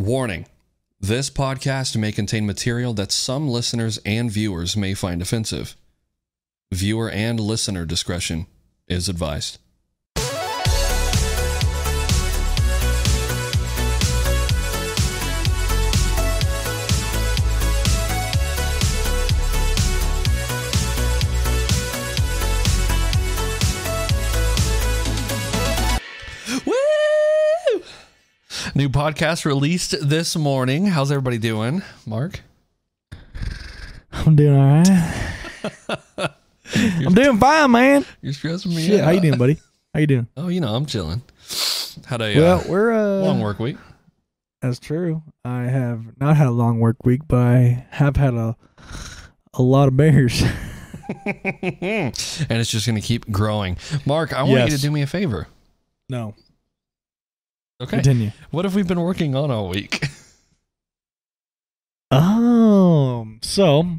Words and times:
Warning 0.00 0.46
this 1.00 1.28
podcast 1.28 1.96
may 1.96 2.12
contain 2.12 2.46
material 2.46 2.94
that 2.94 3.10
some 3.10 3.48
listeners 3.48 3.98
and 4.06 4.30
viewers 4.30 4.76
may 4.76 4.94
find 4.94 5.20
offensive. 5.20 5.74
Viewer 6.70 7.10
and 7.10 7.40
listener 7.40 7.84
discretion 7.84 8.46
is 8.86 9.08
advised. 9.08 9.58
New 28.78 28.88
podcast 28.88 29.44
released 29.44 30.08
this 30.08 30.36
morning. 30.36 30.86
How's 30.86 31.10
everybody 31.10 31.36
doing, 31.36 31.82
Mark? 32.06 32.42
I'm 34.12 34.36
doing 34.36 34.56
all 34.56 34.84
right. 34.84 36.30
I'm 37.04 37.12
doing 37.12 37.38
fine, 37.38 37.72
man. 37.72 38.06
You're 38.22 38.34
stressing 38.34 38.72
me 38.72 38.86
Shit, 38.86 39.00
out. 39.00 39.06
how 39.06 39.10
you 39.10 39.20
doing, 39.20 39.36
buddy? 39.36 39.58
How 39.92 39.98
you 39.98 40.06
doing? 40.06 40.28
Oh, 40.36 40.46
you 40.46 40.60
know, 40.60 40.76
I'm 40.76 40.86
chilling. 40.86 41.22
Had 42.06 42.22
a 42.22 42.38
well, 42.38 42.60
uh, 42.60 42.64
we're 42.68 42.92
uh, 42.92 43.24
long 43.24 43.40
work 43.40 43.58
week. 43.58 43.78
That's 44.62 44.78
true. 44.78 45.24
I 45.44 45.62
have 45.62 46.16
not 46.20 46.36
had 46.36 46.46
a 46.46 46.52
long 46.52 46.78
work 46.78 47.04
week, 47.04 47.22
but 47.26 47.38
I 47.38 47.84
have 47.90 48.14
had 48.14 48.34
a 48.34 48.56
a 49.54 49.62
lot 49.62 49.88
of 49.88 49.96
bears. 49.96 50.40
and 51.26 52.14
it's 52.14 52.70
just 52.70 52.86
going 52.86 52.94
to 52.94 53.04
keep 53.04 53.28
growing. 53.32 53.76
Mark, 54.06 54.32
I 54.32 54.44
want 54.44 54.70
you 54.70 54.76
to 54.76 54.80
do 54.80 54.92
me 54.92 55.02
a 55.02 55.08
favor. 55.08 55.48
no, 56.08 56.36
Okay. 57.80 57.96
continue. 57.98 58.32
What 58.50 58.64
have 58.64 58.74
we 58.74 58.82
been 58.82 59.00
working 59.00 59.36
on 59.36 59.50
all 59.50 59.68
week? 59.68 60.06
Um, 62.10 63.38
so 63.42 63.98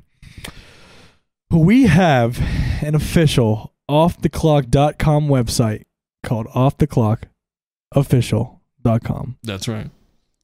we 1.51 1.83
have 1.83 2.39
an 2.81 2.95
official 2.95 3.73
offtheclock.com 3.89 5.27
website 5.27 5.83
called 6.23 6.47
offtheclockofficial.com 6.47 9.37
That's 9.43 9.67
right. 9.67 9.89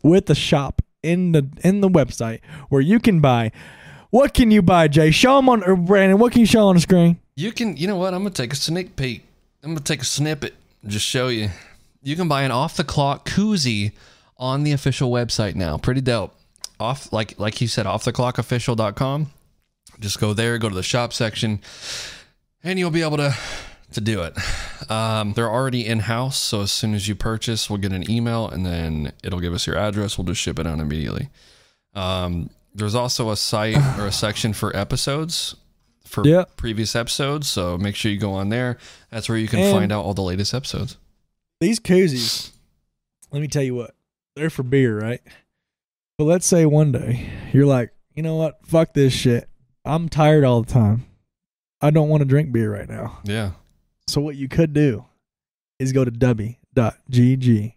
with 0.04 0.28
the 0.28 0.36
shop 0.36 0.84
in 1.02 1.32
the 1.32 1.48
in 1.64 1.82
the 1.82 1.90
website 1.90 2.42
where 2.70 2.82
you 2.82 3.00
can 3.00 3.20
buy. 3.20 3.52
What 4.12 4.34
can 4.36 4.52
you 4.52 4.62
buy, 4.62 4.88
Jay? 4.88 5.10
Show 5.12 5.38
them 5.38 5.50
on 5.50 5.64
or 5.64 5.76
Brandon. 5.76 6.20
What 6.20 6.32
can 6.34 6.42
you 6.42 6.46
show 6.48 6.68
on 6.68 6.76
the 6.76 6.82
screen? 6.82 7.18
You 7.36 7.52
can, 7.52 7.76
you 7.78 7.88
know 7.88 7.96
what? 7.98 8.14
I'm 8.14 8.22
going 8.22 8.32
to 8.34 8.42
take 8.42 8.54
a 8.54 8.56
sneak 8.56 8.96
peek. 8.96 9.24
I'm 9.64 9.72
going 9.72 9.80
to 9.80 9.84
take 9.84 10.02
a 10.04 10.06
snippet 10.06 10.54
and 10.84 10.92
just 10.92 11.06
show 11.06 11.28
you. 11.30 11.50
You 12.06 12.16
can 12.16 12.28
buy 12.28 12.44
an 12.44 12.52
off 12.52 12.78
the 12.78 12.84
clock 12.84 13.28
koozie 13.28 13.92
on 14.38 14.64
the 14.64 14.72
official 14.72 15.10
website 15.12 15.56
now. 15.56 15.78
Pretty 15.78 16.02
dope. 16.02 16.36
Off, 16.80 17.12
like, 17.12 17.40
like 17.40 17.60
you 17.62 17.68
said, 17.68 17.86
offtheclockofficial.com. 17.88 19.32
Just 20.00 20.20
go 20.20 20.32
there, 20.34 20.58
go 20.60 20.70
to 20.70 20.76
the 20.76 20.84
shop 20.84 21.14
section, 21.14 21.62
and 22.64 22.78
you'll 22.78 22.92
be 22.92 23.02
able 23.02 23.18
to 23.18 23.36
to 23.94 24.02
do 24.02 24.22
it. 24.24 24.34
Um, 24.92 25.34
they're 25.34 25.50
already 25.50 25.86
in 25.86 26.00
house, 26.00 26.38
so 26.38 26.62
as 26.62 26.72
soon 26.72 26.94
as 26.96 27.08
you 27.08 27.16
purchase, 27.16 27.70
we'll 27.70 27.80
get 27.80 27.94
an 27.94 28.10
email, 28.12 28.50
and 28.50 28.66
then 28.66 29.14
it'll 29.24 29.40
give 29.40 29.54
us 29.54 29.66
your 29.66 29.78
address. 29.78 30.18
We'll 30.18 30.26
just 30.26 30.42
ship 30.42 30.60
it 30.60 30.68
out 30.68 30.80
immediately. 30.80 31.30
Um, 31.94 32.50
there's 32.74 32.94
also 32.96 33.30
a 33.32 33.38
site 33.38 33.78
or 33.98 34.06
a 34.08 34.12
section 34.12 34.52
for 34.54 34.76
episodes 34.76 35.56
for 36.04 36.28
Yep. 36.28 36.58
previous 36.58 36.94
episodes, 36.96 37.48
so 37.48 37.78
make 37.78 37.96
sure 37.96 38.12
you 38.12 38.18
go 38.20 38.34
on 38.34 38.50
there. 38.50 38.78
That's 39.12 39.30
where 39.30 39.38
you 39.38 39.48
can 39.48 39.60
And- 39.60 39.74
find 39.74 39.92
out 39.94 40.04
all 40.04 40.14
the 40.14 40.22
latest 40.22 40.54
episodes. 40.54 40.98
These 41.62 41.80
koozies, 41.80 42.52
let 43.32 43.42
me 43.42 43.48
tell 43.48 43.64
you 43.64 43.76
what, 43.76 43.96
they're 44.36 44.50
for 44.50 44.64
beer, 44.64 45.00
right? 45.00 45.22
But 46.18 46.26
let's 46.26 46.46
say 46.46 46.66
one 46.66 46.92
day 46.92 47.30
you're 47.54 47.66
like, 47.66 47.92
you 48.14 48.24
know 48.24 48.36
what? 48.36 48.60
Fuck 48.66 48.94
this 48.94 49.14
shit. 49.14 49.50
I'm 49.84 50.10
tired 50.10 50.44
all 50.44 50.62
the 50.62 50.72
time. 50.72 51.06
I 51.82 51.90
don't 51.92 52.10
want 52.10 52.22
to 52.22 52.26
drink 52.26 52.52
beer 52.52 52.74
right 52.74 52.88
now. 52.90 53.20
Yeah, 53.24 53.52
So 54.08 54.22
what 54.22 54.36
you 54.36 54.48
could 54.48 54.74
do 54.74 55.06
is 55.80 55.92
go 55.92 56.06
to 56.06 56.12
dubby.gg 56.12 57.74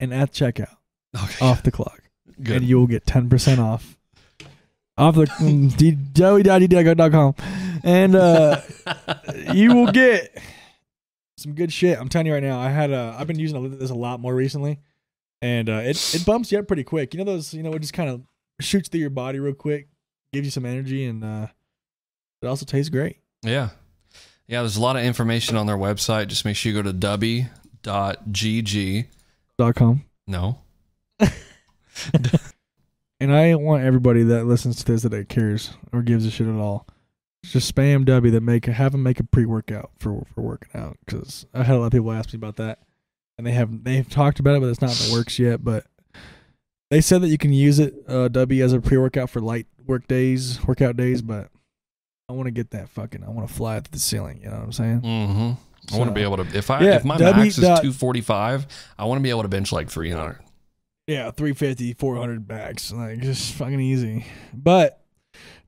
and 0.00 0.14
at 0.14 0.32
checkout 0.32 0.76
okay, 1.14 1.44
off 1.44 1.62
the 1.62 1.70
clock, 1.70 2.00
good. 2.42 2.56
and 2.58 2.66
you 2.66 2.78
will 2.78 2.86
get 2.86 3.06
ten 3.06 3.28
percent 3.28 3.60
off. 3.60 3.96
Off 4.98 5.14
the 5.14 5.26
mm, 5.26 5.76
d- 5.76 5.96
and 7.84 8.16
uh, 8.16 8.60
you 9.52 9.74
will 9.74 9.92
get 9.92 10.36
some 11.36 11.54
good 11.54 11.72
shit. 11.72 11.98
I'm 11.98 12.08
telling 12.08 12.26
you 12.26 12.32
right 12.32 12.42
now. 12.42 12.58
I 12.58 12.70
had 12.70 12.90
a. 12.90 13.14
I've 13.18 13.26
been 13.26 13.38
using 13.38 13.78
this 13.78 13.90
a 13.90 13.94
lot 13.94 14.20
more 14.20 14.34
recently, 14.34 14.80
and 15.42 15.68
uh, 15.68 15.80
it 15.84 16.14
it 16.14 16.24
bumps 16.26 16.52
you 16.52 16.58
up 16.58 16.66
pretty 16.66 16.84
quick. 16.84 17.14
You 17.14 17.18
know 17.18 17.24
those. 17.24 17.54
You 17.54 17.62
know 17.62 17.72
it 17.72 17.80
just 17.80 17.92
kind 17.92 18.10
of 18.10 18.22
shoots 18.60 18.88
through 18.88 19.00
your 19.00 19.10
body 19.10 19.38
real 19.38 19.54
quick, 19.54 19.88
gives 20.32 20.46
you 20.46 20.50
some 20.50 20.66
energy, 20.66 21.06
and 21.06 21.24
uh, 21.24 21.46
it 22.42 22.46
also 22.46 22.64
tastes 22.64 22.90
great. 22.90 23.18
yeah, 23.42 23.70
yeah. 24.46 24.60
There's 24.60 24.76
a 24.76 24.80
lot 24.82 24.96
of 24.96 25.04
information 25.04 25.56
on 25.56 25.66
their 25.66 25.76
website. 25.76 26.28
Just 26.28 26.44
make 26.44 26.56
sure 26.56 26.72
you 26.72 26.82
go 26.82 26.90
to 26.90 26.96
dubby.gg. 26.96 29.06
Dot 29.58 29.74
com. 29.74 30.04
No, 30.26 30.58
And 33.18 33.34
I 33.34 33.54
want 33.54 33.82
everybody 33.84 34.22
that 34.24 34.44
listens 34.44 34.76
to 34.76 34.84
this 34.84 35.02
that 35.02 35.28
cares 35.30 35.70
or 35.92 36.02
gives 36.02 36.26
a 36.26 36.30
shit 36.30 36.46
at 36.46 36.54
all. 36.54 36.86
Just 37.52 37.74
spam 37.74 38.04
W 38.04 38.30
that 38.32 38.42
make 38.42 38.66
have 38.66 38.92
them 38.92 39.02
make 39.02 39.20
a 39.20 39.24
pre 39.24 39.46
workout 39.46 39.90
for 39.98 40.26
for 40.34 40.40
working 40.40 40.80
out 40.80 40.98
because 41.04 41.46
I 41.54 41.62
had 41.62 41.76
a 41.76 41.78
lot 41.78 41.86
of 41.86 41.92
people 41.92 42.12
ask 42.12 42.32
me 42.32 42.36
about 42.36 42.56
that, 42.56 42.80
and 43.38 43.46
they 43.46 43.52
have 43.52 43.84
they've 43.84 44.08
talked 44.08 44.40
about 44.40 44.56
it, 44.56 44.60
but 44.60 44.68
it's 44.68 44.80
not 44.80 45.00
in 45.00 45.08
the 45.08 45.12
works 45.12 45.38
yet. 45.38 45.64
But 45.64 45.86
they 46.90 47.00
said 47.00 47.22
that 47.22 47.28
you 47.28 47.38
can 47.38 47.52
use 47.52 47.78
it 47.78 47.94
uh, 48.08 48.28
W 48.28 48.64
as 48.64 48.72
a 48.72 48.80
pre 48.80 48.98
workout 48.98 49.30
for 49.30 49.40
light 49.40 49.66
work 49.86 50.06
days, 50.06 50.64
workout 50.66 50.96
days. 50.96 51.22
But 51.22 51.48
I 52.28 52.32
want 52.32 52.46
to 52.46 52.52
get 52.52 52.70
that 52.70 52.88
fucking 52.88 53.22
I 53.24 53.30
want 53.30 53.48
to 53.48 53.54
fly 53.54 53.78
to 53.78 53.90
the 53.90 53.98
ceiling. 53.98 54.40
You 54.42 54.50
know 54.50 54.56
what 54.56 54.64
I'm 54.64 54.72
saying? 54.72 55.00
mm-hmm. 55.02 55.52
I 55.94 55.98
want 55.98 56.10
to 56.10 56.14
be 56.14 56.22
able 56.22 56.38
to. 56.38 56.56
If 56.56 56.70
I 56.70 56.80
Yeah, 56.80 56.96
if 56.96 57.04
my 57.04 57.16
W 57.16 57.44
max 57.44 57.58
is 57.58 57.64
dot- 57.64 57.82
245, 57.82 58.66
I 58.98 59.04
want 59.04 59.18
to 59.18 59.22
be 59.22 59.30
able 59.30 59.42
to 59.42 59.48
bench 59.48 59.72
like 59.72 59.88
300. 59.88 60.40
Yeah, 61.06 61.30
350, 61.30 61.94
400 61.94 62.48
backs, 62.48 62.92
Like, 62.92 63.20
just 63.20 63.54
fucking 63.54 63.78
easy. 63.78 64.26
But 64.52 65.00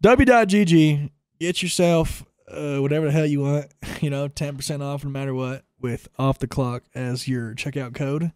dubby.gg, 0.02 1.10
get 1.38 1.62
yourself 1.62 2.24
uh, 2.50 2.78
whatever 2.78 3.06
the 3.06 3.12
hell 3.12 3.26
you 3.26 3.40
want, 3.40 3.66
you 4.00 4.10
know, 4.10 4.28
10% 4.28 4.82
off 4.82 5.04
no 5.04 5.10
matter 5.10 5.34
what, 5.34 5.64
with 5.80 6.08
off 6.18 6.38
the 6.38 6.46
clock 6.46 6.84
as 6.94 7.28
your 7.28 7.54
checkout 7.54 7.94
code. 7.94 8.32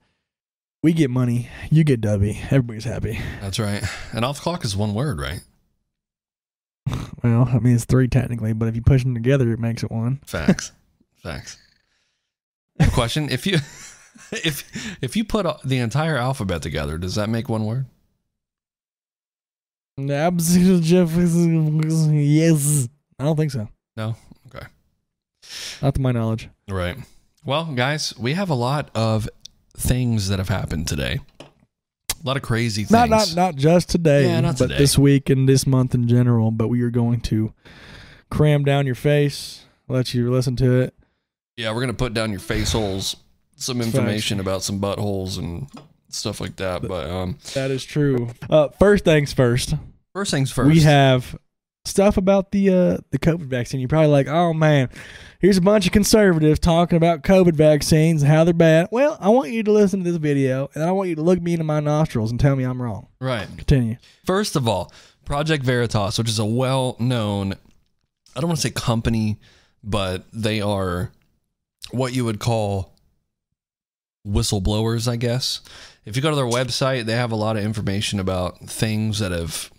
We 0.83 0.93
get 0.93 1.11
money, 1.11 1.49
you 1.71 1.85
get 1.85 2.01
W. 2.01 2.35
Everybody's 2.47 2.85
happy. 2.85 3.19
That's 3.41 3.61
right. 3.61 3.85
And 4.13 4.25
off 4.25 4.37
the 4.37 4.43
clock 4.43 4.65
is 4.65 4.77
one 4.77 4.95
word, 4.95 5.21
right? 5.21 5.41
Well, 7.23 7.49
I 7.53 7.61
mean, 7.61 7.77
it's 7.77 7.85
three 7.85 8.09
technically, 8.09 8.53
but 8.53 8.67
if 8.67 8.75
you 8.75 8.83
push 8.83 9.05
them 9.05 9.15
together, 9.15 9.53
it 9.53 9.61
makes 9.61 9.85
it 9.85 9.93
one. 9.93 10.21
Facts. 10.27 10.73
Facts. 11.23 11.57
I 12.81 12.83
have 12.83 12.93
a 12.93 12.95
question: 12.97 13.29
If 13.29 13.47
you 13.47 13.59
if 14.33 14.99
if 15.01 15.15
you 15.15 15.25
put 15.25 15.47
the 15.65 15.79
entire 15.79 16.17
alphabet 16.17 16.63
together, 16.63 16.99
does 16.99 17.15
that 17.15 17.29
make 17.29 17.49
one 17.49 17.65
word? 17.65 17.87
Yes. 22.11 22.89
I 23.19 23.25
don't 23.25 23.37
think 23.37 23.51
so. 23.53 23.69
No. 23.97 24.17
Okay. 24.49 24.67
Not 25.81 25.95
to 25.95 26.01
my 26.01 26.13
knowledge. 26.13 26.49
Right. 26.69 26.97
Well, 27.45 27.67
guys, 27.67 28.15
we 28.19 28.35
have 28.35 28.51
a 28.51 28.55
lot 28.55 28.91
of 28.95 29.29
things 29.77 30.29
that 30.29 30.39
have 30.39 30.49
happened 30.49 30.87
today. 30.89 31.21
A 31.41 31.45
lot 32.25 32.37
of 32.37 32.43
crazy 32.43 32.83
things. 32.85 32.91
Not 32.93 33.09
not 33.11 33.35
not 33.35 33.57
just 33.57 33.89
today, 33.91 34.27
Yeah, 34.27 34.41
not 34.41 34.59
but 34.59 34.69
today. 34.69 34.79
this 34.79 34.97
week 34.97 35.29
and 35.29 35.49
this 35.49 35.67
month 35.67 35.95
in 35.95 36.07
general. 36.07 36.51
But 36.53 36.69
we 36.69 36.83
are 36.83 36.91
going 36.91 37.21
to 37.23 37.53
cram 38.31 38.65
down 38.65 38.87
your 38.87 38.95
face, 38.95 39.65
let 39.89 40.15
you 40.15 40.31
listen 40.31 40.55
to 40.57 40.81
it. 40.81 40.95
yeah, 41.57 41.73
we're 41.75 41.81
gonna 41.81 41.93
put 41.95 42.15
down 42.15 42.31
your 42.31 42.41
face 42.41 42.73
holes, 42.73 43.17
some 43.57 43.79
Facts. 43.79 43.89
information 43.89 44.39
about 44.41 44.63
some 44.63 44.81
buttholes 44.81 45.37
and 45.37 45.69
stuff 46.15 46.41
like 46.41 46.57
that. 46.57 46.83
But 46.83 47.11
um, 47.11 47.39
That 47.55 47.71
is 47.71 47.85
true. 47.85 48.31
Uh, 48.49 48.69
first 48.79 49.05
things 49.05 49.33
first, 49.33 49.75
first 50.13 50.31
things 50.31 50.51
first. 50.51 50.69
we 50.69 50.81
have 50.81 51.37
stuff 51.85 52.17
about 52.17 52.53
the 52.53 52.69
uh, 52.71 52.99
the 53.11 53.19
COVID 53.19 53.47
vaccine. 53.47 53.81
You're 53.81 53.89
probably 53.89 54.11
like, 54.11 54.29
oh 54.29 54.53
man, 54.53 54.89
here's 55.41 55.57
a 55.57 55.63
bunch 55.63 55.87
of 55.87 55.93
conservatives 55.93 56.59
talking 56.61 56.97
about 56.97 57.23
COVID 57.23 57.55
vaccines 57.55 58.23
and 58.23 58.31
how 58.31 58.45
they're 58.45 58.55
bad. 58.55 58.89
Well, 58.91 59.17
I 59.21 59.29
want 59.31 59.51
you 59.51 59.63
to 59.63 59.73
listen 59.73 60.05
to 60.05 60.11
this 60.11 60.19
video, 60.19 60.71
and 60.75 60.85
I 60.85 60.93
want 60.93 61.09
you 61.09 61.17
to 61.17 61.23
look 61.23 61.41
me 61.41 61.53
into 61.55 61.65
my 61.65 61.81
nostrils 61.81 62.31
and 62.31 62.39
tell 62.39 62.55
me 62.57 62.65
I'm 62.65 62.81
wrong. 62.81 63.09
right. 63.21 63.49
Continue. 63.57 63.97
First 64.25 64.55
of 64.57 64.69
all, 64.69 64.93
Project 65.25 65.65
Veritas, 65.65 66.19
which 66.19 66.29
is 66.29 66.39
a 66.39 66.45
well 66.45 66.97
known, 66.99 67.55
I 68.37 68.41
don't 68.41 68.49
want 68.49 68.61
to 68.61 68.69
say 68.69 68.73
company, 68.73 69.39
but 69.83 70.25
they 70.33 70.61
are 70.61 71.11
what 71.91 72.15
you 72.15 72.25
would 72.25 72.39
call 72.39 72.93
whistleblowers, 74.27 75.09
I 75.09 75.17
guess. 75.17 75.61
If 76.05 76.17
you 76.17 76.23
go 76.23 76.31
to 76.31 76.37
their 76.37 76.45
website, 76.45 77.05
they 77.05 77.15
have 77.15 77.33
a 77.33 77.37
lot 77.37 77.57
of 77.57 77.65
information 77.65 78.19
about 78.19 78.59
things 78.61 79.21
that 79.21 79.31
have, 79.33 79.71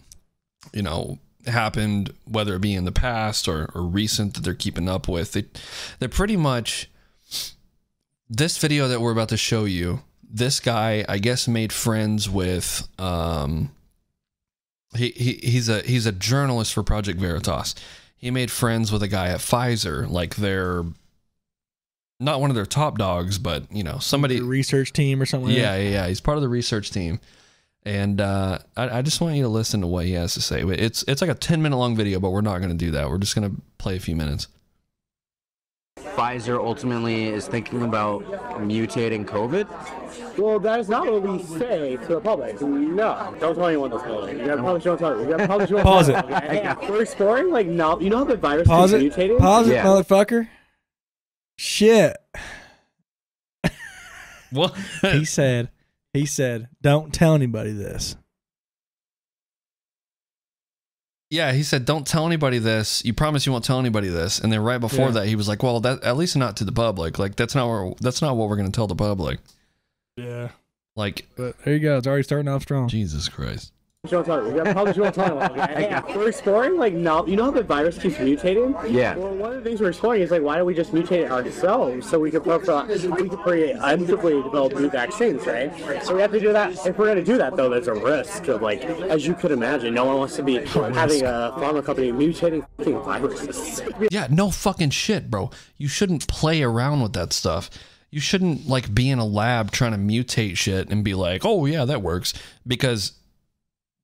you 0.74 0.82
know, 0.82 1.20
happened, 1.46 2.14
whether 2.26 2.56
it 2.56 2.62
be 2.62 2.74
in 2.74 2.86
the 2.86 2.92
past 2.94 3.48
or, 3.48 3.70
or 3.76 3.82
recent 3.82 4.34
that 4.34 4.42
they're 4.42 4.54
keeping 4.54 4.88
up 4.88 5.08
with. 5.08 5.34
They, 5.34 5.46
they're 6.00 6.08
pretty 6.08 6.38
much 6.38 6.90
this 8.30 8.58
video 8.58 8.88
that 8.88 9.02
we're 9.02 9.12
about 9.12 9.30
to 9.30 9.38
show 9.38 9.66
you. 9.66 10.02
this 10.34 10.60
guy, 10.60 11.06
I 11.08 11.20
guess, 11.20 11.48
made 11.48 11.72
friends 11.72 12.30
with 12.30 12.88
um. 12.98 13.72
He, 14.96 15.10
he 15.12 15.34
he's 15.44 15.70
a 15.70 15.82
he's 15.82 16.06
a 16.06 16.12
journalist 16.12 16.74
for 16.74 16.84
Project 16.84 17.20
Veritas. 17.20 17.74
He 18.16 18.30
made 18.32 18.52
friends 18.52 18.92
with 18.92 19.02
a 19.04 19.08
guy 19.08 19.30
at 19.30 19.40
Pfizer, 19.40 20.10
like 20.10 20.36
they're 20.36 20.84
not 22.20 22.40
one 22.42 22.50
of 22.50 22.56
their 22.56 22.66
top 22.66 22.98
dogs, 22.98 23.38
but 23.38 23.64
you 23.72 23.84
know 23.84 23.98
somebody. 24.00 24.40
The 24.40 24.46
research 24.46 24.94
team 24.94 25.22
or 25.22 25.26
something. 25.26 25.50
like 25.50 25.58
Yeah, 25.58 25.76
that? 25.78 25.84
yeah, 25.84 25.90
yeah. 25.90 26.08
He's 26.08 26.22
part 26.22 26.38
of 26.38 26.42
the 26.42 26.50
research 26.50 26.92
team, 26.92 27.20
and 27.84 28.22
uh, 28.22 28.60
I, 28.78 29.00
I 29.00 29.02
just 29.02 29.20
want 29.22 29.36
you 29.36 29.44
to 29.44 29.50
listen 29.50 29.82
to 29.82 29.88
what 29.88 30.06
he 30.06 30.14
has 30.14 30.34
to 30.36 30.42
say. 30.42 30.62
It's 30.64 31.04
it's 31.08 31.22
like 31.22 31.32
a 31.32 31.36
ten 31.36 31.62
minute 31.62 31.78
long 31.78 31.96
video, 31.96 32.20
but 32.20 32.30
we're 32.32 32.42
not 32.42 32.60
going 32.60 32.70
to 32.72 32.78
do 32.78 32.92
that. 32.92 33.10
We're 33.10 33.18
just 33.18 33.36
going 33.36 33.50
to 33.54 33.62
play 33.78 33.96
a 33.98 34.00
few 34.00 34.16
minutes. 34.16 34.48
Pfizer 36.16 36.58
ultimately 36.64 37.28
is 37.28 37.48
thinking 37.48 37.84
about 37.84 38.24
mutating 38.62 39.26
COVID. 39.26 40.38
Well, 40.38 40.60
that 40.60 40.80
is 40.80 40.90
not 40.90 41.06
what 41.12 41.22
we 41.22 41.42
say 41.44 41.98
to 41.98 42.08
the 42.08 42.20
public. 42.22 42.60
No, 42.62 43.36
don't 43.40 43.56
tell 43.56 43.68
anyone 43.68 43.90
this. 43.92 44.02
Public. 44.02 44.38
You 44.38 44.46
gotta 44.46 44.62
publish, 44.62 44.84
don't 44.84 44.98
tell. 44.98 45.20
You 45.20 45.28
gotta 45.28 45.48
publish, 45.48 45.70
don't 45.70 45.82
Pause 45.84 46.10
it. 46.10 46.16
Okay? 46.26 46.76
We're 46.90 47.02
exploring 47.04 47.52
like 47.52 47.68
no. 47.68 48.00
You 48.00 48.10
know 48.10 48.18
how 48.20 48.24
the 48.26 48.38
virus 48.38 48.68
Pause 48.68 48.94
is 48.94 49.04
it. 49.04 49.14
mutating. 49.14 49.38
Pause 49.40 49.68
it, 49.70 49.74
Yeah. 49.74 49.86
motherfucker. 49.86 50.48
Shit. 51.64 52.18
What? 54.52 54.76
He 55.02 55.24
said. 55.24 55.70
He 56.12 56.26
said, 56.26 56.68
"Don't 56.82 57.14
tell 57.14 57.36
anybody 57.36 57.72
this." 57.72 58.18
yeah, 61.30 61.54
he 61.54 61.64
said, 61.64 61.86
"Don't 61.86 62.06
tell 62.06 62.28
anybody 62.28 62.60
this. 62.60 63.04
You 63.06 63.14
promise 63.14 63.46
you 63.46 63.54
won't 63.54 63.64
tell 63.64 63.80
anybody 63.80 64.10
this." 64.10 64.40
And 64.40 64.52
then 64.52 64.60
right 64.60 64.78
before 64.78 65.06
Yeah. 65.06 65.12
that, 65.12 65.28
he 65.28 65.38
was 65.38 65.48
like, 65.48 65.64
"Well, 65.64 65.80
that 65.80 66.04
at 66.04 66.18
least 66.18 66.36
not 66.36 66.58
to 66.58 66.66
the 66.66 66.74
public. 66.74 67.18
Like 67.18 67.38
that's 67.38 67.56
not 67.56 67.68
what 67.68 67.98
that's 68.00 68.22
not 68.22 68.36
what 68.36 68.50
we're 68.50 68.58
going 68.58 68.70
to 68.72 68.76
tell 68.76 68.88
the 68.88 68.94
public." 68.96 69.40
Yeah. 70.18 70.50
Like 70.98 71.26
But 71.38 71.58
there 71.64 71.74
you 71.76 71.80
go. 71.80 71.98
It's 71.98 72.06
already 72.06 72.24
starting 72.24 72.50
off 72.50 72.64
strong. 72.64 72.90
Jesus 72.90 73.30
Christ. 73.30 73.72
Tell. 74.06 74.22
You 74.46 74.52
gotta 74.52 74.74
publish, 74.74 74.98
don't 74.98 75.16
tell 75.16 75.40
anyone. 75.40 75.62
Okay? 75.62 76.02
We're 76.14 76.28
exploring 76.28 76.76
like 76.76 76.92
no. 76.94 77.26
You 77.26 77.38
know 77.38 77.46
how 77.46 77.52
the 77.52 77.64
virus 77.64 77.98
keeps 77.98 78.16
mutating. 78.16 78.76
Yeah. 78.92 79.16
Well, 79.16 79.34
one 79.34 79.52
of 79.52 79.64
the 79.64 79.70
things 79.70 79.80
we're 79.80 79.92
exploring 79.92 80.22
is 80.22 80.30
like 80.30 80.42
why 80.42 80.58
don't 80.58 80.66
we 80.66 80.74
just 80.74 80.92
mutate 80.92 81.24
it 81.24 81.32
ourselves 81.32 82.10
so 82.10 82.20
we 82.20 82.30
can 82.30 82.42
profile, 82.42 82.86
we 82.86 83.00
can 83.00 83.30
create 83.30 83.76
develop 83.76 84.74
new 84.76 84.90
vaccines, 84.90 85.48
right? 85.48 86.04
So 86.04 86.14
we 86.16 86.22
have 86.22 86.34
to 86.34 86.40
do 86.42 86.52
that. 86.52 86.86
If 86.86 86.98
we're 86.98 87.08
gonna 87.08 87.24
do 87.24 87.38
that 87.38 87.56
though, 87.56 87.70
there's 87.70 87.88
a 87.88 87.94
risk 87.94 88.50
of 88.50 88.62
like, 88.62 88.84
as 88.84 89.26
you 89.26 89.36
could 89.36 89.52
imagine, 89.52 89.94
no 89.94 90.04
one 90.04 90.18
wants 90.18 90.36
to 90.36 90.44
be 90.44 90.56
having 90.56 91.22
a 91.22 91.54
pharma 91.56 91.82
company 91.82 92.12
mutating 92.12 92.66
viruses. 93.06 93.82
Yeah, 94.12 94.28
no 94.30 94.52
fucking 94.52 94.90
shit, 94.90 95.32
bro. 95.32 95.50
You 95.78 95.88
shouldn't 95.88 96.28
play 96.28 96.62
around 96.62 97.02
with 97.04 97.14
that 97.14 97.32
stuff. 97.32 97.70
You 98.12 98.20
shouldn't 98.20 98.68
like 98.68 98.94
be 98.94 99.10
in 99.10 99.20
a 99.20 99.26
lab 99.26 99.72
trying 99.72 99.94
to 99.94 99.98
mutate 99.98 100.58
shit 100.58 100.90
and 100.90 101.06
be 101.06 101.14
like, 101.14 101.44
"Oh 101.46 101.66
yeah, 101.66 101.86
that 101.86 102.02
works." 102.02 102.34
Because 102.68 103.14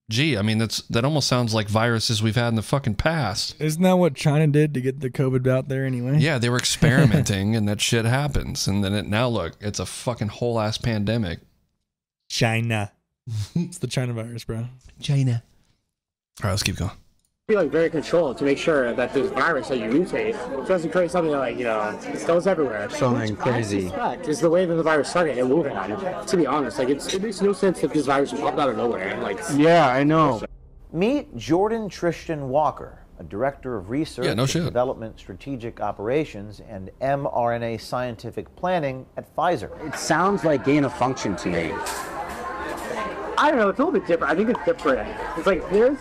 gee, 0.10 0.38
I 0.38 0.42
mean 0.42 0.58
that's 0.58 0.82
that 0.84 1.06
almost 1.06 1.28
sounds 1.28 1.54
like 1.54 1.70
viruses 1.70 2.22
we've 2.22 2.36
had 2.36 2.50
in 2.50 2.56
the 2.56 2.62
fucking 2.62 2.96
past. 2.96 3.56
Isn't 3.60 3.84
that 3.84 3.98
what 3.98 4.16
China 4.16 4.48
did 4.48 4.74
to 4.74 4.82
get 4.82 5.00
the 5.00 5.10
COVID 5.10 5.48
out 5.48 5.70
there 5.70 5.86
anyway? 5.86 6.18
Yeah, 6.18 6.38
they 6.38 6.50
were 6.50 6.58
experimenting 6.58 7.56
and 7.56 7.68
that 7.70 7.80
shit 7.80 8.06
happens. 8.06 8.68
And 8.68 8.84
then 8.84 8.94
it 8.94 9.06
now 9.06 9.28
look, 9.28 9.56
it's 9.62 9.80
a 9.80 9.86
fucking 9.86 10.30
whole 10.30 10.60
ass 10.60 10.78
pandemic. 10.78 11.40
China. 12.30 12.92
it's 13.56 13.78
the 13.78 13.88
China 13.88 14.14
virus, 14.14 14.44
bro. 14.44 14.66
China. 15.02 15.44
All 16.42 16.48
right, 16.48 16.52
let's 16.52 16.64
keep 16.64 16.78
going. 16.78 16.92
Be 17.50 17.56
like 17.56 17.72
very 17.72 17.90
controlled 17.90 18.38
to 18.38 18.44
make 18.44 18.60
sure 18.60 18.94
that 18.94 19.12
this 19.12 19.32
virus 19.32 19.70
that 19.70 19.80
you 19.80 19.86
mutate 19.86 20.68
doesn't 20.68 20.92
create 20.92 21.10
something 21.10 21.32
that 21.32 21.40
like 21.40 21.58
you 21.58 21.64
know 21.64 22.00
it 22.04 22.28
goes 22.28 22.46
everywhere. 22.46 22.88
Something 22.92 23.32
Which 23.32 23.40
crazy. 23.40 23.88
I 23.88 23.90
suspect 23.90 24.28
is 24.28 24.40
the 24.40 24.52
way 24.52 24.68
that 24.68 24.76
the 24.76 24.84
virus 24.84 25.10
started 25.10 25.36
in 25.36 25.48
Wuhan. 25.48 26.28
To 26.28 26.38
be 26.38 26.46
honest, 26.46 26.78
like 26.78 26.90
it's, 26.90 27.12
it 27.12 27.24
makes 27.24 27.42
no 27.42 27.52
sense 27.52 27.84
if 27.84 27.92
this 27.92 28.06
virus 28.06 28.34
popped 28.34 28.60
out 28.60 28.70
of 28.70 28.78
nowhere. 28.78 29.20
Like 29.20 29.40
Yeah, 29.56 29.88
I 29.88 30.04
know. 30.04 30.44
Meet 30.94 31.36
Jordon 31.38 31.90
Trishton 31.90 32.50
Walker, 32.50 33.00
a 33.18 33.24
director 33.24 33.76
of 33.78 33.90
research 33.90 34.26
Yeah, 34.26 34.36
no 34.36 34.44
and 34.44 34.52
development 34.52 35.20
strategic 35.20 35.82
operations 35.82 36.62
and 36.70 36.92
mRNA 37.02 37.82
scientific 37.82 38.56
planning 38.58 39.08
at 39.18 39.36
Pfizer. 39.36 39.72
It 39.88 39.98
sounds 39.98 40.44
like 40.44 40.64
gain 40.64 40.86
of 40.86 40.94
function 40.94 41.36
to 41.38 41.50
me. 41.50 41.72
I 43.40 43.50
don't 43.50 43.58
know, 43.58 43.70
it's 43.70 43.80
a 43.80 43.84
little 43.84 44.00
bit 44.00 44.06
different. 44.06 44.34
I 44.34 44.36
think 44.36 44.50
it's 44.50 44.66
different. 44.66 45.10
It's 45.36 45.48
like 45.48 45.68
there's. 45.72 45.98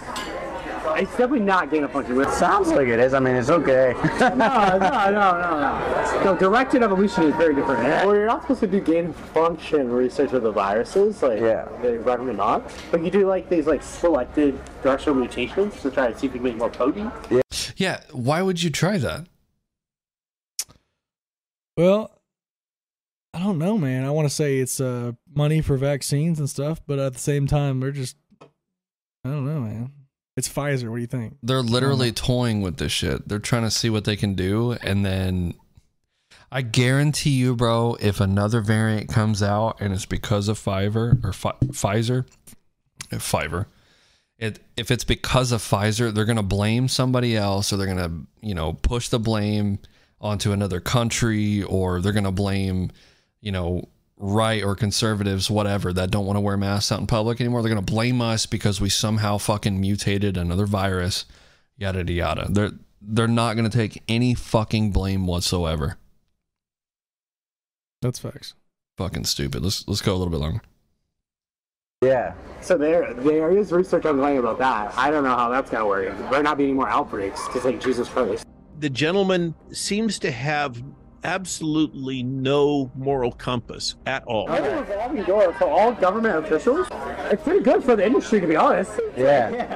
It's 0.98 1.10
definitely 1.12 1.40
not 1.40 1.70
gain 1.70 1.84
of 1.84 1.92
function. 1.92 2.20
It 2.20 2.28
Sounds 2.30 2.68
like 2.68 2.88
it 2.88 2.98
is. 2.98 3.14
I 3.14 3.20
mean, 3.20 3.36
it's 3.36 3.50
okay. 3.50 3.94
no, 4.20 4.28
no, 4.28 4.78
no, 4.78 5.10
no, 5.10 5.60
no. 5.60 6.24
No, 6.24 6.36
directed 6.36 6.82
evolution 6.82 7.24
is 7.24 7.34
very 7.36 7.54
different. 7.54 7.82
Well, 7.82 8.14
you're 8.14 8.26
not 8.26 8.42
supposed 8.42 8.60
to 8.60 8.66
do 8.66 8.80
gain 8.80 9.06
of 9.06 9.16
function 9.16 9.90
research 9.90 10.32
with 10.32 10.42
the 10.42 10.50
viruses. 10.52 11.22
Like, 11.22 11.40
Yeah. 11.40 11.68
they 11.82 11.98
recommend 11.98 12.38
not. 12.38 12.70
But 12.90 13.04
you 13.04 13.10
do 13.10 13.26
like 13.26 13.48
these 13.48 13.66
like 13.66 13.82
selected 13.82 14.58
directional 14.82 15.14
mutations 15.18 15.80
to 15.82 15.90
try 15.90 16.10
to 16.10 16.18
see 16.18 16.26
if 16.26 16.32
you 16.34 16.40
can 16.40 16.42
make 16.42 16.56
more 16.56 16.70
potent. 16.70 17.12
Yeah. 17.30 17.40
Yeah, 17.76 18.00
why 18.10 18.42
would 18.42 18.60
you 18.60 18.70
try 18.70 18.98
that? 18.98 19.26
Well, 21.76 22.10
I 23.32 23.38
don't 23.38 23.58
know, 23.58 23.78
man. 23.78 24.04
I 24.04 24.10
want 24.10 24.26
to 24.28 24.34
say 24.34 24.58
it's 24.58 24.80
uh, 24.80 25.12
money 25.32 25.60
for 25.60 25.76
vaccines 25.76 26.40
and 26.40 26.50
stuff, 26.50 26.80
but 26.86 26.98
at 26.98 27.12
the 27.12 27.20
same 27.20 27.46
time, 27.46 27.78
they're 27.78 27.92
just. 27.92 28.16
I 28.42 29.30
don't 29.30 29.46
know, 29.46 29.60
man. 29.60 29.92
It's 30.38 30.48
Pfizer. 30.48 30.88
What 30.88 30.94
do 30.94 31.00
you 31.00 31.08
think? 31.08 31.36
They're 31.42 31.62
literally 31.62 32.12
toying 32.12 32.62
with 32.62 32.76
this 32.76 32.92
shit. 32.92 33.26
They're 33.28 33.40
trying 33.40 33.64
to 33.64 33.72
see 33.72 33.90
what 33.90 34.04
they 34.04 34.14
can 34.14 34.34
do, 34.34 34.76
and 34.84 35.04
then 35.04 35.54
I 36.52 36.62
guarantee 36.62 37.30
you, 37.30 37.56
bro, 37.56 37.96
if 37.98 38.20
another 38.20 38.60
variant 38.60 39.08
comes 39.08 39.42
out 39.42 39.80
and 39.80 39.92
it's 39.92 40.06
because 40.06 40.46
of 40.46 40.56
Pfizer 40.56 41.24
or 41.24 41.32
Pfi- 41.32 41.58
Pfizer, 41.72 42.24
Pfizer, 43.10 43.66
it 44.38 44.60
if 44.76 44.92
it's 44.92 45.02
because 45.02 45.50
of 45.50 45.60
Pfizer, 45.60 46.14
they're 46.14 46.24
gonna 46.24 46.44
blame 46.44 46.86
somebody 46.86 47.36
else, 47.36 47.72
or 47.72 47.76
they're 47.76 47.88
gonna 47.88 48.20
you 48.40 48.54
know 48.54 48.74
push 48.74 49.08
the 49.08 49.18
blame 49.18 49.80
onto 50.20 50.52
another 50.52 50.78
country, 50.78 51.64
or 51.64 52.00
they're 52.00 52.12
gonna 52.12 52.30
blame 52.30 52.92
you 53.40 53.50
know 53.50 53.88
right 54.18 54.62
or 54.62 54.74
conservatives, 54.74 55.50
whatever, 55.50 55.92
that 55.92 56.10
don't 56.10 56.26
want 56.26 56.36
to 56.36 56.40
wear 56.40 56.56
masks 56.56 56.90
out 56.92 57.00
in 57.00 57.06
public 57.06 57.40
anymore. 57.40 57.62
They're 57.62 57.68
gonna 57.70 57.82
blame 57.82 58.20
us 58.20 58.46
because 58.46 58.80
we 58.80 58.88
somehow 58.88 59.38
fucking 59.38 59.80
mutated 59.80 60.36
another 60.36 60.66
virus, 60.66 61.24
yada 61.76 61.98
yada 61.98 62.12
yada. 62.12 62.46
They're 62.50 62.70
they're 63.00 63.28
not 63.28 63.54
gonna 63.56 63.70
take 63.70 64.02
any 64.08 64.34
fucking 64.34 64.90
blame 64.90 65.26
whatsoever. 65.26 65.96
That's 68.02 68.18
facts. 68.18 68.54
Fucking 68.96 69.24
stupid. 69.24 69.62
Let's 69.62 69.86
let's 69.86 70.02
go 70.02 70.12
a 70.14 70.16
little 70.16 70.30
bit 70.30 70.40
longer. 70.40 70.60
yeah. 72.02 72.34
So 72.60 72.76
there, 72.76 73.14
there 73.14 73.56
is 73.56 73.70
research 73.70 74.04
ongoing 74.04 74.38
about 74.38 74.58
that. 74.58 74.96
I 74.98 75.10
don't 75.12 75.22
know 75.22 75.36
how 75.36 75.48
that's 75.48 75.70
gonna 75.70 75.86
work. 75.86 76.06
There 76.16 76.30
might 76.30 76.42
not 76.42 76.58
be 76.58 76.64
any 76.64 76.72
more 76.72 76.88
outbreaks 76.88 77.46
to 77.52 77.60
take 77.60 77.80
Jesus 77.80 78.08
Christ. 78.08 78.44
the 78.80 78.90
gentleman 78.90 79.54
seems 79.72 80.18
to 80.20 80.30
have 80.30 80.82
absolutely 81.24 82.22
no 82.22 82.90
moral 82.94 83.32
compass 83.32 83.96
at 84.06 84.24
all. 84.24 84.50
I 84.50 84.60
think 84.60 84.72
a 84.72 84.80
revolving 84.80 85.24
door 85.24 85.52
for 85.54 85.64
all 85.64 85.92
government 85.92 86.44
officials. 86.44 86.86
It's 87.30 87.42
pretty 87.42 87.60
good 87.64 87.82
for 87.84 87.96
the 87.96 88.04
industry, 88.06 88.40
to 88.40 88.46
be 88.46 88.56
honest. 88.56 88.92
Yeah. 89.16 89.74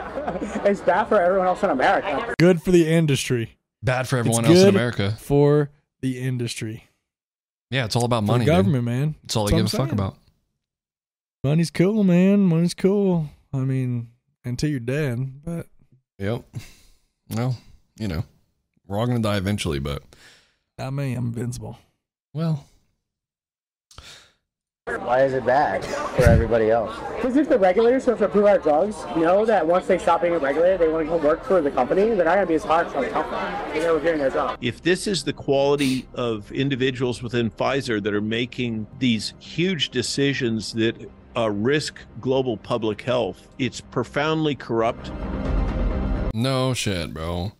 It's 0.65 0.81
bad 0.81 1.05
for 1.05 1.21
everyone 1.21 1.47
else 1.47 1.63
in 1.63 1.71
America. 1.71 2.35
Good 2.39 2.63
for 2.63 2.71
the 2.71 2.89
industry. 2.89 3.59
Bad 3.83 4.09
for 4.09 4.17
everyone 4.17 4.45
It's 4.45 4.51
else 4.55 4.63
in 4.63 4.69
America. 4.69 5.17
For 5.21 5.71
the 6.01 6.19
industry. 6.21 6.89
Yeah, 7.71 7.85
it's 7.85 7.97
all 7.97 8.05
about 8.05 8.23
For 8.23 8.27
money. 8.33 8.45
the 8.45 8.51
dude. 8.53 8.57
government, 8.59 8.85
man. 8.85 9.15
It's 9.25 9.37
all 9.37 9.45
That's 9.45 9.53
they 9.53 9.57
give 9.59 9.67
a 9.67 9.67
I'm 9.67 9.71
fuck 9.71 9.89
saying. 9.89 9.93
about. 9.93 10.17
Money's 11.45 11.71
cool, 11.71 12.05
man. 12.05 12.41
Money's 12.41 12.75
cool. 12.75 13.29
I 13.53 13.59
mean, 13.59 14.09
until 14.45 14.71
you're 14.71 14.81
dead, 14.81 15.45
but 15.45 15.67
Yep. 16.19 16.45
Well, 17.31 17.57
you 17.99 18.09
know, 18.09 18.25
we're 18.87 18.99
all 18.99 19.07
gonna 19.07 19.19
die 19.21 19.37
eventually, 19.37 19.79
but 19.81 20.03
not 20.79 20.93
me. 20.93 21.15
I'm 21.15 21.27
invincible. 21.27 21.79
well, 22.33 22.65
Why 24.87 25.23
is 25.25 25.33
it 25.35 25.47
bad 25.47 25.85
for 25.85 26.25
everybody 26.25 26.71
else? 26.71 26.97
Because 27.17 27.37
if 27.37 27.49
the 27.49 27.59
regulators 27.59 28.05
who 28.05 28.11
have 28.13 28.19
to 28.21 28.25
approve 28.27 28.47
our 28.47 28.59
drugs 28.59 28.97
know 29.17 29.45
that 29.45 29.65
once 29.67 29.87
they 29.87 29.99
stop 29.99 30.23
being 30.23 30.35
regulated, 30.35 30.81
they 30.81 30.89
want 30.89 31.07
to 31.07 31.11
go 31.11 31.25
work 31.25 31.45
for 31.45 31.61
the 31.61 31.71
company, 31.71 32.03
they're 32.15 32.25
not 32.25 32.35
going 32.35 32.47
to 32.47 32.47
be 32.47 32.55
as 32.55 32.65
hard 32.65 32.89
for 32.91 33.01
the 33.01 33.09
company. 33.11 33.81
They're 33.81 33.99
doing 34.01 34.19
their 34.19 34.31
job. 34.31 34.59
If 34.61 34.83
this 34.83 35.07
is 35.07 35.23
the 35.23 35.33
quality 35.33 36.07
of 36.15 36.51
individuals 36.53 37.23
within 37.23 37.51
Pfizer 37.51 38.03
that 38.03 38.13
are 38.13 38.21
making 38.21 38.87
these 38.99 39.35
huge 39.39 39.91
decisions 39.91 40.73
that 40.73 40.97
uh, 41.37 41.49
risk 41.51 42.01
global 42.21 42.57
public 42.57 43.03
health, 43.03 43.49
it's 43.59 43.81
profoundly 43.81 44.55
corrupt. 44.57 45.13
no 46.35 46.75
shit, 46.75 47.15
bro. 47.15 47.53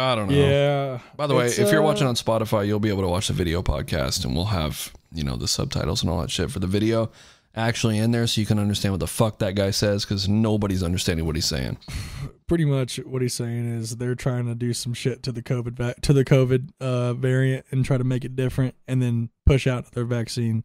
I 0.00 0.14
don't 0.14 0.28
know. 0.28 0.34
Yeah. 0.34 0.98
By 1.16 1.26
the 1.26 1.34
way, 1.34 1.46
if 1.46 1.70
you're 1.70 1.82
uh, 1.82 1.84
watching 1.84 2.06
on 2.06 2.14
Spotify, 2.14 2.66
you'll 2.66 2.80
be 2.80 2.88
able 2.88 3.02
to 3.02 3.08
watch 3.08 3.28
the 3.28 3.34
video 3.34 3.62
podcast, 3.62 4.24
and 4.24 4.34
we'll 4.34 4.46
have 4.46 4.92
you 5.12 5.24
know 5.24 5.36
the 5.36 5.48
subtitles 5.48 6.02
and 6.02 6.10
all 6.10 6.20
that 6.20 6.30
shit 6.30 6.50
for 6.50 6.58
the 6.58 6.66
video 6.66 7.10
actually 7.54 7.98
in 7.98 8.12
there, 8.12 8.26
so 8.26 8.40
you 8.40 8.46
can 8.46 8.58
understand 8.58 8.92
what 8.92 9.00
the 9.00 9.06
fuck 9.06 9.38
that 9.40 9.54
guy 9.54 9.70
says, 9.70 10.04
because 10.04 10.28
nobody's 10.28 10.82
understanding 10.82 11.26
what 11.26 11.34
he's 11.34 11.46
saying. 11.46 11.76
pretty 12.46 12.64
much 12.64 12.96
what 13.06 13.22
he's 13.22 13.34
saying 13.34 13.64
is 13.78 13.96
they're 13.96 14.16
trying 14.16 14.44
to 14.44 14.56
do 14.56 14.72
some 14.72 14.92
shit 14.92 15.22
to 15.22 15.30
the 15.30 15.40
COVID 15.42 15.72
va- 15.72 15.94
to 16.02 16.12
the 16.12 16.24
COVID 16.24 16.70
uh, 16.80 17.14
variant 17.14 17.64
and 17.70 17.84
try 17.84 17.96
to 17.96 18.04
make 18.04 18.24
it 18.24 18.34
different, 18.34 18.74
and 18.88 19.00
then 19.00 19.30
push 19.46 19.66
out 19.66 19.92
their 19.92 20.04
vaccine 20.04 20.64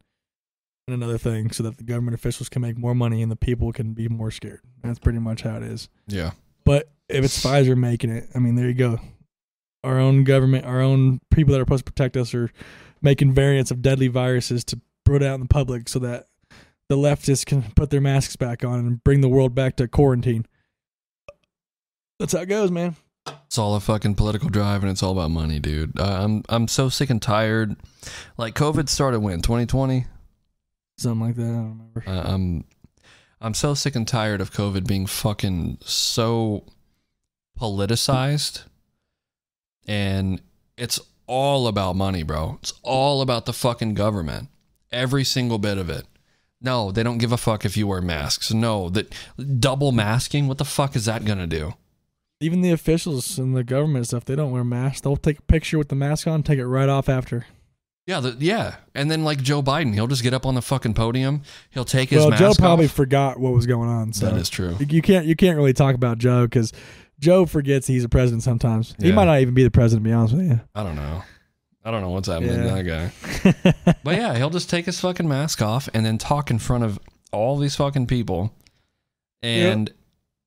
and 0.87 0.95
another 0.95 1.17
thing 1.17 1.51
so 1.51 1.63
that 1.63 1.77
the 1.77 1.83
government 1.83 2.15
officials 2.15 2.49
can 2.49 2.61
make 2.61 2.77
more 2.77 2.93
money 2.93 3.21
and 3.21 3.31
the 3.31 3.35
people 3.35 3.71
can 3.71 3.93
be 3.93 4.07
more 4.07 4.31
scared. 4.31 4.61
That's 4.83 4.99
pretty 4.99 5.19
much 5.19 5.41
how 5.41 5.57
it 5.57 5.63
is. 5.63 5.89
Yeah. 6.07 6.31
But 6.63 6.91
if 7.09 7.23
it's 7.23 7.43
Pfizer 7.43 7.77
making 7.77 8.11
it, 8.11 8.29
I 8.35 8.39
mean, 8.39 8.55
there 8.55 8.67
you 8.67 8.73
go. 8.73 8.99
Our 9.85 9.99
own 9.99 10.23
government, 10.23 10.65
our 10.65 10.81
own 10.81 11.21
people 11.29 11.53
that 11.53 11.59
are 11.59 11.65
supposed 11.65 11.85
to 11.85 11.91
protect 11.91 12.17
us 12.17 12.33
are 12.33 12.51
making 13.01 13.33
variants 13.33 13.71
of 13.71 13.81
deadly 13.81 14.07
viruses 14.07 14.63
to 14.65 14.81
put 15.03 15.21
out 15.21 15.35
in 15.35 15.41
the 15.41 15.47
public 15.47 15.87
so 15.87 15.99
that 15.99 16.27
the 16.89 16.97
leftists 16.97 17.45
can 17.45 17.63
put 17.75 17.89
their 17.89 18.01
masks 18.01 18.35
back 18.35 18.63
on 18.63 18.79
and 18.79 19.03
bring 19.03 19.21
the 19.21 19.29
world 19.29 19.55
back 19.55 19.75
to 19.77 19.87
quarantine. 19.87 20.45
That's 22.19 22.33
how 22.33 22.39
it 22.39 22.47
goes, 22.47 22.71
man. 22.71 22.95
It's 23.45 23.57
all 23.57 23.75
a 23.75 23.79
fucking 23.79 24.15
political 24.15 24.49
drive, 24.49 24.83
and 24.83 24.91
it's 24.91 25.01
all 25.01 25.11
about 25.11 25.31
money, 25.31 25.59
dude. 25.59 25.99
Uh, 25.99 26.19
I'm 26.21 26.43
I'm 26.49 26.67
so 26.67 26.89
sick 26.89 27.09
and 27.09 27.21
tired. 27.21 27.75
Like 28.37 28.53
COVID 28.53 28.87
started 28.89 29.19
when 29.19 29.41
2020. 29.41 30.05
Something 30.97 31.27
like 31.27 31.35
that. 31.35 31.43
I 31.43 31.45
don't 31.45 31.79
remember. 31.93 32.03
Uh, 32.05 32.33
I'm 32.33 32.65
I'm 33.41 33.53
so 33.53 33.73
sick 33.73 33.95
and 33.95 34.07
tired 34.07 34.41
of 34.41 34.51
COVID 34.51 34.87
being 34.87 35.07
fucking 35.07 35.79
so 35.81 36.65
politicized, 37.59 38.63
and 39.87 40.41
it's 40.77 40.99
all 41.27 41.67
about 41.67 41.95
money, 41.95 42.23
bro. 42.23 42.57
It's 42.61 42.73
all 42.83 43.21
about 43.21 43.45
the 43.45 43.53
fucking 43.53 43.93
government. 43.93 44.49
Every 44.91 45.23
single 45.23 45.57
bit 45.57 45.77
of 45.77 45.89
it. 45.89 46.05
No, 46.61 46.91
they 46.91 47.03
don't 47.03 47.17
give 47.17 47.31
a 47.31 47.37
fuck 47.37 47.65
if 47.65 47.75
you 47.77 47.87
wear 47.87 48.01
masks. 48.01 48.53
No, 48.53 48.89
that 48.89 49.13
double 49.59 49.91
masking. 49.91 50.47
What 50.47 50.57
the 50.57 50.65
fuck 50.65 50.95
is 50.95 51.05
that 51.05 51.25
gonna 51.25 51.47
do? 51.47 51.73
Even 52.39 52.61
the 52.61 52.71
officials 52.71 53.37
and 53.37 53.55
the 53.55 53.63
government 53.63 54.07
stuff, 54.07 54.25
they 54.25 54.35
don't 54.35 54.51
wear 54.51 54.63
masks. 54.63 55.01
They'll 55.01 55.15
take 55.15 55.39
a 55.39 55.43
picture 55.43 55.77
with 55.77 55.89
the 55.89 55.95
mask 55.95 56.27
on, 56.27 56.43
take 56.43 56.59
it 56.59 56.67
right 56.67 56.89
off 56.89 57.07
after. 57.07 57.45
Yeah, 58.07 58.19
the, 58.19 58.35
yeah, 58.39 58.75
and 58.93 59.09
then 59.09 59.23
like 59.23 59.41
Joe 59.41 59.63
Biden, 59.63 59.93
he'll 59.95 60.07
just 60.07 60.21
get 60.21 60.33
up 60.33 60.45
on 60.45 60.53
the 60.53 60.61
fucking 60.61 60.93
podium. 60.93 61.41
He'll 61.71 61.85
take 61.85 62.09
his 62.09 62.19
well, 62.19 62.29
mask 62.29 62.41
Joe 62.41 62.53
probably 62.53 62.85
off. 62.85 62.91
forgot 62.91 63.39
what 63.39 63.53
was 63.53 63.65
going 63.65 63.89
on. 63.89 64.13
So 64.13 64.27
That 64.27 64.37
is 64.37 64.47
true. 64.47 64.77
You 64.79 65.01
can't 65.01 65.25
you 65.25 65.35
can't 65.35 65.57
really 65.57 65.73
talk 65.73 65.95
about 65.95 66.19
Joe 66.19 66.45
because 66.45 66.71
Joe 67.19 67.45
forgets 67.45 67.87
he's 67.87 68.03
a 68.03 68.09
president 68.09 68.43
sometimes. 68.43 68.95
He 68.99 69.07
Yeah. 69.09 69.13
might 69.15 69.25
not 69.25 69.39
even 69.39 69.53
be 69.53 69.63
the 69.63 69.71
president. 69.71 70.03
To 70.05 70.09
be 70.09 70.13
honest 70.13 70.33
with 70.35 70.47
you. 70.47 70.59
I 70.73 70.83
don't 70.83 70.95
know. 70.95 71.23
I 71.83 71.91
don't 71.91 72.01
know 72.01 72.09
what's 72.09 72.27
happening 72.27 72.57
to 72.57 72.81
that 72.81 72.83
guy. 72.83 73.93
But 74.03 74.15
yeah, 74.15 74.35
he'll 74.37 74.49
just 74.49 74.69
take 74.69 74.85
his 74.85 74.99
fucking 74.99 75.27
mask 75.27 75.61
off 75.61 75.87
and 75.93 76.05
then 76.05 76.17
talk 76.17 76.49
in 76.51 76.57
front 76.59 76.83
of 76.83 76.99
all 77.31 77.57
these 77.57 77.75
fucking 77.75 78.07
people, 78.07 78.53
and 79.43 79.91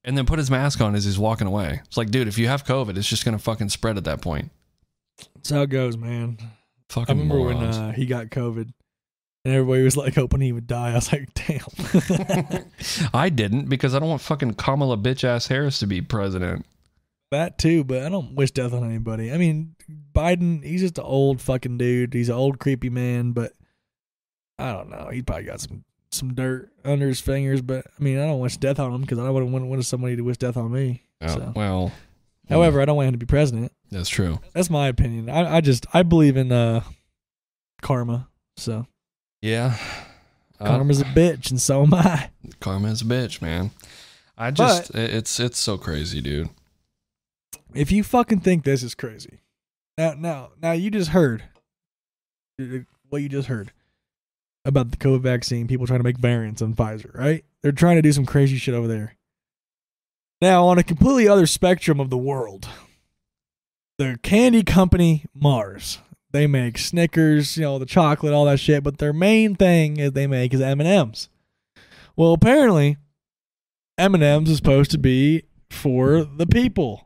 and 0.05 0.17
then 0.17 0.27
put 0.27 0.39
his 0.39 0.51
mask 0.51 0.81
on 0.81 0.95
as 0.95 1.05
he's 1.05 1.19
walking 1.19 1.47
away. 1.47 1.81
It's 1.87 1.97
like, 1.97 2.11
dude, 2.11 2.29
if 2.29 2.39
you 2.39 2.49
have 2.49 2.65
COVID, 2.65 2.97
it's 2.97 3.09
just 3.09 3.25
gonna 3.25 3.39
fucking 3.39 3.69
spread 3.69 3.97
at 3.97 4.05
that 4.05 4.21
point. 4.21 4.51
That's 5.35 5.51
how 5.51 5.63
it 5.63 5.71
goes, 5.71 5.97
man. 5.97 6.39
I 6.41 6.45
Fucking 6.91 7.19
remember 7.19 7.35
morons. 7.37 7.77
when 7.79 7.89
uh, 7.91 7.93
he 7.93 8.07
got 8.07 8.27
COVID, 8.27 8.73
and 9.49 9.57
everybody 9.57 9.83
was 9.83 9.97
like 9.97 10.15
hoping 10.15 10.43
he 10.43 10.53
would 10.53 10.67
die. 10.67 10.91
I 10.91 10.95
was 10.95 11.11
like, 11.11 11.33
damn. 11.33 12.65
I 13.15 13.31
didn't 13.31 13.69
because 13.71 13.95
I 13.95 13.99
don't 13.99 14.11
want 14.11 14.21
fucking 14.21 14.55
Kamala 14.55 14.99
bitch 14.99 15.25
ass 15.25 15.47
Harris 15.47 15.79
to 15.79 15.87
be 15.87 16.03
president. 16.03 16.67
that 17.31 17.59
too, 17.59 17.83
but 17.83 18.03
I 18.03 18.11
don't 18.11 18.35
wish 18.35 18.51
death 18.51 18.75
on 18.75 18.85
anybody. 18.85 19.33
I 19.33 19.39
mean, 19.39 19.75
Biden, 20.15 20.63
he's 20.63 20.83
just 20.83 20.99
an 20.99 21.05
old 21.05 21.41
fucking 21.41 21.79
dude. 21.79 22.13
He's 22.13 22.29
an 22.29 22.35
old 22.35 22.59
creepy 22.59 22.91
man, 22.91 23.33
but 23.33 23.53
I 24.59 24.73
don't 24.73 24.91
know. 24.91 25.09
He 25.11 25.23
probably 25.23 25.45
got 25.45 25.61
some 25.61 25.85
some 26.11 26.35
dirt 26.35 26.71
under 26.85 27.09
his 27.09 27.21
fingers, 27.21 27.63
but 27.63 27.87
I 27.87 28.03
mean, 28.03 28.19
I 28.19 28.27
don't 28.27 28.41
wish 28.41 28.59
death 28.59 28.79
on 28.79 28.93
him 28.93 29.01
because 29.01 29.19
I 29.19 29.31
wouldn't 29.31 29.53
want, 29.53 29.85
somebody 29.85 30.17
to 30.17 30.23
wish 30.23 30.37
death 30.37 30.57
on 30.57 30.71
me. 30.71 31.03
Oh, 31.23 31.27
So. 31.29 31.53
Well, 31.57 31.93
However, 32.49 32.81
I 32.81 32.87
don't 32.87 32.97
want 32.97 33.09
him 33.09 33.13
to 33.13 33.19
be 33.19 33.27
president. 33.27 33.73
that's 33.91 34.09
true. 34.09 34.41
That's 34.55 34.71
my 34.71 34.89
opinion. 34.89 35.29
I, 35.29 35.57
I 35.57 35.61
just 35.61 35.87
I 35.95 36.03
believe 36.03 36.37
in 36.37 36.53
uh 36.53 36.83
karma. 37.81 38.29
So 38.57 38.87
Yeah. 39.43 39.77
Uh, 40.61 40.67
karma's 40.67 41.01
a 41.01 41.05
bitch, 41.05 41.51
and 41.51 41.61
so 41.61 41.83
am 41.85 41.95
I. 41.95 42.31
Karma's 42.61 43.03
a 43.03 43.05
bitch, 43.05 43.41
man. 43.41 43.71
I 44.37 44.51
just 44.51 44.91
it- 44.95 45.15
it's 45.15 45.39
it's 45.39 45.59
so 45.59 45.79
crazy, 45.79 46.21
dude. 46.21 46.49
If 47.75 47.93
you 47.93 48.03
fucking 48.03 48.41
think 48.41 48.65
this 48.65 48.83
is 48.83 48.95
crazy, 48.95 49.39
now 49.97 50.15
now 50.19 50.49
now 50.61 50.73
you 50.73 50.91
just 50.91 51.11
heard 51.11 51.45
uh, 52.61 52.79
what 53.09 53.23
you 53.23 53.29
just 53.29 53.47
heard 53.49 53.71
about 54.65 54.91
the 54.91 54.97
COVID 54.97 55.21
vaccine. 55.21 55.69
People 55.69 55.87
trying 55.87 56.01
to 56.01 56.05
make 56.05 56.19
variants 56.19 56.61
on 56.63 56.75
Pfizer, 56.75 57.15
right? 57.17 57.45
They're 57.63 57.71
trying 57.73 57.97
to 57.97 58.03
do 58.03 58.13
some 58.13 58.27
crazy 58.27 58.57
shit 58.57 58.75
over 58.75 58.89
there. 58.89 59.15
Now 60.41 60.67
on 60.67 60.79
a 60.79 60.83
completely 60.83 61.29
other 61.29 61.47
spectrum 61.47 62.01
of 62.01 62.11
the 62.11 62.19
world, 62.19 62.69
the 63.99 64.19
candy 64.23 64.65
company 64.65 65.25
Mars. 65.35 65.99
They 66.31 66.47
make 66.47 66.77
Snickers, 66.79 67.57
you 67.57 67.63
know, 67.63 67.79
the 67.79 67.87
chocolate, 67.87 68.35
all 68.35 68.45
that 68.45 68.61
shit, 68.61 68.83
but 68.85 68.99
their 68.99 69.13
main 69.13 69.55
thing 69.55 69.97
is 69.99 70.13
they 70.13 70.27
make 70.27 70.53
is 70.53 70.61
M&Ms. 70.61 71.29
Well, 72.17 72.33
apparently 72.35 72.97
M&Ms 73.97 74.51
is 74.51 74.57
supposed 74.59 74.91
to 74.91 74.99
be 74.99 75.45
for 75.71 76.25
the 76.25 76.47
people. 76.47 77.03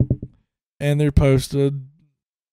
And 0.81 1.01
they're 1.01 1.09
supposed 1.09 1.53
to 1.53 1.81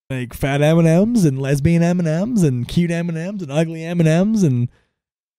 make 0.09 0.33
fat 0.33 0.61
M&Ms 0.61 1.25
and 1.25 1.39
lesbian 1.41 1.81
M&Ms 1.81 2.43
and 2.43 2.67
cute 2.67 2.91
M&Ms 2.91 3.41
and 3.41 3.51
ugly 3.51 3.83
M&Ms 3.83 4.43
and 4.43 4.69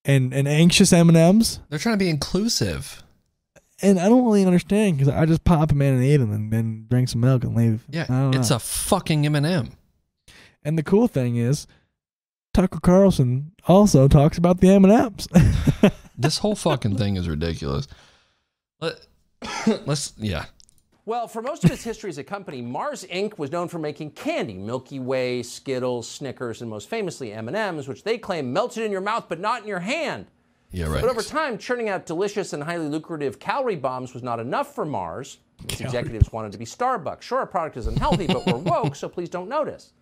and 0.04 0.32
and 0.32 0.48
anxious 0.48 0.92
M&Ms. 0.92 1.60
They're 1.68 1.78
trying 1.78 1.94
to 1.94 2.04
be 2.04 2.08
inclusive. 2.08 3.02
And 3.82 3.98
I 3.98 4.08
don't 4.08 4.24
really 4.24 4.44
understand 4.44 4.98
because 4.98 5.12
I 5.12 5.24
just 5.26 5.44
pop 5.44 5.68
them 5.70 5.80
in 5.82 5.94
and 5.94 6.04
eat 6.04 6.18
them 6.18 6.32
and 6.32 6.52
then 6.52 6.86
drink 6.90 7.08
some 7.08 7.20
milk 7.20 7.44
and 7.44 7.54
leave. 7.56 7.84
Yeah, 7.88 8.04
I 8.08 8.20
don't 8.20 8.34
it's 8.36 8.50
know. 8.50 8.56
a 8.56 8.60
fucking 8.60 9.24
M&M. 9.26 9.44
And 9.44 9.76
the 10.64 10.82
cool 10.82 11.08
thing 11.08 11.36
is, 11.36 11.66
Tucker 12.52 12.80
Carlson 12.80 13.52
also 13.66 14.08
talks 14.08 14.38
about 14.38 14.60
the 14.60 14.70
M 14.70 14.84
and 14.84 14.92
M's. 14.92 15.28
This 16.20 16.36
whole 16.36 16.54
fucking 16.54 16.98
thing 16.98 17.16
is 17.16 17.26
ridiculous. 17.26 17.88
Let, 18.78 19.06
let's 19.86 20.12
yeah. 20.18 20.44
Well, 21.06 21.26
for 21.26 21.40
most 21.40 21.64
of 21.64 21.70
its 21.70 21.82
history 21.82 22.10
as 22.10 22.18
a 22.18 22.24
company, 22.24 22.60
Mars 22.60 23.04
Inc. 23.10 23.38
was 23.38 23.50
known 23.50 23.68
for 23.68 23.78
making 23.78 24.10
candy, 24.10 24.58
Milky 24.58 25.00
Way, 25.00 25.42
Skittles, 25.42 26.06
Snickers, 26.06 26.60
and 26.60 26.68
most 26.70 26.90
famously 26.90 27.32
M&Ms, 27.32 27.88
which 27.88 28.04
they 28.04 28.18
claim 28.18 28.52
melted 28.52 28.84
in 28.84 28.92
your 28.92 29.00
mouth 29.00 29.24
but 29.30 29.40
not 29.40 29.62
in 29.62 29.68
your 29.68 29.80
hand. 29.80 30.26
Yeah, 30.72 30.88
right. 30.88 31.00
But 31.00 31.10
over 31.10 31.22
time, 31.22 31.56
churning 31.56 31.88
out 31.88 32.04
delicious 32.04 32.52
and 32.52 32.62
highly 32.62 32.86
lucrative 32.86 33.40
calorie 33.40 33.76
bombs 33.76 34.12
was 34.12 34.22
not 34.22 34.38
enough 34.38 34.74
for 34.74 34.84
Mars. 34.84 35.38
Its 35.64 35.80
executives 35.80 36.30
wanted 36.32 36.52
to 36.52 36.58
be 36.58 36.66
Starbucks. 36.66 37.22
Sure, 37.22 37.38
our 37.38 37.46
product 37.46 37.78
is 37.78 37.86
unhealthy, 37.86 38.26
but 38.26 38.46
we're 38.46 38.58
woke, 38.58 38.94
so 38.94 39.08
please 39.08 39.30
don't 39.30 39.48
notice. 39.48 39.94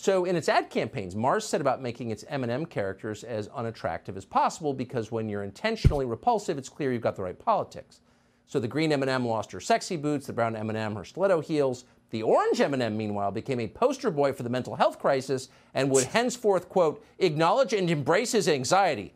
So 0.00 0.26
in 0.26 0.36
its 0.36 0.48
ad 0.48 0.70
campaigns, 0.70 1.16
Mars 1.16 1.44
set 1.44 1.60
about 1.60 1.82
making 1.82 2.12
its 2.12 2.24
M&M 2.28 2.66
characters 2.66 3.24
as 3.24 3.48
unattractive 3.48 4.16
as 4.16 4.24
possible 4.24 4.72
because 4.72 5.10
when 5.10 5.28
you're 5.28 5.42
intentionally 5.42 6.06
repulsive, 6.06 6.56
it's 6.56 6.68
clear 6.68 6.92
you've 6.92 7.02
got 7.02 7.16
the 7.16 7.22
right 7.24 7.36
politics. 7.36 7.98
So 8.46 8.60
the 8.60 8.68
green 8.68 8.92
M&M 8.92 9.26
lost 9.26 9.50
her 9.50 9.58
sexy 9.58 9.96
boots, 9.96 10.28
the 10.28 10.32
brown 10.32 10.54
M&M 10.54 10.94
her 10.94 11.04
stiletto 11.04 11.40
heels. 11.40 11.84
The 12.10 12.22
orange 12.22 12.60
M&M, 12.60 12.96
meanwhile, 12.96 13.32
became 13.32 13.58
a 13.58 13.66
poster 13.66 14.12
boy 14.12 14.32
for 14.32 14.44
the 14.44 14.48
mental 14.48 14.76
health 14.76 15.00
crisis 15.00 15.48
and 15.74 15.90
would 15.90 16.04
henceforth, 16.12 16.68
quote, 16.68 17.04
acknowledge 17.18 17.72
and 17.72 17.90
embrace 17.90 18.30
his 18.30 18.48
anxiety 18.48 19.14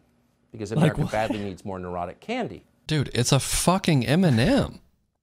because 0.51 0.73
America 0.73 1.05
badly 1.05 1.39
needs 1.39 1.65
more 1.65 1.79
neurotic 1.79 2.19
candy. 2.19 2.65
Dude, 2.89 3.09
it's 3.15 3.31
a 3.31 3.39
fucking 3.39 4.05
M&M. 4.05 4.81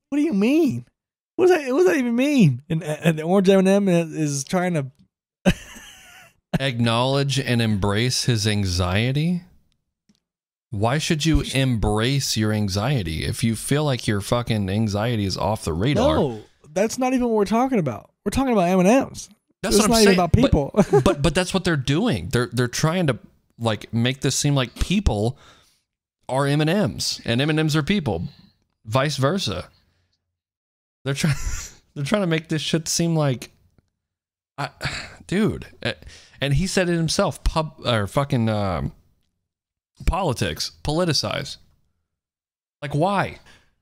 what 0.07 0.17
do 0.17 0.21
you 0.21 0.33
mean? 0.33 0.85
What 1.35 1.47
does 1.47 1.57
that? 1.57 1.71
What 1.73 1.79
does 1.79 1.87
that 1.87 1.97
even 1.97 2.15
mean? 2.15 2.61
And, 2.69 2.81
and 2.81 3.19
the 3.19 3.23
orange 3.23 3.49
M 3.49 3.59
and 3.59 3.67
M 3.67 3.87
is 3.89 4.43
trying 4.45 4.73
to. 4.73 4.87
Acknowledge 6.59 7.39
and 7.39 7.61
embrace 7.61 8.23
his 8.25 8.47
anxiety? 8.47 9.43
Why 10.71 10.97
should 10.97 11.25
you 11.25 11.41
embrace 11.53 12.37
your 12.37 12.53
anxiety 12.53 13.25
if 13.25 13.43
you 13.43 13.55
feel 13.55 13.83
like 13.83 14.07
your 14.07 14.21
fucking 14.21 14.69
anxiety 14.69 15.25
is 15.25 15.37
off 15.37 15.65
the 15.65 15.73
radar? 15.73 16.15
No, 16.15 16.43
that's 16.73 16.97
not 16.97 17.13
even 17.13 17.27
what 17.27 17.35
we're 17.35 17.45
talking 17.45 17.79
about. 17.79 18.11
We're 18.23 18.31
talking 18.31 18.53
about 18.53 18.69
M 18.69 18.79
and 18.79 18.87
M's. 18.87 19.29
That's 19.61 19.75
It's 19.75 19.87
what 19.87 19.97
I'm 19.97 20.03
saying. 20.03 20.15
about 20.15 20.31
people. 20.33 20.71
but 21.03 21.21
but 21.21 21.35
that's 21.35 21.53
what 21.53 21.63
they're 21.63 21.75
doing. 21.75 22.29
They're 22.29 22.49
they're 22.51 22.67
trying 22.67 23.07
to 23.07 23.17
like 23.57 23.91
make 23.93 24.21
this 24.21 24.35
seem 24.35 24.55
like 24.55 24.75
people 24.75 25.37
are 26.27 26.45
M 26.45 26.61
and 26.61 26.69
M's 26.69 27.19
and 27.25 27.41
M 27.41 27.49
and 27.49 27.59
M's 27.59 27.75
are 27.75 27.83
people, 27.83 28.25
vice 28.85 29.17
versa. 29.17 29.69
They're 31.03 31.13
trying 31.15 31.35
they're 31.95 32.05
trying 32.05 32.21
to 32.21 32.27
make 32.27 32.49
this 32.49 32.61
shit 32.61 32.87
seem 32.87 33.15
like, 33.15 33.49
I, 34.57 34.69
dude, 35.27 35.65
eh, 35.81 35.93
and 36.41 36.53
he 36.53 36.67
said 36.67 36.89
it 36.89 36.95
himself. 36.95 37.43
Pub 37.43 37.81
or 37.85 38.07
fucking 38.07 38.49
um, 38.49 38.93
politics, 40.05 40.71
politicize. 40.83 41.57
Like 42.81 42.95
why? 42.95 43.39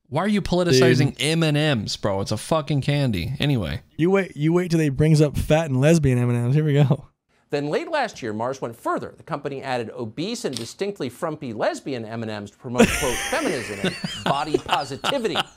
Why 0.09 0.23
are 0.23 0.27
you 0.27 0.41
politicizing 0.41 1.15
M 1.19 1.43
and 1.43 1.57
M's, 1.57 1.97
bro? 1.97 2.21
It's 2.21 2.31
a 2.31 2.37
fucking 2.37 2.81
candy. 2.81 3.33
Anyway, 3.39 3.81
you 3.97 4.09
wait. 4.09 4.37
You 4.37 4.53
wait 4.53 4.71
till 4.71 4.79
they 4.79 4.89
brings 4.89 5.21
up 5.21 5.37
fat 5.37 5.65
and 5.65 5.81
lesbian 5.81 6.17
M 6.17 6.29
and 6.29 6.45
M's. 6.45 6.55
Here 6.55 6.63
we 6.63 6.73
go. 6.73 7.07
Then 7.49 7.67
late 7.67 7.89
last 7.89 8.21
year, 8.21 8.33
Mars 8.33 8.61
went 8.61 8.75
further. 8.75 9.13
The 9.15 9.23
company 9.23 9.61
added 9.61 9.89
obese 9.91 10.43
and 10.43 10.55
distinctly 10.55 11.07
frumpy 11.07 11.53
lesbian 11.53 12.03
M&Ms 12.03 12.51
to 12.51 12.57
promote 12.57 12.89
quote 12.99 13.15
feminism 13.29 13.79
and 13.83 13.95
body 14.25 14.57
positivity. 14.57 15.37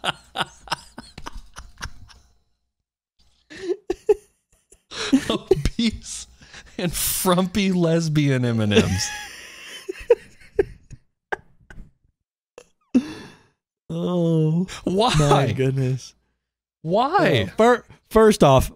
obese 5.28 6.28
and 6.80 6.92
frumpy 6.92 7.72
lesbian 7.72 8.44
M 8.44 8.60
and 8.60 8.72
M's. 8.72 9.10
Oh, 13.92 14.68
why? 14.84 15.14
My 15.18 15.52
goodness, 15.52 16.14
why? 16.82 17.52
Oh, 17.58 17.80
first 18.08 18.44
off, 18.44 18.70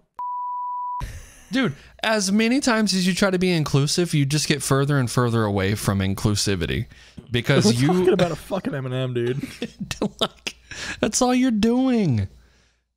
dude, 1.51 1.73
as 2.03 2.31
many 2.33 2.59
times 2.59 2.93
as 2.93 3.07
you 3.07 3.13
try 3.13 3.29
to 3.31 3.39
be 3.39 3.51
inclusive, 3.51 4.13
you 4.13 4.25
just 4.25 4.47
get 4.47 4.61
further 4.61 4.99
and 4.99 5.09
further 5.09 5.43
away 5.43 5.73
from 5.73 5.99
inclusivity 5.99 6.87
because 7.31 7.65
We're 7.65 7.71
you 7.71 7.87
talking 7.87 8.09
about 8.09 8.31
a 8.31 8.35
fucking 8.35 8.75
M 8.75 8.85
M&M, 8.85 8.93
and 8.93 9.17
M, 9.17 9.39
dude. 9.39 10.11
like, 10.19 10.55
that's 10.99 11.21
all 11.21 11.33
you're 11.33 11.49
doing. 11.49 12.27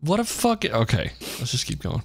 What 0.00 0.18
a 0.18 0.24
fucking 0.24 0.72
okay. 0.72 1.12
Let's 1.38 1.52
just 1.52 1.66
keep 1.66 1.82
going. 1.82 2.02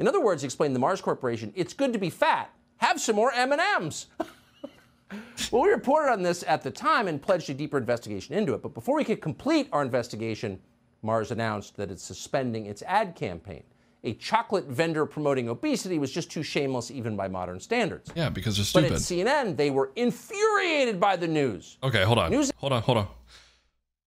In 0.00 0.08
other 0.08 0.20
words, 0.20 0.42
explained 0.44 0.74
the 0.74 0.78
Mars 0.80 1.02
Corporation, 1.02 1.52
it's 1.54 1.74
good 1.74 1.92
to 1.92 1.98
be 1.98 2.08
fat. 2.08 2.50
Have 2.78 2.98
some 2.98 3.16
more 3.16 3.30
M&Ms. 3.34 4.06
well, 5.52 5.62
we 5.62 5.68
reported 5.68 6.10
on 6.10 6.22
this 6.22 6.42
at 6.48 6.62
the 6.62 6.70
time 6.70 7.06
and 7.06 7.20
pledged 7.20 7.50
a 7.50 7.54
deeper 7.54 7.76
investigation 7.76 8.34
into 8.34 8.54
it. 8.54 8.62
But 8.62 8.72
before 8.72 8.96
we 8.96 9.04
could 9.04 9.20
complete 9.20 9.68
our 9.72 9.82
investigation, 9.82 10.58
Mars 11.02 11.30
announced 11.30 11.76
that 11.76 11.90
it's 11.90 12.02
suspending 12.02 12.64
its 12.64 12.82
ad 12.86 13.14
campaign. 13.14 13.62
A 14.02 14.14
chocolate 14.14 14.64
vendor 14.68 15.04
promoting 15.04 15.50
obesity 15.50 15.98
was 15.98 16.10
just 16.10 16.30
too 16.30 16.42
shameless 16.42 16.90
even 16.90 17.14
by 17.14 17.28
modern 17.28 17.60
standards. 17.60 18.10
Yeah, 18.14 18.30
because 18.30 18.56
they're 18.56 18.64
stupid. 18.64 18.88
But 18.88 18.96
at 18.96 19.02
CNN, 19.02 19.58
they 19.58 19.70
were 19.70 19.92
infuriated 19.96 20.98
by 20.98 21.16
the 21.16 21.28
news. 21.28 21.76
Okay, 21.82 22.04
hold 22.04 22.16
on. 22.16 22.30
News- 22.30 22.50
Hold 22.56 22.72
on, 22.72 22.80
hold 22.80 22.96
on. 22.96 23.08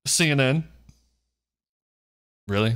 CNN. 0.08 0.64
Really? 2.48 2.76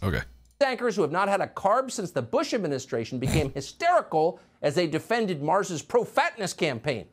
Okay. 0.00 0.20
Anchors 0.62 0.96
who 0.96 1.02
have 1.02 1.12
not 1.12 1.28
had 1.28 1.40
a 1.40 1.46
carb 1.46 1.90
since 1.90 2.10
the 2.10 2.22
Bush 2.22 2.54
administration 2.54 3.18
became 3.18 3.52
hysterical 3.54 4.40
as 4.62 4.74
they 4.74 4.86
defended 4.86 5.42
Mars's 5.42 5.82
pro 5.82 6.04
fatness 6.04 6.52
campaign. 6.52 7.06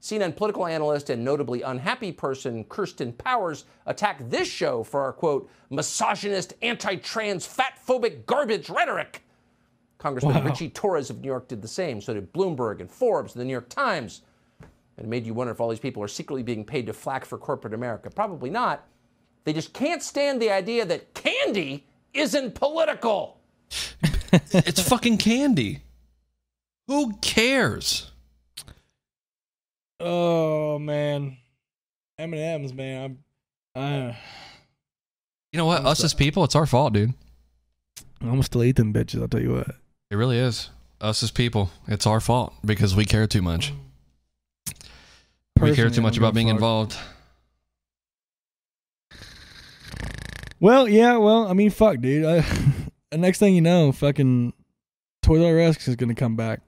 CNN 0.00 0.36
political 0.36 0.66
analyst 0.66 1.10
and 1.10 1.24
notably 1.24 1.62
unhappy 1.62 2.12
person 2.12 2.64
Kirsten 2.64 3.12
Powers 3.12 3.64
attacked 3.86 4.30
this 4.30 4.46
show 4.48 4.84
for 4.84 5.00
our 5.00 5.12
quote, 5.12 5.50
misogynist, 5.70 6.54
anti 6.62 6.96
trans, 6.96 7.44
fat 7.44 7.78
phobic 7.86 8.24
garbage 8.26 8.70
rhetoric. 8.70 9.22
Congressman 9.98 10.44
Richie 10.44 10.68
Torres 10.68 11.10
of 11.10 11.20
New 11.20 11.26
York 11.26 11.48
did 11.48 11.62
the 11.62 11.68
same. 11.68 12.00
So 12.00 12.14
did 12.14 12.32
Bloomberg 12.32 12.80
and 12.80 12.90
Forbes 12.90 13.34
and 13.34 13.40
the 13.40 13.44
New 13.44 13.52
York 13.52 13.68
Times. 13.68 14.22
And 14.60 15.06
it 15.06 15.08
made 15.08 15.26
you 15.26 15.34
wonder 15.34 15.52
if 15.52 15.60
all 15.60 15.70
these 15.70 15.80
people 15.80 16.02
are 16.02 16.08
secretly 16.08 16.42
being 16.42 16.64
paid 16.64 16.86
to 16.86 16.92
flack 16.92 17.24
for 17.24 17.38
corporate 17.38 17.74
America. 17.74 18.10
Probably 18.10 18.50
not. 18.50 18.86
They 19.44 19.52
just 19.52 19.72
can't 19.72 20.02
stand 20.02 20.40
the 20.40 20.50
idea 20.50 20.84
that 20.84 21.14
candy 21.14 21.86
isn't 22.18 22.54
political. 22.54 23.38
It's 24.52 24.80
fucking 24.80 25.18
candy. 25.18 25.80
Who 26.88 27.14
cares? 27.22 28.10
Oh 30.00 30.78
man, 30.78 31.38
M&M's, 32.18 32.74
man. 32.74 33.18
I'm, 33.74 34.08
uh, 34.10 34.12
You 35.52 35.58
know 35.58 35.64
what? 35.66 35.86
Us 35.86 36.02
as 36.04 36.12
people, 36.12 36.44
it's 36.44 36.54
our 36.54 36.66
fault, 36.66 36.92
dude. 36.92 37.14
I'm 38.20 38.28
gonna 38.28 38.42
still 38.42 38.64
eat 38.64 38.76
them 38.76 38.92
bitches. 38.92 39.22
I'll 39.22 39.28
tell 39.28 39.40
you 39.40 39.52
what. 39.54 39.68
It 40.10 40.16
really 40.16 40.38
is. 40.38 40.70
Us 41.00 41.22
as 41.22 41.30
people, 41.30 41.70
it's 41.86 42.06
our 42.06 42.20
fault 42.20 42.52
because 42.64 42.94
we 42.96 43.04
care 43.04 43.26
too 43.26 43.42
much. 43.42 43.72
we 45.60 45.74
care 45.74 45.88
too 45.88 46.02
much 46.02 46.14
don't 46.14 46.24
about 46.24 46.34
being 46.34 46.48
fuck. 46.48 46.54
involved. 46.56 46.96
Well, 50.58 50.88
yeah, 50.88 51.16
well, 51.18 51.46
I 51.48 51.52
mean, 51.52 51.70
fuck, 51.70 52.00
dude. 52.00 52.24
I, 52.24 52.40
the 53.10 53.18
next 53.18 53.38
thing 53.38 53.54
you 53.54 53.60
know, 53.60 53.92
fucking 53.92 54.52
Toys 55.22 55.42
R 55.42 55.60
Us 55.60 55.86
is 55.88 55.96
gonna 55.96 56.14
come 56.14 56.36
back. 56.36 56.60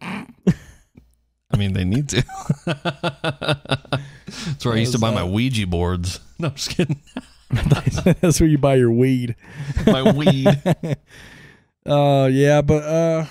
I 0.00 1.56
mean, 1.58 1.74
they 1.74 1.84
need 1.84 2.08
to. 2.10 2.24
That's 4.26 4.64
where 4.64 4.74
I 4.74 4.78
used 4.78 4.92
to 4.92 4.98
buy 4.98 5.12
my 5.12 5.24
Ouija 5.24 5.66
boards. 5.66 6.20
No, 6.38 6.48
I'm 6.48 6.54
just 6.54 6.70
kidding. 6.70 7.00
That's 8.20 8.40
where 8.40 8.48
you 8.48 8.58
buy 8.58 8.74
your 8.74 8.90
weed. 8.90 9.36
My 9.86 10.10
weed. 10.10 10.48
Uh, 11.86 12.28
yeah, 12.32 12.62
but 12.62 12.82
uh, 12.82 13.26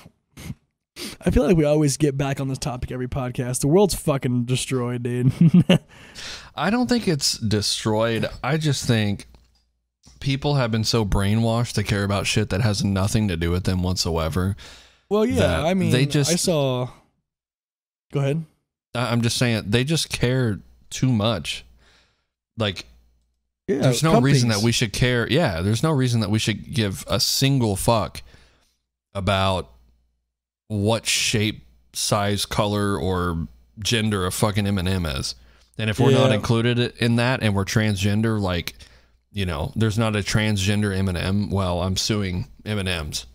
I 1.20 1.32
feel 1.32 1.44
like 1.44 1.58
we 1.58 1.66
always 1.66 1.98
get 1.98 2.18
back 2.18 2.40
on 2.40 2.48
this 2.48 2.58
topic 2.58 2.90
every 2.90 3.10
podcast. 3.10 3.60
The 3.60 3.68
world's 3.68 3.96
fucking 3.96 4.46
destroyed, 4.46 5.04
dude. 5.04 5.34
I 6.56 6.70
don't 6.70 6.88
think 6.88 7.06
it's 7.10 7.38
destroyed. 7.38 8.30
I 8.42 8.56
just 8.56 8.86
think 8.86 9.26
people 10.22 10.56
have 10.56 10.72
been 10.72 10.84
so 10.86 11.04
brainwashed 11.06 11.74
to 11.74 11.84
care 11.84 12.04
about 12.06 12.26
shit 12.28 12.50
that 12.52 12.62
has 12.62 12.84
nothing 12.84 13.28
to 13.28 13.36
do 13.36 13.52
with 13.52 13.66
them 13.66 13.84
whatsoever. 13.84 14.56
well, 15.10 15.26
yeah, 15.26 15.64
I 15.64 15.74
mean, 15.74 15.92
they 15.92 16.06
just- 16.06 16.32
I 16.32 16.36
saw. 16.36 16.90
Go 18.14 18.20
ahead. 18.22 18.46
I'm 18.96 19.22
just 19.22 19.38
saying 19.38 19.64
they 19.68 19.84
just 19.84 20.10
care 20.10 20.60
too 20.90 21.12
much. 21.12 21.64
Like 22.58 22.86
Yeah, 23.68 23.78
there's 23.78 24.04
no 24.04 24.20
reason 24.20 24.50
that 24.50 24.62
we 24.62 24.72
should 24.74 24.92
care. 24.94 25.28
Yeah, 25.32 25.62
there's 25.62 25.82
no 25.84 25.92
reason 25.92 26.20
that 26.20 26.30
we 26.30 26.40
should 26.40 26.74
give 26.74 27.04
a 27.08 27.20
single 27.22 27.76
fuck 27.78 28.22
about 29.14 29.70
what 30.68 31.06
shape, 31.06 31.66
size, 31.94 32.46
color, 32.46 32.98
or 32.98 33.48
gender 33.80 34.26
a 34.26 34.32
fucking 34.32 34.68
M&M 34.68 35.06
is. 35.06 35.36
And 35.78 35.90
if 35.90 36.00
we're 36.00 36.12
not 36.12 36.32
included 36.34 36.94
in 36.98 37.16
that 37.16 37.42
and 37.42 37.56
we're 37.56 37.66
transgender, 37.66 38.40
like, 38.40 38.76
you 39.32 39.46
know, 39.46 39.72
there's 39.76 39.98
not 39.98 40.16
a 40.16 40.20
transgender 40.20 40.96
M&M, 40.96 41.50
well, 41.50 41.82
I'm 41.82 41.98
suing 41.98 42.48
M&Ms. 42.66 43.26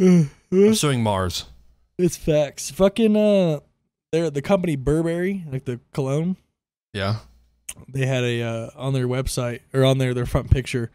I'm 0.00 0.74
suing 0.74 1.02
Mars. 1.02 1.46
It's 1.98 2.16
facts. 2.16 2.70
Fucking 2.70 3.16
uh, 3.16 3.60
they're 4.12 4.30
the 4.30 4.42
company 4.42 4.76
Burberry, 4.76 5.44
like 5.50 5.64
the 5.64 5.80
cologne. 5.92 6.36
Yeah. 6.92 7.16
They 7.88 8.06
had 8.06 8.24
a 8.24 8.42
uh, 8.42 8.70
on 8.76 8.92
their 8.92 9.08
website 9.08 9.60
or 9.72 9.84
on 9.84 9.98
their 9.98 10.14
their 10.14 10.26
front 10.26 10.50
picture 10.50 10.90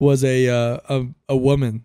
was 0.00 0.24
a 0.24 0.48
uh, 0.48 0.78
a 0.88 1.06
a 1.28 1.36
woman 1.36 1.84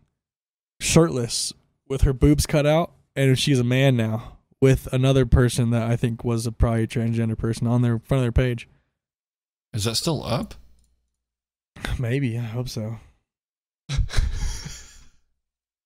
shirtless 0.80 1.54
with 1.88 2.02
her 2.02 2.14
boobs 2.14 2.46
cut 2.46 2.66
out, 2.66 2.92
and 3.16 3.38
she's 3.38 3.60
a 3.60 3.64
man 3.64 3.98
now 3.98 4.38
with 4.62 4.92
another 4.94 5.26
person 5.26 5.72
that 5.72 5.90
I 5.90 5.96
think 5.96 6.24
was 6.24 6.46
a 6.46 6.52
probably 6.52 6.84
a 6.84 6.88
transgender 6.88 7.38
person 7.38 7.68
on 7.68 7.82
their 7.82 8.00
front 8.00 8.20
of 8.20 8.24
their 8.24 8.32
page. 8.32 8.68
Is 9.74 9.84
that 9.86 9.96
still 9.96 10.24
up? 10.24 10.56
Maybe 11.98 12.38
I 12.38 12.42
hope 12.42 12.70
so. 12.70 12.98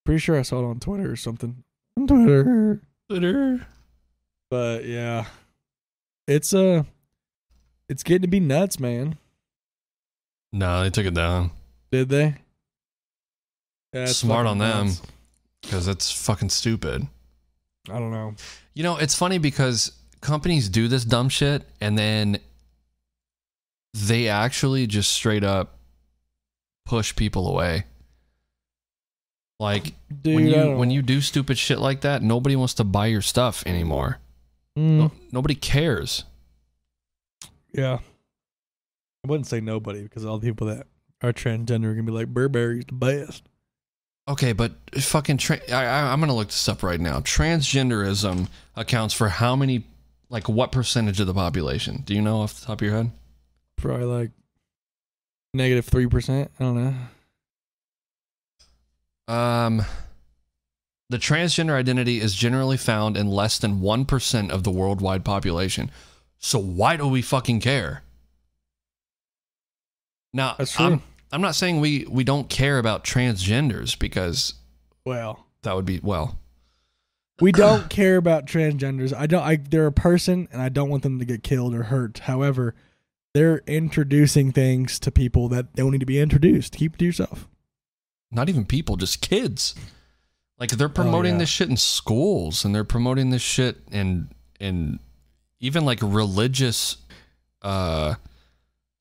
Pretty 0.05 0.19
sure 0.19 0.37
I 0.37 0.41
saw 0.41 0.59
it 0.59 0.65
on 0.69 0.79
Twitter 0.79 1.11
or 1.11 1.15
something. 1.15 1.63
On 1.97 2.07
Twitter. 2.07 2.81
Twitter. 3.09 3.65
But 4.49 4.85
yeah, 4.85 5.25
it's 6.27 6.53
uh, 6.53 6.83
it's 7.89 8.03
getting 8.03 8.21
to 8.23 8.27
be 8.27 8.39
nuts, 8.39 8.79
man. 8.79 9.17
No, 10.51 10.83
they 10.83 10.91
took 10.91 11.05
it 11.07 11.15
down 11.15 11.49
Did 11.91 12.09
they? 12.09 12.35
Yeah, 13.91 14.05
Smart 14.05 14.45
fucking 14.45 14.61
on 14.61 14.85
them. 14.87 14.93
because 15.61 15.87
it's 15.87 16.11
fucking 16.11 16.49
stupid. 16.49 17.07
I 17.89 17.97
don't 17.99 18.11
know. 18.11 18.35
You 18.75 18.83
know, 18.83 18.97
it's 18.97 19.15
funny 19.15 19.39
because 19.39 19.91
companies 20.21 20.69
do 20.69 20.87
this 20.87 21.05
dumb 21.05 21.29
shit 21.29 21.63
and 21.81 21.97
then 21.97 22.37
they 23.93 24.27
actually 24.29 24.85
just 24.87 25.11
straight 25.11 25.43
up 25.43 25.77
push 26.85 27.15
people 27.15 27.47
away. 27.47 27.85
Like 29.59 29.93
Dude, 30.21 30.35
when 30.35 30.47
you 30.47 30.75
when 30.77 30.91
you 30.91 31.01
do 31.01 31.21
stupid 31.21 31.57
shit 31.57 31.79
like 31.79 32.01
that, 32.01 32.21
nobody 32.21 32.55
wants 32.55 32.73
to 32.75 32.83
buy 32.83 33.05
your 33.07 33.21
stuff 33.21 33.63
anymore. 33.65 34.19
Mm, 34.77 34.97
No, 34.97 35.11
nobody 35.31 35.55
cares. 35.55 36.23
yeah, 37.73 37.99
I 39.23 39.27
wouldn't 39.27 39.47
say 39.47 39.61
nobody 39.61 40.01
because 40.03 40.25
all 40.25 40.37
the 40.39 40.47
people 40.47 40.67
that 40.67 40.87
are 41.21 41.31
transgender 41.31 41.85
are 41.85 41.93
gonna 41.93 42.03
be 42.03 42.11
like 42.11 42.27
Burberry's 42.27 42.85
the 42.85 42.93
best. 42.93 43.43
Okay, 44.27 44.53
but 44.53 44.71
fucking 44.95 45.37
tra- 45.37 45.59
I, 45.71 45.85
I, 45.85 46.11
I'm 46.11 46.19
gonna 46.19 46.35
look 46.35 46.47
this 46.47 46.67
up 46.67 46.81
right 46.83 46.99
now. 46.99 47.19
Transgenderism 47.19 48.47
accounts 48.75 49.13
for 49.13 49.29
how 49.29 49.55
many, 49.55 49.83
like, 50.29 50.47
what 50.49 50.71
percentage 50.71 51.19
of 51.19 51.27
the 51.27 51.33
population? 51.33 52.03
Do 52.05 52.13
you 52.15 52.21
know 52.21 52.41
off 52.41 52.59
the 52.59 52.65
top 52.65 52.81
of 52.81 52.87
your 52.87 52.95
head? 52.95 53.11
Probably 53.77 54.05
like 54.05 54.31
negative 55.53 55.85
three 55.85 56.07
percent. 56.07 56.51
I 56.59 56.63
don't 56.63 56.83
know. 56.83 56.93
Um, 59.33 59.85
the 61.09 61.17
transgender 61.17 61.73
identity 61.73 62.19
is 62.19 62.33
generally 62.35 62.75
found 62.77 63.15
in 63.15 63.27
less 63.27 63.57
than 63.57 63.79
1% 63.79 64.49
of 64.49 64.63
the 64.63 64.71
worldwide 64.71 65.23
population. 65.23 65.91
So 66.39 66.59
why 66.59 66.97
do 66.97 67.07
we 67.07 67.21
fucking 67.21 67.61
care? 67.61 68.03
Now, 70.33 70.55
That's 70.57 70.73
true. 70.73 70.85
I'm, 70.85 71.01
I'm 71.31 71.41
not 71.41 71.55
saying 71.55 71.79
we, 71.79 72.05
we 72.09 72.23
don't 72.23 72.49
care 72.49 72.79
about 72.79 73.03
transgenders 73.03 73.97
because 73.97 74.55
Well, 75.05 75.45
that 75.61 75.75
would 75.75 75.85
be, 75.85 75.99
well, 76.03 76.37
we 77.39 77.51
don't 77.51 77.89
care 77.89 78.17
about 78.17 78.45
transgenders. 78.45 79.13
I 79.13 79.25
don't. 79.25 79.43
I 79.43 79.55
they're 79.55 79.87
a 79.87 79.91
person, 79.91 80.47
and 80.51 80.61
I 80.61 80.69
don't 80.69 80.89
want 80.89 81.01
them 81.01 81.17
to 81.17 81.25
get 81.25 81.41
killed 81.41 81.73
or 81.73 81.83
hurt. 81.83 82.19
However, 82.19 82.75
they're 83.33 83.61
introducing 83.67 84.51
things 84.51 84.99
to 84.99 85.11
people 85.11 85.49
that 85.49 85.75
don't 85.75 85.91
need 85.91 85.99
to 85.99 86.05
be 86.05 86.19
introduced. 86.19 86.75
Keep 86.75 86.95
it 86.95 86.99
to 86.99 87.05
yourself. 87.05 87.47
not 88.31 88.49
even 88.49 88.65
people, 88.65 88.95
just 88.95 89.21
kids. 89.21 89.75
Like 90.59 90.71
they're 90.71 90.89
promoting 90.89 91.33
yeah. 91.33 91.39
this 91.39 91.49
shit 91.49 91.69
in 91.69 91.77
schools 91.77 92.63
and 92.63 92.73
they're 92.73 92.83
promoting 92.83 93.31
this 93.31 93.41
shit 93.41 93.77
in, 93.91 94.29
in 94.59 94.99
even 95.59 95.85
like 95.85 95.99
religious 96.01 96.97
uh 97.61 98.15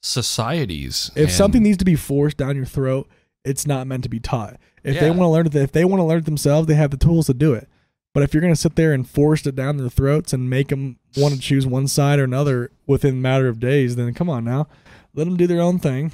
societies. 0.00 1.10
If 1.14 1.24
and- 1.24 1.32
something 1.32 1.62
needs 1.62 1.78
to 1.78 1.84
be 1.84 1.96
forced 1.96 2.36
down 2.36 2.56
your 2.56 2.64
throat, 2.64 3.08
it's 3.44 3.66
not 3.66 3.86
meant 3.86 4.02
to 4.04 4.08
be 4.08 4.20
taught. 4.20 4.58
If 4.84 4.98
they 4.98 5.10
want 5.10 5.20
to 5.20 5.28
learn 5.28 5.46
it, 5.46 5.54
if 5.54 5.72
they 5.72 5.84
want 5.84 6.00
to 6.00 6.04
learn 6.04 6.18
it 6.18 6.24
themselves, 6.24 6.66
they 6.66 6.74
have 6.74 6.90
the 6.90 6.96
tools 6.96 7.26
to 7.26 7.34
do 7.34 7.54
it. 7.54 7.68
But 8.14 8.22
if 8.22 8.34
you're 8.34 8.42
going 8.42 8.52
to 8.52 8.60
sit 8.60 8.76
there 8.76 8.92
and 8.92 9.08
force 9.08 9.46
it 9.46 9.56
down 9.56 9.78
their 9.78 9.88
throats 9.88 10.32
and 10.32 10.50
make 10.50 10.68
them 10.68 10.98
want 11.16 11.34
to 11.34 11.40
choose 11.40 11.66
one 11.66 11.88
side 11.88 12.18
or 12.18 12.24
another 12.24 12.70
within 12.86 13.14
a 13.14 13.16
matter 13.16 13.48
of 13.48 13.58
days, 13.58 13.96
then 13.96 14.12
come 14.12 14.28
on 14.28 14.44
now, 14.44 14.68
let 15.14 15.24
them 15.24 15.36
do 15.36 15.46
their 15.46 15.62
own 15.62 15.78
thing. 15.78 16.12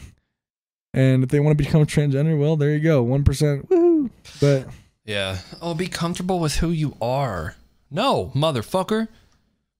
And 0.94 1.24
if 1.24 1.30
they 1.30 1.40
want 1.40 1.58
to 1.58 1.64
become 1.64 1.84
transgender, 1.86 2.38
well, 2.38 2.56
there 2.56 2.74
you 2.74 2.80
go, 2.80 3.02
one 3.02 3.24
percent, 3.24 3.68
woohoo! 3.68 4.10
But 4.40 4.68
Yeah. 5.04 5.38
Oh, 5.62 5.74
be 5.74 5.86
comfortable 5.86 6.38
with 6.38 6.56
who 6.56 6.70
you 6.70 6.94
are. 7.00 7.56
No, 7.90 8.30
motherfucker. 8.34 9.08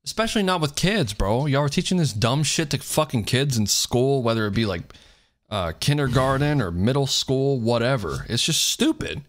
Especially 0.04 0.42
not 0.42 0.62
with 0.62 0.74
kids, 0.74 1.12
bro. 1.12 1.44
Y'all 1.44 1.64
are 1.64 1.68
teaching 1.68 1.98
this 1.98 2.14
dumb 2.14 2.42
shit 2.42 2.70
to 2.70 2.78
fucking 2.78 3.24
kids 3.24 3.58
in 3.58 3.66
school, 3.66 4.22
whether 4.22 4.46
it 4.46 4.54
be 4.54 4.64
like 4.64 4.94
uh, 5.50 5.72
kindergarten 5.80 6.62
or 6.62 6.70
middle 6.70 7.06
school, 7.06 7.60
whatever. 7.60 8.24
It's 8.28 8.42
just 8.42 8.62
stupid. 8.68 9.20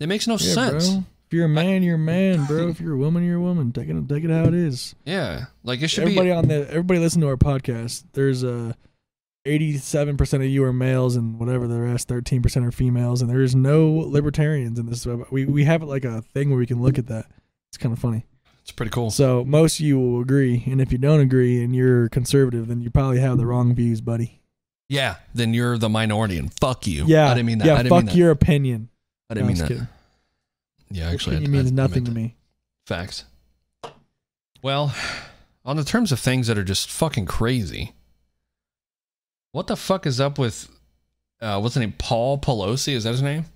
It 0.00 0.08
makes 0.08 0.26
no 0.26 0.38
yeah, 0.38 0.54
sense. 0.54 0.90
bro. 0.90 1.04
If 1.32 1.36
you're 1.36 1.46
a 1.46 1.48
man, 1.48 1.82
you're 1.82 1.94
a 1.94 1.98
man, 2.14 2.44
bro. 2.44 2.68
If 2.68 2.78
you're 2.78 2.92
a 2.92 2.98
woman, 2.98 3.24
you're 3.24 3.38
a 3.38 3.40
woman. 3.40 3.72
Take 3.72 3.88
it, 3.88 4.06
take 4.06 4.22
it 4.22 4.28
how 4.28 4.44
it 4.44 4.52
is. 4.52 4.94
Yeah. 5.06 5.46
Like 5.64 5.80
it 5.80 5.88
should 5.88 6.02
everybody 6.02 6.28
be. 6.28 6.32
on 6.32 6.48
the 6.48 6.68
everybody 6.68 7.00
listen 7.00 7.22
to 7.22 7.28
our 7.28 7.38
podcast. 7.38 8.04
There's 8.12 8.42
a 8.42 8.76
eighty-seven 9.46 10.18
percent 10.18 10.42
of 10.42 10.50
you 10.50 10.62
are 10.62 10.74
males, 10.74 11.16
and 11.16 11.40
whatever 11.40 11.66
the 11.66 11.80
rest, 11.80 12.06
thirteen 12.06 12.42
percent 12.42 12.66
are 12.66 12.70
females, 12.70 13.22
and 13.22 13.30
there's 13.30 13.54
no 13.54 13.92
libertarians 13.92 14.78
in 14.78 14.84
this. 14.84 15.06
We 15.30 15.46
we 15.46 15.64
have 15.64 15.82
like 15.82 16.04
a 16.04 16.20
thing 16.20 16.50
where 16.50 16.58
we 16.58 16.66
can 16.66 16.82
look 16.82 16.98
at 16.98 17.06
that. 17.06 17.24
It's 17.70 17.78
kind 17.78 17.94
of 17.94 17.98
funny. 17.98 18.26
It's 18.60 18.72
pretty 18.72 18.90
cool. 18.90 19.10
So 19.10 19.42
most 19.42 19.80
of 19.80 19.86
you 19.86 19.98
will 19.98 20.20
agree, 20.20 20.62
and 20.66 20.82
if 20.82 20.92
you 20.92 20.98
don't 20.98 21.20
agree 21.20 21.64
and 21.64 21.74
you're 21.74 22.10
conservative, 22.10 22.68
then 22.68 22.82
you 22.82 22.90
probably 22.90 23.20
have 23.20 23.38
the 23.38 23.46
wrong 23.46 23.74
views, 23.74 24.02
buddy. 24.02 24.42
Yeah. 24.90 25.14
Then 25.32 25.54
you're 25.54 25.78
the 25.78 25.88
minority 25.88 26.36
and 26.36 26.52
fuck 26.60 26.86
you. 26.86 27.06
Yeah, 27.06 27.30
I 27.30 27.34
didn't 27.34 27.46
mean 27.46 27.58
that. 27.58 27.66
Yeah, 27.68 27.72
I 27.72 27.76
didn't 27.78 27.88
fuck 27.88 27.98
mean 28.00 28.06
that. 28.08 28.16
your 28.16 28.30
opinion. 28.30 28.90
I 29.30 29.34
didn't 29.34 29.46
mean 29.46 29.56
that. 29.56 29.88
Yeah, 30.92 31.10
actually, 31.10 31.36
opinion 31.36 31.52
means 31.52 31.72
nothing 31.72 32.04
to 32.04 32.10
me. 32.10 32.36
Facts. 32.86 33.24
Well, 34.62 34.94
on 35.64 35.76
the 35.76 35.84
terms 35.84 36.12
of 36.12 36.20
things 36.20 36.46
that 36.46 36.58
are 36.58 36.64
just 36.64 36.90
fucking 36.90 37.26
crazy, 37.26 37.92
what 39.52 39.66
the 39.66 39.76
fuck 39.76 40.06
is 40.06 40.20
up 40.20 40.38
with 40.38 40.68
uh, 41.42 41.58
what's 41.58 41.74
his 41.74 41.80
name? 41.80 41.94
Paul 41.98 42.38
Pelosi? 42.38 42.92
Is 42.92 43.02
that 43.02 43.10
his 43.10 43.22
name? 43.22 43.46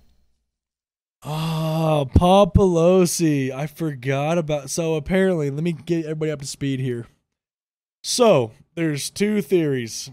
Oh, 1.23 2.09
Paul 2.13 2.51
Pelosi. 2.51 3.49
I 3.49 3.65
forgot 3.65 4.37
about. 4.37 4.69
So 4.69 4.95
apparently, 4.95 5.49
let 5.49 5.63
me 5.63 5.71
get 5.71 6.03
everybody 6.03 6.31
up 6.31 6.41
to 6.41 6.45
speed 6.45 6.81
here. 6.81 7.07
So 8.03 8.51
there's 8.75 9.09
two 9.09 9.41
theories. 9.41 10.11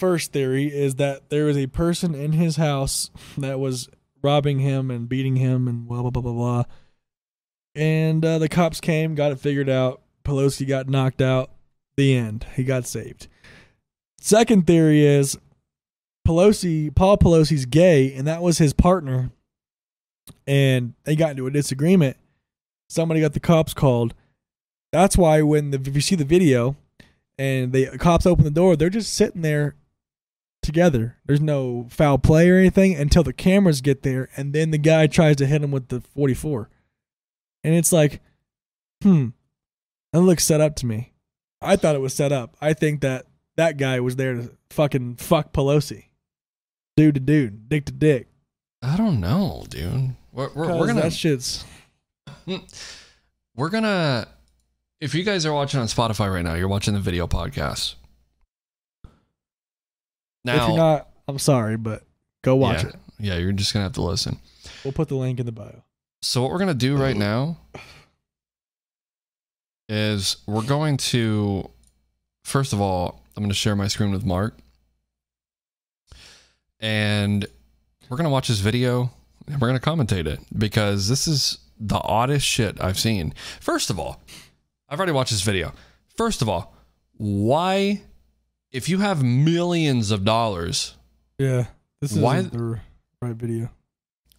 First 0.00 0.32
theory 0.32 0.66
is 0.66 0.96
that 0.96 1.30
there 1.30 1.44
was 1.44 1.56
a 1.56 1.68
person 1.68 2.16
in 2.16 2.32
his 2.32 2.56
house 2.56 3.10
that 3.38 3.60
was 3.60 3.88
robbing 4.24 4.58
him 4.58 4.90
and 4.90 5.08
beating 5.08 5.36
him 5.36 5.68
and 5.68 5.86
blah 5.86 6.02
blah 6.02 6.10
blah 6.10 6.22
blah 6.22 6.32
blah. 6.32 6.64
And 7.74 8.24
uh, 8.24 8.38
the 8.38 8.48
cops 8.48 8.80
came, 8.80 9.14
got 9.14 9.32
it 9.32 9.40
figured 9.40 9.68
out. 9.68 10.02
Pelosi 10.24 10.66
got 10.66 10.88
knocked 10.88 11.20
out. 11.20 11.50
The 11.96 12.16
end. 12.16 12.46
He 12.56 12.64
got 12.64 12.86
saved. 12.86 13.28
Second 14.20 14.66
theory 14.66 15.06
is 15.06 15.38
Pelosi, 16.26 16.92
Paul 16.92 17.18
Pelosi's 17.18 17.66
gay, 17.66 18.12
and 18.14 18.26
that 18.26 18.42
was 18.42 18.58
his 18.58 18.72
partner 18.72 19.30
and 20.46 20.94
they 21.04 21.16
got 21.16 21.32
into 21.32 21.46
a 21.46 21.50
disagreement. 21.50 22.16
Somebody 22.88 23.20
got 23.20 23.32
the 23.32 23.40
cops 23.40 23.74
called. 23.74 24.14
That's 24.92 25.16
why 25.16 25.42
when 25.42 25.70
the 25.70 25.80
if 25.80 25.94
you 25.94 26.00
see 26.00 26.14
the 26.14 26.24
video 26.24 26.76
and 27.38 27.72
the 27.72 27.98
cops 27.98 28.26
open 28.26 28.44
the 28.44 28.50
door, 28.50 28.76
they're 28.76 28.90
just 28.90 29.14
sitting 29.14 29.42
there 29.42 29.74
together. 30.64 31.16
There's 31.26 31.40
no 31.40 31.86
foul 31.90 32.18
play 32.18 32.48
or 32.50 32.58
anything 32.58 32.94
until 32.94 33.22
the 33.22 33.32
cameras 33.32 33.80
get 33.80 34.02
there, 34.02 34.28
and 34.36 34.52
then 34.52 34.70
the 34.70 34.78
guy 34.78 35.06
tries 35.06 35.36
to 35.36 35.46
hit 35.46 35.62
him 35.62 35.70
with 35.70 35.88
the 35.88 36.00
44. 36.00 36.68
And 37.62 37.74
it's 37.74 37.92
like, 37.92 38.20
hmm, 39.02 39.28
that 40.12 40.20
looks 40.20 40.44
set 40.44 40.60
up 40.60 40.74
to 40.76 40.86
me. 40.86 41.12
I 41.60 41.76
thought 41.76 41.94
it 41.94 42.00
was 42.00 42.14
set 42.14 42.32
up. 42.32 42.56
I 42.60 42.72
think 42.72 43.00
that 43.02 43.26
that 43.56 43.76
guy 43.76 44.00
was 44.00 44.16
there 44.16 44.34
to 44.34 44.50
fucking 44.70 45.16
fuck 45.16 45.52
Pelosi, 45.52 46.06
dude 46.96 47.14
to 47.14 47.20
dude, 47.20 47.68
dick 47.68 47.86
to 47.86 47.92
dick. 47.92 48.28
I 48.82 48.96
don't 48.96 49.20
know, 49.20 49.64
dude. 49.68 50.14
We're, 50.32 50.50
we're, 50.54 50.76
we're 50.76 50.86
gonna 50.88 51.02
that 51.02 51.12
shit's 51.12 51.64
we're 53.56 53.70
gonna 53.70 54.26
if 55.00 55.14
you 55.14 55.22
guys 55.22 55.46
are 55.46 55.52
watching 55.52 55.80
on 55.80 55.86
Spotify 55.86 56.32
right 56.32 56.44
now, 56.44 56.54
you're 56.54 56.68
watching 56.68 56.94
the 56.94 57.00
video 57.00 57.26
podcast. 57.26 57.94
If 60.44 60.68
you're 60.68 60.76
not, 60.76 61.08
I'm 61.26 61.38
sorry, 61.38 61.76
but 61.76 62.02
go 62.42 62.56
watch 62.56 62.82
yeah, 62.82 62.88
it. 62.88 62.96
Yeah, 63.18 63.36
you're 63.36 63.52
just 63.52 63.72
gonna 63.72 63.84
have 63.84 63.92
to 63.94 64.02
listen. 64.02 64.38
We'll 64.84 64.92
put 64.92 65.08
the 65.08 65.16
link 65.16 65.40
in 65.40 65.46
the 65.46 65.52
bio. 65.52 65.82
So 66.22 66.42
what 66.42 66.50
we're 66.50 66.58
gonna 66.58 66.74
do 66.74 66.96
right 66.96 67.16
now 67.16 67.58
is 69.88 70.38
we're 70.46 70.62
going 70.62 70.96
to 70.96 71.70
first 72.44 72.72
of 72.72 72.80
all, 72.80 73.22
I'm 73.36 73.42
gonna 73.42 73.54
share 73.54 73.76
my 73.76 73.88
screen 73.88 74.10
with 74.10 74.24
Mark. 74.24 74.56
And 76.80 77.46
we're 78.08 78.16
gonna 78.16 78.30
watch 78.30 78.48
this 78.48 78.60
video 78.60 79.10
and 79.46 79.60
we're 79.60 79.68
gonna 79.68 79.80
commentate 79.80 80.26
it 80.26 80.40
because 80.56 81.08
this 81.08 81.26
is 81.26 81.58
the 81.78 82.00
oddest 82.00 82.46
shit 82.46 82.82
I've 82.82 82.98
seen. 82.98 83.34
First 83.60 83.90
of 83.90 83.98
all, 83.98 84.22
I've 84.88 84.98
already 84.98 85.12
watched 85.12 85.30
this 85.30 85.42
video. 85.42 85.72
First 86.16 86.42
of 86.42 86.48
all, 86.48 86.74
why 87.16 88.02
if 88.74 88.88
you 88.88 88.98
have 88.98 89.22
millions 89.22 90.10
of 90.10 90.24
dollars, 90.24 90.96
Yeah, 91.38 91.66
this 92.00 92.12
is 92.12 92.18
Why- 92.18 92.42
the 92.42 92.80
right 93.22 93.34
video. 93.36 93.70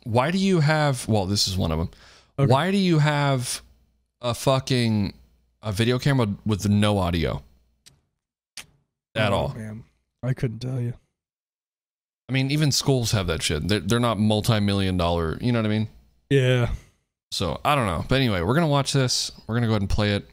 why 0.04 0.30
do 0.30 0.38
you 0.38 0.60
have 0.60 1.08
well 1.08 1.26
this 1.26 1.48
is 1.48 1.58
one 1.58 1.72
of 1.72 1.80
them 1.80 1.90
Okay. 2.38 2.52
why 2.52 2.70
do 2.70 2.78
you 2.78 3.00
have 3.00 3.62
a 4.22 4.34
fucking 4.36 5.14
a 5.64 5.72
video 5.72 5.98
camera 5.98 6.28
with 6.46 6.68
no 6.70 7.00
audio? 7.00 7.42
At 9.16 9.32
Oh, 9.32 9.36
all. 9.36 9.54
man. 9.56 9.84
I 10.22 10.34
couldn't 10.34 10.60
tell 10.60 10.80
you. 10.82 10.94
i 12.30 12.34
mean 12.34 12.50
even 12.52 12.72
schools 12.72 13.12
have 13.12 13.28
that 13.28 13.42
shit. 13.44 13.68
They're, 13.68 13.80
they're 13.80 14.00
not 14.00 14.18
multi-million 14.20 14.98
dollar 14.98 15.38
you 15.42 15.52
know 15.52 15.60
what 15.60 15.66
i 15.66 15.70
mean? 15.70 15.88
Yeah, 16.30 16.70
so 17.32 17.60
i 17.64 17.74
don't 17.76 17.86
know. 17.88 18.04
But 18.10 18.16
anyway 18.16 18.42
we're 18.42 18.56
gonna 18.56 18.68
watch 18.68 18.92
this. 18.94 19.32
We're 19.48 19.56
gonna 19.56 19.68
go 19.68 19.74
ahead 19.74 19.82
and 19.84 19.90
play 19.90 20.14
it. 20.14 20.30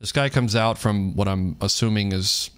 This 0.00 0.12
guy 0.12 0.28
comes 0.28 0.54
out 0.56 0.76
from 0.78 1.14
what 1.16 1.26
i'm 1.28 1.56
assuming 1.60 2.12
is 2.12 2.50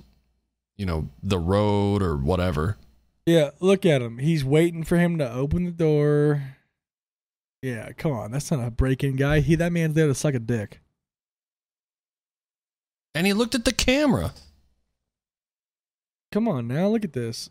you 0.83 0.87
know 0.87 1.09
the 1.23 1.39
road 1.39 2.03
or 2.03 2.17
whatever 2.17 2.77
yeah. 3.25 3.51
Look 3.61 3.87
at 3.87 4.03
him. 4.03 4.19
He's 4.19 4.45
waiting 4.45 4.83
for 4.83 4.97
him 4.99 5.19
to 5.19 5.33
open 5.33 5.65
the 5.65 5.71
door. 5.71 6.43
Yeah, 7.63 7.93
come 7.93 8.11
on. 8.11 8.33
That's 8.33 8.51
not 8.51 8.67
a 8.67 8.71
break-in 8.71 9.15
guy. 9.15 9.39
He 9.39 9.55
that 9.55 9.71
man's 9.71 9.95
there 9.95 10.09
to 10.09 10.15
suck 10.15 10.35
a 10.35 10.41
dick. 10.41 10.81
and 13.15 13.25
he 13.27 13.33
looked 13.33 13.55
at 13.55 13.65
the 13.65 13.73
camera 13.73 14.33
Come 16.33 16.49
on 16.49 16.67
now. 16.67 16.89
Look 16.89 17.05
at 17.05 17.13
this. 17.13 17.51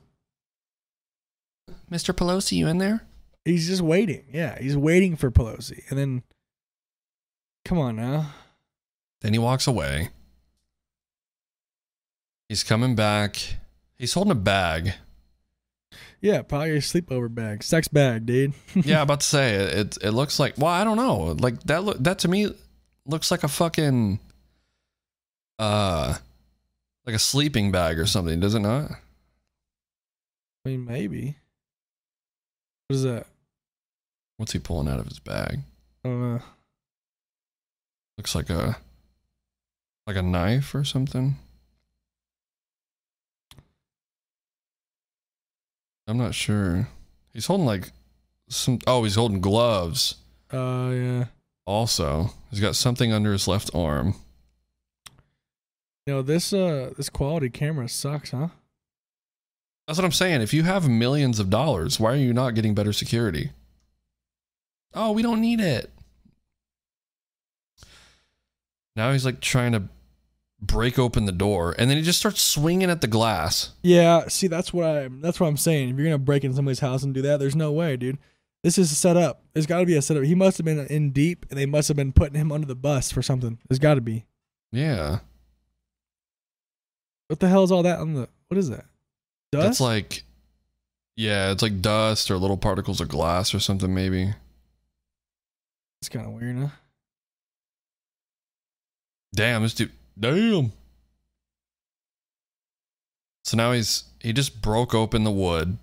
mr 1.89 2.13
pelosi 2.13 2.57
you 2.57 2.67
in 2.67 2.77
there 2.79 3.05
He's 3.45 3.67
just 3.67 3.81
waiting. 3.81 4.25
Yeah, 4.31 4.59
he's 4.59 4.77
waiting 4.77 5.15
for 5.15 5.31
Pelosi, 5.31 5.89
and 5.89 5.97
then. 5.97 6.23
Come 7.65 7.79
on 7.79 7.95
now. 7.95 8.33
Then 9.21 9.33
he 9.33 9.39
walks 9.39 9.65
away. 9.65 10.09
He's 12.51 12.65
coming 12.65 12.95
back. 12.95 13.37
He's 13.97 14.11
holding 14.13 14.33
a 14.33 14.35
bag. 14.35 14.95
Yeah, 16.19 16.41
probably 16.41 16.71
a 16.71 16.79
sleepover 16.79 17.33
bag, 17.33 17.63
sex 17.63 17.87
bag, 17.87 18.25
dude. 18.25 18.51
Yeah, 18.75 19.03
about 19.03 19.21
to 19.21 19.25
say 19.25 19.53
it. 19.53 19.73
It, 19.77 19.97
it 20.03 20.11
looks 20.11 20.37
like. 20.37 20.57
Well, 20.57 20.67
I 20.67 20.83
don't 20.83 20.97
know. 20.97 21.37
Like 21.39 21.63
that. 21.63 21.85
Look 21.85 21.99
that 21.99 22.19
to 22.19 22.27
me 22.27 22.53
looks 23.05 23.31
like 23.31 23.45
a 23.45 23.47
fucking, 23.47 24.19
uh, 25.59 26.15
like 27.05 27.15
a 27.15 27.19
sleeping 27.19 27.71
bag 27.71 27.97
or 27.97 28.05
something. 28.05 28.41
Does 28.41 28.53
it 28.53 28.59
not? 28.59 28.91
I 30.65 30.69
mean, 30.71 30.83
maybe. 30.83 31.37
What 32.89 32.95
is 32.95 33.03
that? 33.03 33.27
What's 34.35 34.51
he 34.51 34.59
pulling 34.59 34.89
out 34.89 34.99
of 34.99 35.07
his 35.07 35.19
bag? 35.19 35.59
I 36.03 36.09
don't 36.09 36.33
know. 36.33 36.41
Looks 38.17 38.35
like 38.35 38.49
a, 38.49 38.75
like 40.05 40.17
a 40.17 40.21
knife 40.21 40.75
or 40.75 40.83
something. 40.83 41.37
I'm 46.07 46.17
not 46.17 46.33
sure. 46.35 46.87
He's 47.33 47.45
holding 47.45 47.65
like 47.65 47.91
some. 48.49 48.79
Oh, 48.87 49.03
he's 49.03 49.15
holding 49.15 49.41
gloves. 49.41 50.15
Uh, 50.51 50.91
yeah. 50.93 51.25
Also, 51.65 52.31
he's 52.49 52.59
got 52.59 52.75
something 52.75 53.13
under 53.13 53.31
his 53.31 53.47
left 53.47 53.69
arm. 53.73 54.15
You 56.05 56.13
know 56.13 56.21
this 56.21 56.51
uh 56.51 56.91
this 56.97 57.09
quality 57.09 57.49
camera 57.49 57.87
sucks, 57.87 58.31
huh? 58.31 58.47
That's 59.87 59.97
what 59.99 60.05
I'm 60.05 60.11
saying. 60.11 60.41
If 60.41 60.53
you 60.53 60.63
have 60.63 60.89
millions 60.89 61.39
of 61.39 61.49
dollars, 61.49 61.99
why 61.99 62.13
are 62.13 62.17
you 62.17 62.33
not 62.33 62.55
getting 62.55 62.73
better 62.73 62.93
security? 62.93 63.51
Oh, 64.93 65.11
we 65.11 65.21
don't 65.21 65.41
need 65.41 65.59
it. 65.59 65.91
Now 68.95 69.11
he's 69.11 69.25
like 69.25 69.39
trying 69.39 69.71
to 69.73 69.83
break 70.61 70.99
open 70.99 71.25
the 71.25 71.31
door, 71.31 71.75
and 71.77 71.89
then 71.89 71.97
he 71.97 72.03
just 72.03 72.19
starts 72.19 72.41
swinging 72.41 72.89
at 72.89 73.01
the 73.01 73.07
glass. 73.07 73.71
Yeah, 73.81 74.27
see, 74.27 74.47
that's 74.47 74.71
what 74.73 74.85
I 74.85 75.07
that's 75.09 75.39
what 75.39 75.47
I'm 75.47 75.57
saying. 75.57 75.89
If 75.89 75.95
you're 75.97 76.05
gonna 76.05 76.17
break 76.17 76.43
into 76.43 76.55
somebody's 76.55 76.79
house 76.79 77.03
and 77.03 77.13
do 77.13 77.21
that, 77.23 77.39
there's 77.39 77.55
no 77.55 77.71
way, 77.71 77.97
dude. 77.97 78.17
This 78.63 78.77
is 78.77 78.91
a 78.91 78.95
setup. 78.95 79.41
There's 79.53 79.65
got 79.65 79.79
to 79.79 79.87
be 79.87 79.95
a 79.95 80.03
setup. 80.03 80.23
He 80.23 80.35
must 80.35 80.57
have 80.59 80.65
been 80.65 80.85
in 80.85 81.09
deep, 81.11 81.47
and 81.49 81.57
they 81.57 81.65
must 81.65 81.87
have 81.87 81.97
been 81.97 82.13
putting 82.13 82.39
him 82.39 82.51
under 82.51 82.67
the 82.67 82.75
bus 82.75 83.11
for 83.11 83.23
something. 83.23 83.57
There's 83.67 83.79
got 83.79 83.95
to 83.95 84.01
be. 84.01 84.25
Yeah, 84.71 85.19
What 87.27 87.39
the 87.39 87.49
hell 87.49 87.63
is 87.63 87.71
all 87.71 87.81
that 87.83 87.99
on 87.99 88.13
the? 88.13 88.29
What 88.47 88.57
is 88.59 88.69
that? 88.69 88.85
Dust? 89.51 89.65
that's 89.65 89.81
like, 89.81 90.23
yeah, 91.17 91.51
it's 91.51 91.63
like 91.63 91.81
dust 91.81 92.29
or 92.29 92.37
little 92.37 92.55
particles 92.55 93.01
of 93.01 93.09
glass 93.09 93.53
or 93.55 93.59
something. 93.59 93.93
Maybe. 93.93 94.33
it's 96.01 96.09
kind 96.09 96.25
of 96.27 96.33
weird, 96.33 96.57
huh? 96.57 96.67
Damn, 99.33 99.63
this 99.63 99.73
dude. 99.73 99.91
Damn. 100.21 100.71
So 103.43 103.57
now 103.57 103.71
he's 103.73 104.05
he 104.21 104.31
just 104.33 104.61
broke 104.61 104.93
open 104.93 105.23
the 105.23 105.31
wood. 105.31 105.77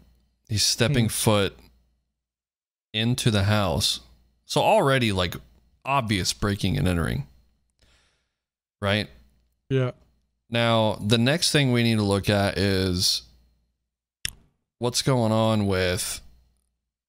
He's 0.48 0.64
stepping 0.64 1.06
Hmm. 1.06 1.10
foot 1.10 1.58
into 2.94 3.30
the 3.30 3.44
house. 3.44 4.00
So 4.46 4.62
already 4.62 5.12
like 5.12 5.34
obvious 5.84 6.32
breaking 6.32 6.78
and 6.78 6.86
entering. 6.88 7.26
Right? 8.80 9.10
Yeah. 9.68 9.90
Now, 10.48 10.94
the 11.04 11.18
next 11.18 11.50
thing 11.52 11.72
we 11.72 11.82
need 11.82 11.96
to 11.96 12.02
look 12.02 12.30
at 12.30 12.56
is 12.56 13.22
what's 14.78 15.02
going 15.02 15.32
on 15.32 15.66
with 15.66 16.22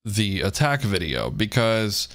the 0.03 0.41
attack 0.41 0.81
video 0.81 1.29
because 1.29 2.09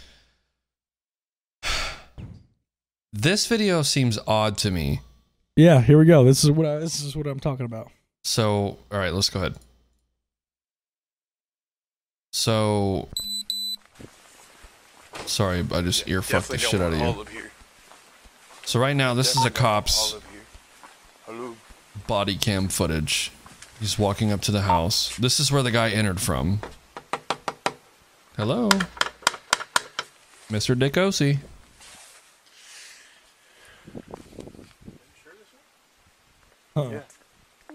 this 3.14 3.46
video 3.46 3.82
seems 3.82 4.18
odd 4.26 4.58
to 4.58 4.70
me. 4.70 5.00
Yeah. 5.56 5.80
Here 5.80 5.96
we 5.96 6.04
go. 6.04 6.24
This 6.24 6.42
is 6.42 6.50
what 6.50 6.66
I, 6.66 6.78
this 6.78 7.00
is 7.00 7.16
what 7.16 7.26
I'm 7.26 7.40
talking 7.40 7.64
about. 7.64 7.90
So, 8.24 8.78
all 8.90 8.98
right, 8.98 9.12
let's 9.12 9.30
go 9.30 9.38
ahead. 9.38 9.54
So, 12.32 13.08
sorry, 15.26 15.64
I 15.72 15.80
just 15.82 16.08
ear 16.08 16.20
fucked 16.20 16.48
the 16.48 16.58
shit 16.58 16.80
out 16.80 16.92
of 16.92 17.32
you. 17.32 17.42
So 18.64 18.80
right 18.80 18.96
now, 18.96 19.14
this 19.14 19.36
is 19.36 19.44
a 19.44 19.50
cop's 19.50 20.16
body 22.08 22.34
cam 22.34 22.68
footage. 22.68 23.30
He's 23.78 23.98
walking 23.98 24.32
up 24.32 24.40
to 24.42 24.50
the 24.50 24.62
house. 24.62 25.14
This 25.16 25.38
is 25.38 25.52
where 25.52 25.62
the 25.62 25.70
guy 25.70 25.90
entered 25.90 26.20
from. 26.20 26.60
Hello, 28.36 28.70
Mr. 30.50 30.76
Dick 30.76 30.94
Osi. 30.94 31.38
Huh. 36.76 37.00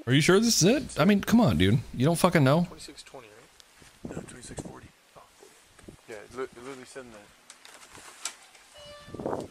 Are 0.05 0.13
you 0.13 0.21
sure 0.21 0.39
this 0.39 0.61
is 0.61 0.67
it? 0.67 0.99
I 0.99 1.05
mean, 1.05 1.21
come 1.21 1.39
on, 1.39 1.57
dude. 1.57 1.79
You 1.93 2.05
don't 2.05 2.17
fucking 2.17 2.43
know. 2.43 2.67
2620, 2.71 3.27
right? 3.27 4.15
No, 4.15 4.21
2640. 4.21 4.87
Oh, 5.15 5.21
40. 5.39 5.51
Yeah, 6.09 6.15
it, 6.15 6.49
literally 6.57 6.85
said 6.85 7.05
that. 7.13 7.19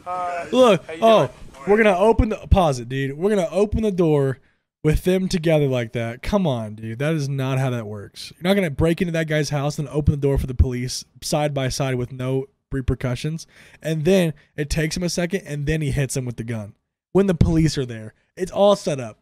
Hi. 0.05 0.47
Look. 0.51 0.83
Oh, 1.01 1.27
doing? 1.27 1.31
we're 1.67 1.77
gonna 1.83 1.97
open 1.97 2.29
the 2.29 2.37
pause 2.49 2.79
it, 2.79 2.89
dude. 2.89 3.17
We're 3.17 3.29
gonna 3.29 3.49
open 3.51 3.83
the 3.83 3.91
door 3.91 4.39
with 4.83 5.03
them 5.03 5.27
together 5.27 5.67
like 5.67 5.93
that. 5.93 6.21
Come 6.21 6.45
on, 6.45 6.75
dude. 6.75 6.99
That 6.99 7.13
is 7.15 7.27
not 7.27 7.57
how 7.57 7.69
that 7.69 7.87
works. 7.87 8.31
You're 8.35 8.49
not 8.49 8.55
gonna 8.55 8.69
break 8.69 9.01
into 9.01 9.11
that 9.13 9.27
guy's 9.27 9.49
house 9.49 9.79
and 9.79 9.87
open 9.89 10.11
the 10.11 10.21
door 10.21 10.37
for 10.37 10.47
the 10.47 10.53
police 10.53 11.05
side 11.21 11.53
by 11.53 11.69
side 11.69 11.95
with 11.95 12.11
no 12.11 12.45
repercussions, 12.71 13.47
and 13.81 14.05
then 14.05 14.33
it 14.55 14.69
takes 14.69 14.95
him 14.95 15.03
a 15.03 15.09
second, 15.09 15.41
and 15.45 15.65
then 15.65 15.81
he 15.81 15.91
hits 15.91 16.15
him 16.15 16.25
with 16.25 16.37
the 16.37 16.43
gun 16.43 16.75
when 17.11 17.27
the 17.27 17.33
police 17.33 17.77
are 17.77 17.85
there. 17.85 18.13
It's 18.35 18.51
all 18.51 18.75
set 18.75 18.99
up. 18.99 19.18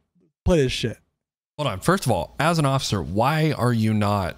Play 0.47 0.63
this 0.63 0.71
shit. 0.71 0.97
Hold 1.57 1.67
on. 1.67 1.79
First 1.81 2.05
of 2.05 2.11
all, 2.11 2.35
as 2.39 2.57
an 2.59 2.65
officer, 2.65 3.01
why 3.03 3.51
are 3.51 3.73
you 3.73 3.93
not 3.93 4.37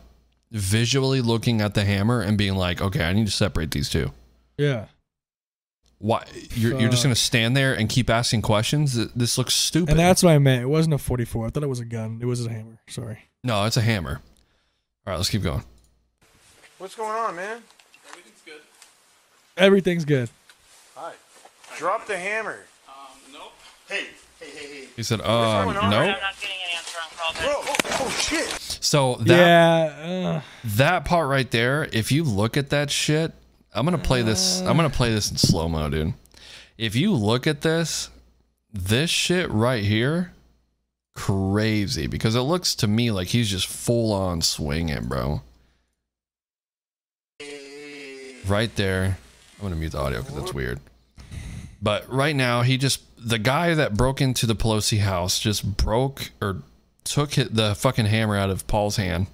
visually 0.52 1.22
looking 1.22 1.62
at 1.62 1.76
the 1.76 1.86
hammer 1.86 2.22
and 2.22 2.36
being 2.38 2.56
like, 2.56 2.82
okay, 2.82 3.04
I 3.04 3.14
need 3.14 3.26
to 3.28 3.32
separate 3.32 3.70
these 3.72 3.90
two? 3.90 4.12
Yeah. 4.58 4.86
Why 6.00 6.26
you're, 6.56 6.80
you're 6.80 6.90
just 6.90 7.04
Uh, 7.04 7.10
gonna 7.10 7.16
stand 7.16 7.56
there 7.56 7.74
and 7.76 7.88
keep 7.90 8.10
asking 8.10 8.42
questions? 8.42 8.94
This 9.14 9.38
looks 9.38 9.54
stupid. 9.54 9.90
And 9.92 10.00
that's 10.00 10.24
what 10.24 10.32
I 10.32 10.40
meant. 10.40 10.64
It 10.64 10.68
wasn't 10.68 10.96
a 10.96 10.98
44. 10.98 11.46
I 11.46 11.50
thought 11.50 11.62
it 11.62 11.68
was 11.70 11.80
a 11.82 11.86
gun. 11.86 12.20
It 12.22 12.26
was 12.26 12.44
a 12.46 12.50
hammer. 12.50 12.80
Sorry. 12.88 13.20
no, 13.44 13.66
it's 13.66 13.78
a 13.78 13.82
hammer. 13.82 14.22
All 15.06 15.12
right, 15.12 15.18
let's 15.18 15.30
keep 15.30 15.44
going. 15.44 15.64
What's 16.78 16.96
going 16.96 17.12
on, 17.12 17.36
man? 17.36 17.62
Everything's 18.10 18.42
good. 18.46 18.62
Everything's 19.58 20.06
good. 20.06 20.30
Hi. 20.96 21.12
Drop 21.78 22.08
the 22.08 22.18
hammer. 22.18 22.66
He 23.90 23.96
said, 23.96 23.98
um, 23.98 24.00
going 24.00 24.04
on? 24.06 24.08
No. 25.90 26.00
I'm 26.00 26.08
not 26.08 26.36
getting 26.40 26.56
an 26.56 26.78
answer 26.78 26.98
on. 27.26 27.34
Bro, 27.36 27.54
oh, 27.56 27.76
oh 28.02 28.10
shit. 28.10 28.50
So 28.82 29.16
that 29.16 29.38
yeah. 29.38 30.38
Uh, 30.38 30.42
that 30.64 31.06
part 31.06 31.30
right 31.30 31.50
there, 31.52 31.88
if 31.92 32.12
you 32.12 32.24
look 32.24 32.58
at 32.58 32.70
that 32.70 32.90
shit, 32.92 33.34
I'm 33.74 33.86
gonna 33.86 33.98
play 33.98 34.22
this. 34.22 34.62
I'm 34.62 34.76
gonna 34.76 34.90
play 34.90 35.12
this 35.14 35.32
in 35.32 35.38
slow 35.38 35.68
mo, 35.68 35.90
dude. 35.90 36.14
If 36.78 36.96
you 36.96 37.14
look 37.14 37.46
at 37.48 37.62
this, 37.62 38.10
this 38.72 39.10
shit 39.10 39.50
right 39.52 39.84
here, 39.84 40.32
crazy 41.16 42.08
because 42.08 42.36
it 42.36 42.42
looks 42.42 42.76
to 42.76 42.88
me 42.88 43.12
like 43.12 43.28
he's 43.28 43.50
just 43.50 43.68
full 43.68 44.14
on 44.14 44.42
swinging, 44.42 45.06
bro. 45.06 45.42
Right 48.48 48.74
there. 48.76 49.18
I'm 49.58 49.64
gonna 49.64 49.76
mute 49.76 49.92
the 49.92 50.00
audio 50.00 50.22
because 50.22 50.36
that's 50.36 50.54
weird. 50.54 50.80
But 51.82 52.12
right 52.12 52.36
now, 52.36 52.62
he 52.62 52.78
just 52.78 53.09
the 53.20 53.38
guy 53.40 53.74
that 53.74 53.96
broke 53.96 54.22
into 54.22 54.46
the 54.46 54.56
Pelosi 54.56 55.00
house 55.00 55.40
just 55.40 55.78
broke 55.78 56.32
or 56.42 56.62
took 57.04 57.32
the 57.32 57.76
fucking 57.76 58.06
hammer 58.06 58.36
out 58.38 58.50
of 58.50 58.66
Paul's 58.68 58.96
hand. 58.98 59.28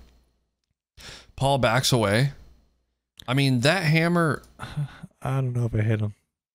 Paul 1.35 1.57
backs 1.57 1.91
away. 1.91 2.31
I 3.27 3.33
mean, 3.33 3.61
that 3.61 3.83
hammer, 3.83 4.41
I 5.21 5.41
don't 5.41 5.53
know 5.53 5.65
if 5.65 5.73
it 5.75 5.83
hit 5.83 5.99
him. 5.99 6.13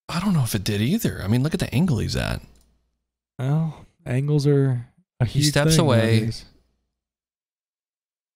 I 0.09 0.21
don't 0.21 0.33
know 0.35 0.43
if 0.43 0.55
it 0.55 0.65
did 0.65 0.81
either. 0.81 1.21
I 1.23 1.29
mean, 1.29 1.43
look 1.43 1.55
at 1.55 1.61
the 1.61 1.73
angle 1.75 1.99
he's 1.99 2.17
at. 2.17 2.41
Well, 3.39 3.87
angles 4.05 4.47
are 4.47 4.87
a 5.21 5.25
He 5.25 5.43
steps 5.43 5.79
away. 5.79 6.19
nowadays. 6.21 6.45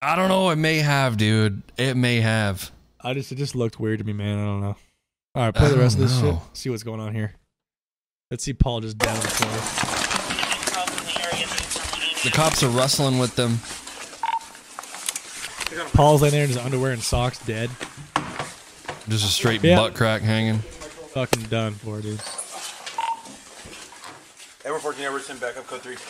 I 0.03 0.17
don't 0.17 0.29
know. 0.29 0.51
It 0.51 0.57
may 0.57 0.79
have, 0.79 1.17
dude. 1.17 1.63
It 1.77 1.97
may 1.97 2.21
have. 2.21 2.71
I 3.01 3.15
just 3.15 3.33
it 3.33 3.37
just 3.37 3.55
looked 3.55 3.81
weird 3.81 3.99
to 4.01 4.05
me, 4.05 4.13
man. 4.13 4.39
I 4.39 4.45
don't 4.45 4.61
know. 4.61 4.77
All 5.35 5.45
right, 5.47 5.55
play 5.55 5.67
I 5.67 5.71
the 5.71 5.79
rest 5.79 5.97
of 5.97 6.03
this 6.03 6.21
know. 6.23 6.33
shit. 6.33 6.57
See 6.57 6.71
what's 6.71 6.83
going 6.83 7.01
on 7.01 7.15
here. 7.15 7.35
Let's 8.35 8.43
see 8.43 8.53
Paul 8.53 8.81
just 8.81 8.99
down 8.99 9.15
the 9.15 9.29
floor. 9.29 9.53
The 9.55 11.21
area 11.23 11.47
that 11.47 11.63
someone 11.71 12.03
in 12.03 12.17
The 12.25 12.31
cops 12.37 12.65
are 12.65 12.69
wrestling 12.69 13.21
with 13.21 13.37
them. 13.37 13.61
Paul's 15.93 16.21
laying 16.21 16.33
there 16.33 16.43
in 16.43 16.49
his 16.49 16.57
underwear 16.57 16.91
and 16.91 17.01
socks, 17.01 17.39
dead. 17.39 17.71
Just 19.09 19.25
a 19.25 19.29
straight 19.29 19.63
Yeah. 19.63 19.77
butt 19.77 19.95
crack 19.95 20.23
hanging. 20.23 20.59
Fucking 21.13 21.45
done 21.45 21.75
for, 21.75 22.01
dude. 22.01 22.21
Edward 24.65 24.81
14, 24.81 25.05
Edward, 25.05 25.23
send 25.23 25.39
back 25.39 25.57
up 25.57 25.69
code 25.69 25.83
3. 25.83 25.95
Code 25.95 26.03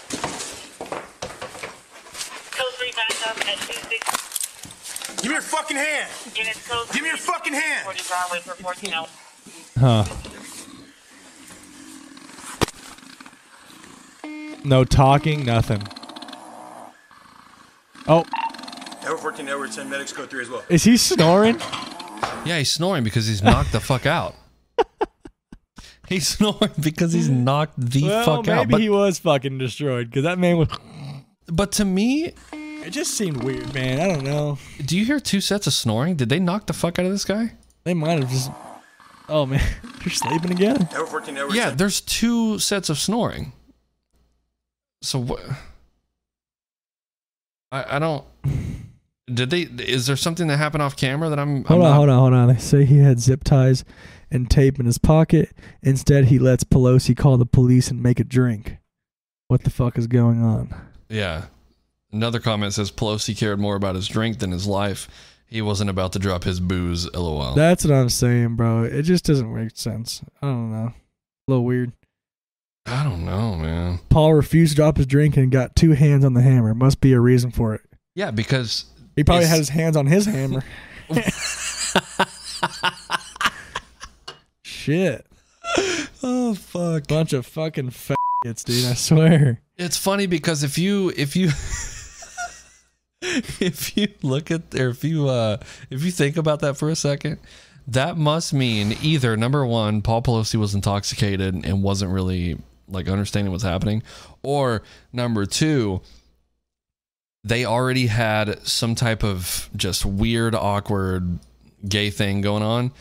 3 2.78 2.92
back 2.92 3.28
up 3.28 3.37
at 3.46 3.58
26 3.58 5.20
Give 5.20 5.28
me 5.28 5.32
your 5.34 5.42
fucking 5.42 5.76
hand. 5.76 6.10
Give 6.32 7.02
me 7.02 7.08
your 7.08 7.18
fucking 7.18 7.52
hand. 7.52 7.84
40 7.84 8.02
Broadway 8.08 8.40
for 8.40 8.54
14 8.62 8.94
hours. 8.94 9.10
Huh. 9.78 10.04
No 14.64 14.85
talking, 14.85 15.44
nothing. 15.44 15.83
Oh, 18.07 18.24
Edward 19.03 19.18
14, 19.18 19.48
Edward, 19.48 19.72
send 19.72 19.90
medics 19.90 20.12
code 20.12 20.31
3 20.31 20.42
as 20.42 20.50
well. 20.50 20.62
is 20.68 20.85
he 20.85 20.96
snoring? 20.96 21.59
Yeah, 22.44 22.59
he's 22.59 22.72
snoring 22.72 23.05
because 23.05 23.27
he's 23.27 23.42
knocked 23.42 23.72
the 23.72 23.81
fuck 23.81 24.07
out. 24.07 24.35
He's 26.07 26.29
snoring 26.29 26.70
because 26.79 27.14
he's 27.14 27.31
knocked 27.31 27.81
the 27.81 28.03
well, 28.05 28.24
fuck 28.27 28.46
maybe 28.46 28.59
out. 28.59 28.68
But, 28.68 28.81
he 28.83 28.90
was 28.90 29.18
fucking 29.20 29.57
destroyed 29.57 30.11
because 30.11 30.24
that 30.24 30.38
man 30.38 30.59
was. 30.59 30.68
but 31.46 31.72
to 31.72 31.87
me, 31.87 32.35
It 32.53 32.90
just 32.90 33.12
seemed 33.14 33.42
weird, 33.42 33.72
man. 33.72 34.00
I 34.00 34.09
don't 34.12 34.22
know. 34.22 34.59
do 34.85 34.98
you 34.98 35.07
hear 35.07 35.18
two 35.18 35.40
sets 35.40 35.66
of 35.66 35.72
snoring? 35.72 36.16
Did 36.16 36.29
they 36.29 36.38
knock 36.38 36.66
the 36.66 36.74
fuck 36.74 36.98
out 36.98 37.07
of 37.07 37.11
this 37.12 37.24
guy? 37.24 37.53
They 37.85 37.94
might 37.94 38.18
have 38.20 38.29
just. 38.31 38.50
Oh 39.31 39.46
man, 39.46 39.62
they're 40.00 40.12
sleeping 40.12 40.50
again. 40.53 40.87
Edward 40.92 41.07
14, 41.07 41.38
Edward, 41.38 41.55
Yeah, 41.55 41.68
send- 41.68 41.79
there's 41.79 42.03
two 42.03 42.59
sets 42.59 42.90
of 42.90 42.98
snoring. 42.98 43.55
So 45.04 45.18
what? 45.18 45.42
I 47.72 47.96
I 47.96 47.98
don't. 47.98 48.24
Did 49.32 49.50
they? 49.50 49.62
Is 49.62 50.06
there 50.06 50.16
something 50.16 50.46
that 50.48 50.56
happened 50.58 50.82
off 50.82 50.96
camera 50.96 51.28
that 51.28 51.38
I'm? 51.38 51.64
Hold 51.64 51.80
I'm 51.82 51.86
on, 51.86 51.90
not- 51.90 51.96
hold 51.96 52.08
on, 52.10 52.18
hold 52.18 52.32
on. 52.34 52.48
They 52.48 52.60
say 52.60 52.84
he 52.84 52.98
had 52.98 53.20
zip 53.20 53.44
ties 53.44 53.84
and 54.30 54.50
tape 54.50 54.78
in 54.78 54.86
his 54.86 54.98
pocket. 54.98 55.50
Instead, 55.82 56.26
he 56.26 56.38
lets 56.38 56.64
Pelosi 56.64 57.16
call 57.16 57.36
the 57.36 57.46
police 57.46 57.90
and 57.90 58.02
make 58.02 58.20
a 58.20 58.24
drink. 58.24 58.78
What 59.48 59.64
the 59.64 59.70
fuck 59.70 59.98
is 59.98 60.06
going 60.06 60.42
on? 60.42 60.74
Yeah. 61.08 61.46
Another 62.12 62.38
comment 62.40 62.72
says 62.72 62.90
Pelosi 62.92 63.36
cared 63.36 63.58
more 63.60 63.76
about 63.76 63.94
his 63.96 64.06
drink 64.08 64.38
than 64.38 64.52
his 64.52 64.66
life. 64.66 65.08
He 65.46 65.60
wasn't 65.60 65.90
about 65.90 66.12
to 66.14 66.18
drop 66.18 66.44
his 66.44 66.60
booze. 66.60 67.12
LOL. 67.12 67.54
That's 67.54 67.84
what 67.84 67.92
I'm 67.94 68.08
saying, 68.08 68.56
bro. 68.56 68.84
It 68.84 69.02
just 69.02 69.24
doesn't 69.24 69.52
make 69.54 69.76
sense. 69.76 70.22
I 70.40 70.46
don't 70.46 70.70
know. 70.72 70.92
A 70.92 70.94
little 71.48 71.64
weird. 71.64 71.92
I 72.87 73.03
don't 73.03 73.25
know, 73.25 73.57
man. 73.57 74.01
Paul 74.11 74.35
refused 74.35 74.73
to 74.73 74.77
drop 74.77 74.99
his 74.99 75.07
drink 75.07 75.37
and 75.37 75.51
got 75.51 75.75
two 75.75 75.92
hands 75.92 76.25
on 76.25 76.35
the 76.35 76.42
hammer. 76.42 76.75
Must 76.75 77.01
be 77.01 77.12
a 77.14 77.20
reason 77.20 77.51
for 77.51 77.75
it. 77.75 77.81
Yeah, 78.14 78.31
because 78.31 78.85
He 79.16 79.25
probably 79.25 79.44
It's- 79.44 79.51
had 79.51 79.59
his 79.59 79.68
hands 79.70 79.97
on 79.97 80.07
his 80.07 80.27
hammer. 80.27 80.62
Shit. 84.62 85.27
oh 86.23 86.55
fuck. 86.55 87.07
Bunch 87.09 87.33
of 87.33 87.47
fucking 87.47 87.90
faggots, 87.90 88.64
dude. 88.64 88.85
I 88.87 88.94
swear. 88.94 89.61
It's 89.77 89.97
funny 89.97 90.27
because 90.27 90.62
if 90.62 90.77
you 90.79 91.12
if 91.16 91.35
you 91.37 91.47
if 93.23 93.97
you 93.97 94.09
look 94.23 94.51
at 94.51 94.75
or 94.75 94.90
if 94.90 95.05
you 95.05 95.29
uh 95.29 95.57
if 95.90 96.03
you 96.05 96.11
think 96.11 96.37
about 96.37 96.61
that 96.61 96.77
for 96.77 96.90
a 96.90 96.97
second, 96.97 97.38
that 97.88 98.16
must 98.16 98.53
mean 98.53 98.97
either 99.03 99.37
number 99.37 99.64
one, 99.66 100.03
Paul 100.03 100.23
Pelosi 100.23 100.57
was 100.57 100.75
intoxicated 100.75 101.55
and 101.64 101.83
wasn't 101.83 102.12
really 102.12 102.59
like 102.88 103.09
understanding 103.09 103.51
what's 103.53 103.64
happening, 103.64 104.03
or 104.42 104.83
number 105.12 105.47
two, 105.47 106.01
they 107.42 107.64
already 107.64 108.07
had 108.07 108.66
some 108.66 108.94
type 108.94 109.23
of 109.23 109.68
just 109.77 110.05
weird, 110.07 110.55
awkward 110.55 111.38
gay 111.87 112.11
thing 112.11 112.40
going 112.40 112.62
on. 112.62 112.92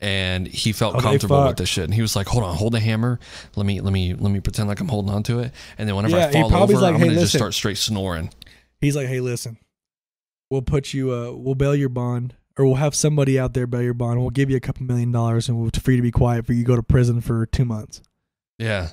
And 0.00 0.48
he 0.48 0.72
felt 0.72 0.96
Oh, 0.96 0.98
comfortable 0.98 1.46
with 1.46 1.58
this 1.58 1.68
shit. 1.68 1.84
And 1.84 1.94
he 1.94 2.02
was 2.02 2.16
like, 2.16 2.26
"Hold 2.26 2.42
on, 2.42 2.56
hold 2.56 2.72
the 2.72 2.80
hammer. 2.80 3.20
Let 3.54 3.64
me, 3.64 3.80
let 3.80 3.92
me, 3.92 4.14
let 4.14 4.32
me 4.32 4.40
pretend 4.40 4.68
like 4.68 4.80
I'm 4.80 4.88
holding 4.88 5.14
on 5.14 5.22
to 5.24 5.38
it. 5.38 5.52
And 5.78 5.88
then 5.88 5.94
whenever 5.94 6.16
Yeah, 6.16 6.26
I 6.26 6.32
fall 6.32 6.64
over, 6.64 6.72
like, 6.72 6.94
I'm 6.94 7.00
"Hey, 7.00 7.06
gonna 7.06 7.20
just 7.20 7.32
start 7.36 7.54
straight 7.54 7.78
snoring." 7.78 8.30
He's 8.80 8.96
like, 8.96 9.06
hey, 9.06 9.20
listen, 9.20 9.58
we'll 10.50 10.62
put 10.62 10.92
you, 10.92 11.12
uh, 11.12 11.30
we'll 11.30 11.54
bail 11.54 11.76
your 11.76 11.88
bond, 11.88 12.34
or 12.58 12.64
we'll 12.66 12.74
have 12.74 12.96
somebody 12.96 13.38
out 13.38 13.54
there 13.54 13.68
bail 13.68 13.82
your 13.82 13.94
bond. 13.94 14.18
We'll 14.18 14.30
give 14.30 14.50
you 14.50 14.56
a 14.56 14.60
couple 14.60 14.84
million 14.84 15.12
dollars, 15.12 15.48
and 15.48 15.56
we'll 15.56 15.70
free 15.80 15.94
you 15.94 15.98
to 15.98 16.02
be 16.02 16.10
quiet 16.10 16.46
for 16.46 16.52
you 16.52 16.64
to 16.64 16.66
go 16.66 16.74
to 16.74 16.82
prison 16.82 17.20
for 17.20 17.46
two 17.46 17.64
months. 17.64 18.02
Yeah, 18.58 18.88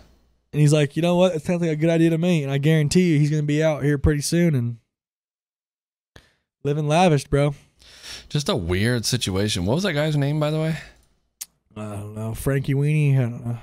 And 0.52 0.60
he's 0.62 0.74
like, 0.74 0.96
you 0.96 1.02
know 1.02 1.16
what? 1.16 1.36
It 1.36 1.44
sounds 1.44 1.62
like 1.62 1.70
a 1.70 1.76
good 1.76 1.90
idea 1.92 2.10
to 2.10 2.18
me, 2.18 2.44
and 2.44 2.52
I 2.52 2.58
guarantee 2.58 3.14
you, 3.14 3.20
he's 3.20 3.30
gonna 3.30 3.44
be 3.44 3.64
out 3.64 3.84
here 3.84 3.98
pretty 3.98 4.22
soon 4.22 4.56
and 4.56 4.78
living 6.64 6.88
lavish, 6.88 7.26
bro. 7.26 7.54
just 8.30 8.50
a 8.50 8.56
weird 8.56 9.06
situation. 9.06 9.66
What 9.66 9.76
was 9.76 9.84
that 9.84 9.94
guy's 9.94 10.16
name, 10.18 10.40
by 10.40 10.50
the 10.52 10.60
way? 10.60 10.78
I 11.76 11.82
don't 11.96 12.16
know, 12.16 12.34
Frankie 12.34 12.74
Weenie. 12.74 13.18
I 13.18 13.22
don't 13.22 13.46
know. 13.46 13.58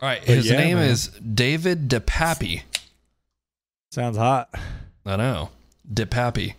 All 0.00 0.08
right, 0.08 0.20
But 0.24 0.36
his 0.36 0.50
yeah, 0.50 0.56
name 0.56 0.76
man. 0.78 0.88
is 0.88 1.08
David 1.08 1.88
DePappy. 1.88 2.62
Sounds 3.92 4.16
hot. 4.16 4.48
I 5.04 5.16
know, 5.16 5.50
DePappy. 5.92 6.54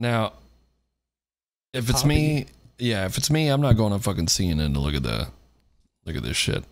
Now, 0.00 0.32
if 1.72 1.88
it's 1.90 2.04
me, 2.04 2.46
yeah, 2.78 3.04
if 3.06 3.16
it's 3.18 3.30
me, 3.30 3.48
I'm 3.48 3.60
not 3.60 3.76
going 3.76 3.92
to 3.92 3.98
fucking 3.98 4.26
CNN 4.26 4.74
to 4.74 4.80
look 4.80 4.94
at 4.94 5.02
the 5.02 5.28
look 6.04 6.16
at 6.16 6.22
this 6.22 6.36
shit. 6.36 6.64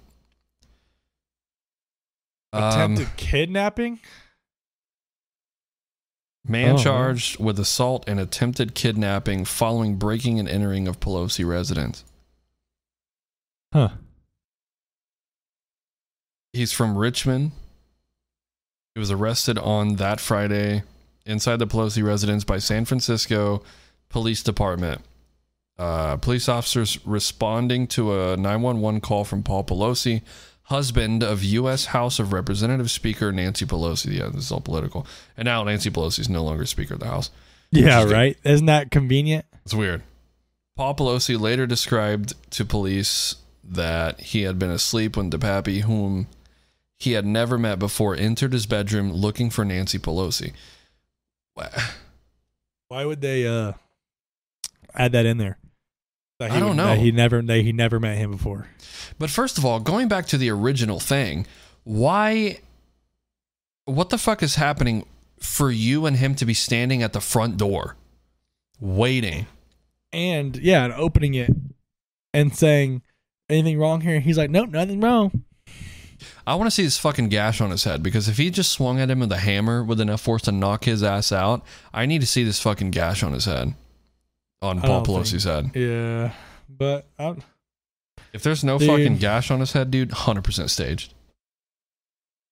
Um, 2.55 2.63
Attempted 2.93 3.17
kidnapping. 3.17 3.99
man 6.47 6.75
Oh. 6.77 6.79
charged 6.79 7.39
with 7.41 7.59
assault 7.59 8.05
and 8.07 8.21
attempted 8.21 8.75
kidnapping 8.75 9.45
following 9.45 9.97
breaking 9.97 10.39
and 10.39 10.49
entering 10.49 10.87
of 10.87 11.01
Pelosi 11.01 11.47
residence. 11.47 12.05
Huh. 13.73 13.91
He's 16.53 16.73
from 16.73 16.97
Richmond. 16.97 17.53
He 18.95 19.01
was 19.01 19.11
arrested 19.11 19.59
on 19.59 19.97
that 19.97 20.21
Friday 20.21 20.85
inside 21.27 21.57
the 21.57 21.67
Pelosi 21.67 22.05
residence 22.05 22.45
by 22.45 22.59
San 22.59 22.85
Francisco 22.85 23.63
Police 24.09 24.43
Department. 24.43 25.01
Uh, 25.77 26.17
police 26.19 26.49
officers 26.49 27.05
responding 27.05 27.89
to 27.89 28.13
a 28.15 28.37
911 28.37 29.01
call 29.01 29.25
from 29.25 29.43
Paul 29.43 29.65
Pelosi, 29.65 30.23
husband 30.65 31.23
of 31.23 31.43
U.S. 31.43 31.87
House 31.87 32.19
of 32.19 32.33
Representatives 32.33 32.93
Speaker 32.93 33.33
Nancy 33.33 33.67
Pelosi. 33.67 34.19
Yeah, 34.19 34.29
this 34.29 34.45
is 34.45 34.53
all 34.53 34.61
political. 34.61 35.07
And 35.37 35.47
now 35.47 35.63
Nancy 35.65 35.91
Pelosi 35.91 36.21
is 36.21 36.29
no 36.29 36.43
longer 36.43 36.67
Speaker 36.67 36.95
of 36.95 37.01
the 37.01 37.07
House. 37.07 37.31
Yeah, 37.71 38.05
right. 38.05 38.37
Isn't 38.45 38.67
that 38.67 38.91
convenient? 38.91 39.47
It's 39.65 39.75
weird. 39.75 40.03
Paul 40.77 40.95
Pelosi 40.95 41.39
later 41.39 41.67
described 41.67 42.35
to 42.53 42.65
police 42.65 43.37
that 43.63 44.21
he 44.21 44.43
had 44.43 44.59
been 44.59 44.71
asleep 44.71 45.17
when 45.17 45.31
DePappy, 45.31 45.83
whom 45.83 46.27
he 46.99 47.13
had 47.13 47.27
never 47.27 47.59
met 47.59 47.79
before, 47.79 48.15
entered 48.15 48.53
his 48.53 48.67
bedroom 48.67 49.13
looking 49.13 49.51
for 49.51 49.65
Nancy 49.65 49.99
Pelosi. 49.99 50.53
Why 52.89 53.05
would 53.05 53.21
they 53.21 53.47
uh 53.47 53.73
add 54.95 55.13
that 55.13 55.27
in 55.27 55.39
there? 55.39 55.59
That 56.41 56.51
I 56.51 56.61
don't 56.61 56.77
know. 56.77 56.87
That 56.87 56.99
he 56.99 57.13
never 57.13 57.43
that 57.43 57.61
he 57.61 57.73
never 57.73 58.01
met 58.01 58.19
him 58.19 58.33
before. 58.33 58.69
But 59.19 59.31
first 59.31 59.59
of 59.59 59.65
all, 59.65 59.81
going 59.81 60.09
back 60.09 60.27
to 60.27 60.39
the 60.39 60.51
original 60.51 60.99
thing, 60.99 61.47
why? 61.85 62.61
What 63.85 64.11
the 64.11 64.19
fuck 64.19 64.43
is 64.43 64.57
happening 64.57 65.07
for 65.39 65.71
you 65.71 66.07
and 66.07 66.17
him 66.17 66.35
to 66.37 66.47
be 66.47 66.55
standing 66.55 67.03
at 67.03 67.13
the 67.13 67.21
front 67.21 67.57
door, 67.57 67.97
waiting? 68.81 69.47
And 70.13 70.57
yeah, 70.57 70.85
and 70.85 70.95
opening 70.95 71.35
it 71.35 71.51
and 72.33 72.55
saying 72.55 73.03
anything 73.49 73.79
wrong 73.79 74.01
here. 74.01 74.21
He's 74.21 74.39
like, 74.39 74.51
nope, 74.51 74.71
nothing 74.71 75.01
wrong. 75.01 75.45
I 76.47 76.55
want 76.55 76.67
to 76.67 76.71
see 76.71 76.85
this 76.85 76.99
fucking 76.99 77.29
gash 77.29 77.61
on 77.61 77.71
his 77.71 77.85
head 77.85 78.03
because 78.03 78.29
if 78.29 78.39
he 78.39 78.51
just 78.51 78.73
swung 78.73 79.01
at 79.01 79.11
him 79.11 79.21
with 79.21 79.33
a 79.33 79.39
hammer 79.39 79.83
with 79.83 80.01
enough 80.01 80.21
force 80.21 80.43
to 80.43 80.53
knock 80.53 80.85
his 80.85 81.03
ass 81.03 81.33
out, 81.33 81.65
I 81.93 82.07
need 82.07 82.21
to 82.21 82.27
see 82.27 82.45
this 82.45 82.61
fucking 82.61 82.91
gash 82.91 83.23
on 83.23 83.33
his 83.33 83.45
head, 83.45 83.75
on 84.65 84.79
I 84.79 84.83
Paul 84.87 85.05
Pelosi's 85.05 85.45
head. 85.45 85.71
Yeah, 85.75 86.33
but 86.69 87.07
I, 87.19 87.37
If 88.33 88.43
there's 88.43 88.65
no 88.65 88.79
Dude. 88.79 88.89
fucking 88.89 89.19
gash 89.19 89.51
on 89.51 89.61
his 89.61 89.73
head, 89.73 89.91
dude, 89.91 90.11
hundred 90.13 90.45
percent 90.45 90.71
staged. 90.71 91.15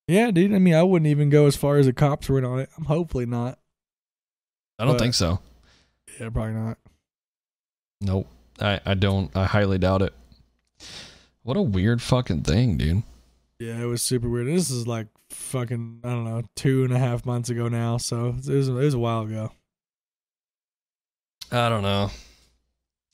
yeah, 0.06 0.30
dude. 0.30 0.52
I 0.54 0.58
mean, 0.58 0.74
I 0.74 0.82
wouldn't 0.82 1.08
even 1.08 1.30
go 1.30 1.46
as 1.46 1.56
far 1.56 1.78
as 1.78 1.86
the 1.86 1.92
cops 1.92 2.28
were 2.28 2.38
in 2.38 2.44
on 2.44 2.60
it. 2.60 2.68
I'm 2.76 2.84
hopefully 2.84 3.26
not. 3.26 3.58
I 4.78 4.84
don't 4.84 4.94
But- 4.94 5.00
think 5.00 5.14
so. 5.14 5.40
Yeah, 6.20 6.28
probably 6.30 6.52
not. 6.54 6.78
Nope. 8.00 8.28
I 8.60 8.80
I 8.84 8.94
don't. 8.94 9.34
I 9.36 9.44
highly 9.46 9.78
doubt 9.78 10.02
it. 10.02 10.12
What 11.42 11.56
a 11.56 11.62
weird 11.62 12.02
fucking 12.02 12.42
thing, 12.42 12.76
dude. 12.76 13.02
Yeah, 13.58 13.80
it 13.80 13.86
was 13.86 14.02
super 14.02 14.28
weird. 14.28 14.46
This 14.48 14.70
is 14.70 14.86
like 14.86 15.06
fucking 15.30 16.00
I 16.04 16.10
don't 16.10 16.24
know 16.24 16.42
two 16.56 16.84
and 16.84 16.92
a 16.92 16.98
half 16.98 17.24
months 17.24 17.48
ago 17.48 17.68
now, 17.68 17.96
so 17.96 18.28
it 18.28 18.46
was 18.48 18.68
it 18.68 18.72
was 18.72 18.94
a 18.94 18.98
while 18.98 19.22
ago. 19.22 19.52
I 21.52 21.68
don't 21.68 21.82
know. 21.82 22.10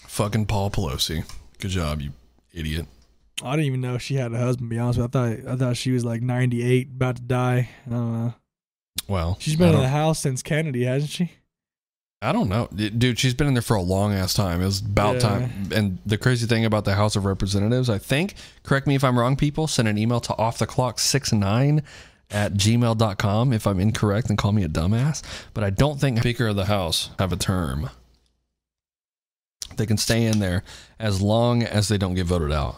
Fucking 0.06 0.46
Paul 0.46 0.70
Pelosi. 0.70 1.24
Good 1.58 1.70
job, 1.72 2.00
you 2.00 2.12
idiot. 2.52 2.86
I 3.42 3.52
didn't 3.52 3.66
even 3.66 3.80
know 3.80 3.98
she 3.98 4.14
had 4.14 4.32
a 4.32 4.38
husband. 4.38 4.70
To 4.70 4.74
be 4.74 4.78
honest 4.80 4.98
with 4.98 5.14
you. 5.14 5.20
I 5.20 5.36
thought 5.44 5.52
I 5.52 5.56
thought 5.56 5.76
she 5.76 5.90
was 5.92 6.04
like 6.04 6.22
98, 6.22 6.88
about 6.94 7.16
to 7.16 7.22
die. 7.22 7.68
I 7.86 7.90
don't 7.90 8.12
know. 8.12 8.34
Well, 9.08 9.36
she's 9.40 9.56
been 9.56 9.74
in 9.74 9.80
the 9.80 9.88
house 9.88 10.18
since 10.18 10.42
Kennedy, 10.42 10.84
hasn't 10.84 11.10
she? 11.10 11.32
I 12.20 12.32
don't 12.32 12.48
know, 12.48 12.68
dude. 12.74 13.16
She's 13.18 13.32
been 13.34 13.46
in 13.46 13.54
there 13.54 13.62
for 13.62 13.76
a 13.76 13.82
long 13.82 14.12
ass 14.12 14.34
time. 14.34 14.60
It 14.60 14.64
was 14.66 14.80
about 14.80 15.14
Yeah. 15.14 15.20
time. 15.20 15.68
And 15.72 15.98
the 16.04 16.18
crazy 16.18 16.46
thing 16.48 16.64
about 16.64 16.84
the 16.84 16.96
House 16.96 17.14
of 17.14 17.24
Representatives, 17.24 17.88
I 17.88 17.98
think, 17.98 18.34
correct 18.64 18.88
me 18.88 18.96
if 18.96 19.04
I'm 19.04 19.16
wrong, 19.16 19.36
people, 19.36 19.68
send 19.68 19.86
an 19.86 19.96
email 19.96 20.18
to 20.22 20.36
off 20.36 20.58
the 20.58 20.66
clock 20.66 20.98
six 20.98 21.32
nine 21.32 21.82
at 22.30 22.54
gmail.com 22.54 23.52
if 23.52 23.66
I'm 23.68 23.78
incorrect 23.78 24.28
and 24.30 24.36
call 24.36 24.50
me 24.52 24.64
a 24.64 24.68
dumbass. 24.68 25.22
But 25.54 25.62
I 25.62 25.70
don't 25.70 26.00
think 26.00 26.18
Speaker 26.18 26.48
of 26.48 26.56
the 26.56 26.64
House 26.66 27.10
have 27.20 27.32
a 27.32 27.36
term. 27.36 27.88
They 29.76 29.86
can 29.86 29.96
stay 29.96 30.24
in 30.24 30.38
there 30.38 30.64
as 30.98 31.20
long 31.20 31.62
as 31.62 31.88
they 31.88 31.98
don't 31.98 32.14
get 32.14 32.26
voted 32.26 32.52
out. 32.52 32.76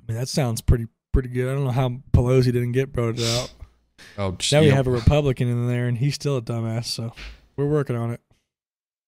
I 0.00 0.12
mean, 0.12 0.18
that 0.18 0.28
sounds 0.28 0.60
pretty 0.60 0.86
pretty 1.12 1.28
good. 1.28 1.48
I 1.50 1.54
don't 1.54 1.64
know 1.64 1.70
how 1.70 1.88
Pelosi 2.12 2.46
didn't 2.46 2.72
get 2.72 2.90
voted 2.90 3.24
out. 3.24 3.52
Oh, 4.18 4.36
Now 4.52 4.60
we 4.60 4.66
yep. 4.66 4.76
have 4.76 4.86
a 4.86 4.90
Republican 4.90 5.48
in 5.48 5.68
there, 5.68 5.88
and 5.88 5.96
he's 5.96 6.14
still 6.14 6.36
a 6.36 6.42
dumbass. 6.42 6.84
So 6.84 7.12
we're 7.56 7.66
working 7.66 7.96
on 7.96 8.10
it. 8.10 8.20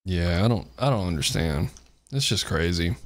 Yeah, 0.04 0.42
I 0.42 0.48
don't 0.48 0.66
I 0.78 0.88
don't 0.88 1.06
understand. 1.06 1.68
It's 2.10 2.26
just 2.26 2.46
crazy. 2.46 2.96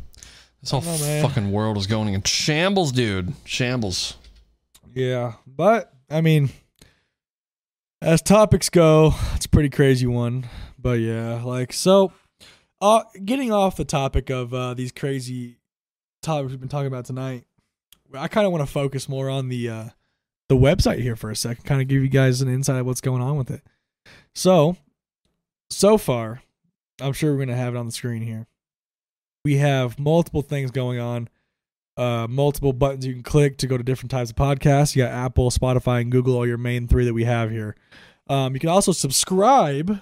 This 0.61 0.71
whole 0.71 0.81
know, 0.81 1.23
fucking 1.23 1.51
world 1.51 1.77
is 1.77 1.89
going 1.89 2.15
in 2.15 2.23
shambles, 2.23 2.93
dude. 2.93 3.33
Shambles. 3.45 4.15
Yeah, 4.95 5.33
but 5.45 5.93
I 6.09 6.21
mean, 6.21 6.51
as 8.01 8.23
topics 8.23 8.69
go, 8.69 9.15
it's 9.35 9.47
a 9.47 9.49
pretty 9.49 9.71
crazy 9.71 10.07
one. 10.07 10.49
But 10.79 11.01
yeah, 11.01 11.43
like 11.43 11.73
so. 11.73 12.13
Uh, 12.83 13.05
getting 13.25 13.53
off 13.53 13.77
the 13.77 13.85
topic 13.85 14.29
of 14.29 14.53
uh, 14.53 14.75
these 14.75 14.91
crazy 14.91 15.59
topics 16.21 16.51
we've 16.51 16.61
been 16.61 16.69
talking 16.69 16.89
about 16.89 17.05
tonight, 17.05 17.45
I 18.13 18.27
kind 18.27 18.45
of 18.45 18.53
want 18.53 18.67
to 18.67 18.71
focus 18.73 19.09
more 19.09 19.31
on 19.31 19.49
the 19.49 19.69
uh, 19.69 19.89
the 20.49 20.57
website 20.57 20.99
here 20.99 21.15
for 21.15 21.31
a 21.31 21.37
second. 21.37 21.65
Kind 21.65 21.81
of 21.81 21.87
give 21.87 22.03
you 22.03 22.09
guys 22.09 22.43
an 22.43 22.49
insight 22.49 22.81
of 22.81 22.87
what's 22.87 23.01
going 23.01 23.23
on 23.23 23.37
with 23.37 23.51
it. 23.51 23.63
So, 24.35 24.77
so 25.71 25.97
far, 25.97 26.43
I'm 27.01 27.13
sure 27.13 27.33
we're 27.33 27.39
gonna 27.39 27.57
have 27.57 27.75
it 27.75 27.79
on 27.79 27.87
the 27.87 27.93
screen 27.93 28.23
here. 28.23 28.49
We 29.45 29.59
have 29.59 29.99
multiple 29.99 30.43
things 30.43 30.73
going 30.73 30.99
on 30.99 31.29
uh, 31.97 32.27
multiple 32.29 32.73
buttons 32.73 33.07
you 33.07 33.13
can 33.13 33.23
click 33.23 33.59
to 33.59 33.67
go 33.67 33.77
to 33.77 33.85
different 33.85 34.11
types 34.11 34.31
of 34.31 34.37
podcasts. 34.37 34.97
You 34.97 35.05
got 35.05 35.13
Apple, 35.13 35.51
Spotify, 35.51 36.01
and 36.01 36.11
Google, 36.11 36.37
all 36.37 36.47
your 36.47 36.59
main 36.59 36.89
three 36.89 37.05
that 37.05 37.15
we 37.15 37.25
have 37.25 37.51
here. 37.51 37.77
Um, 38.29 38.55
you 38.55 38.61
can 38.61 38.71
also 38.71 38.93
subscribe. 38.93 40.01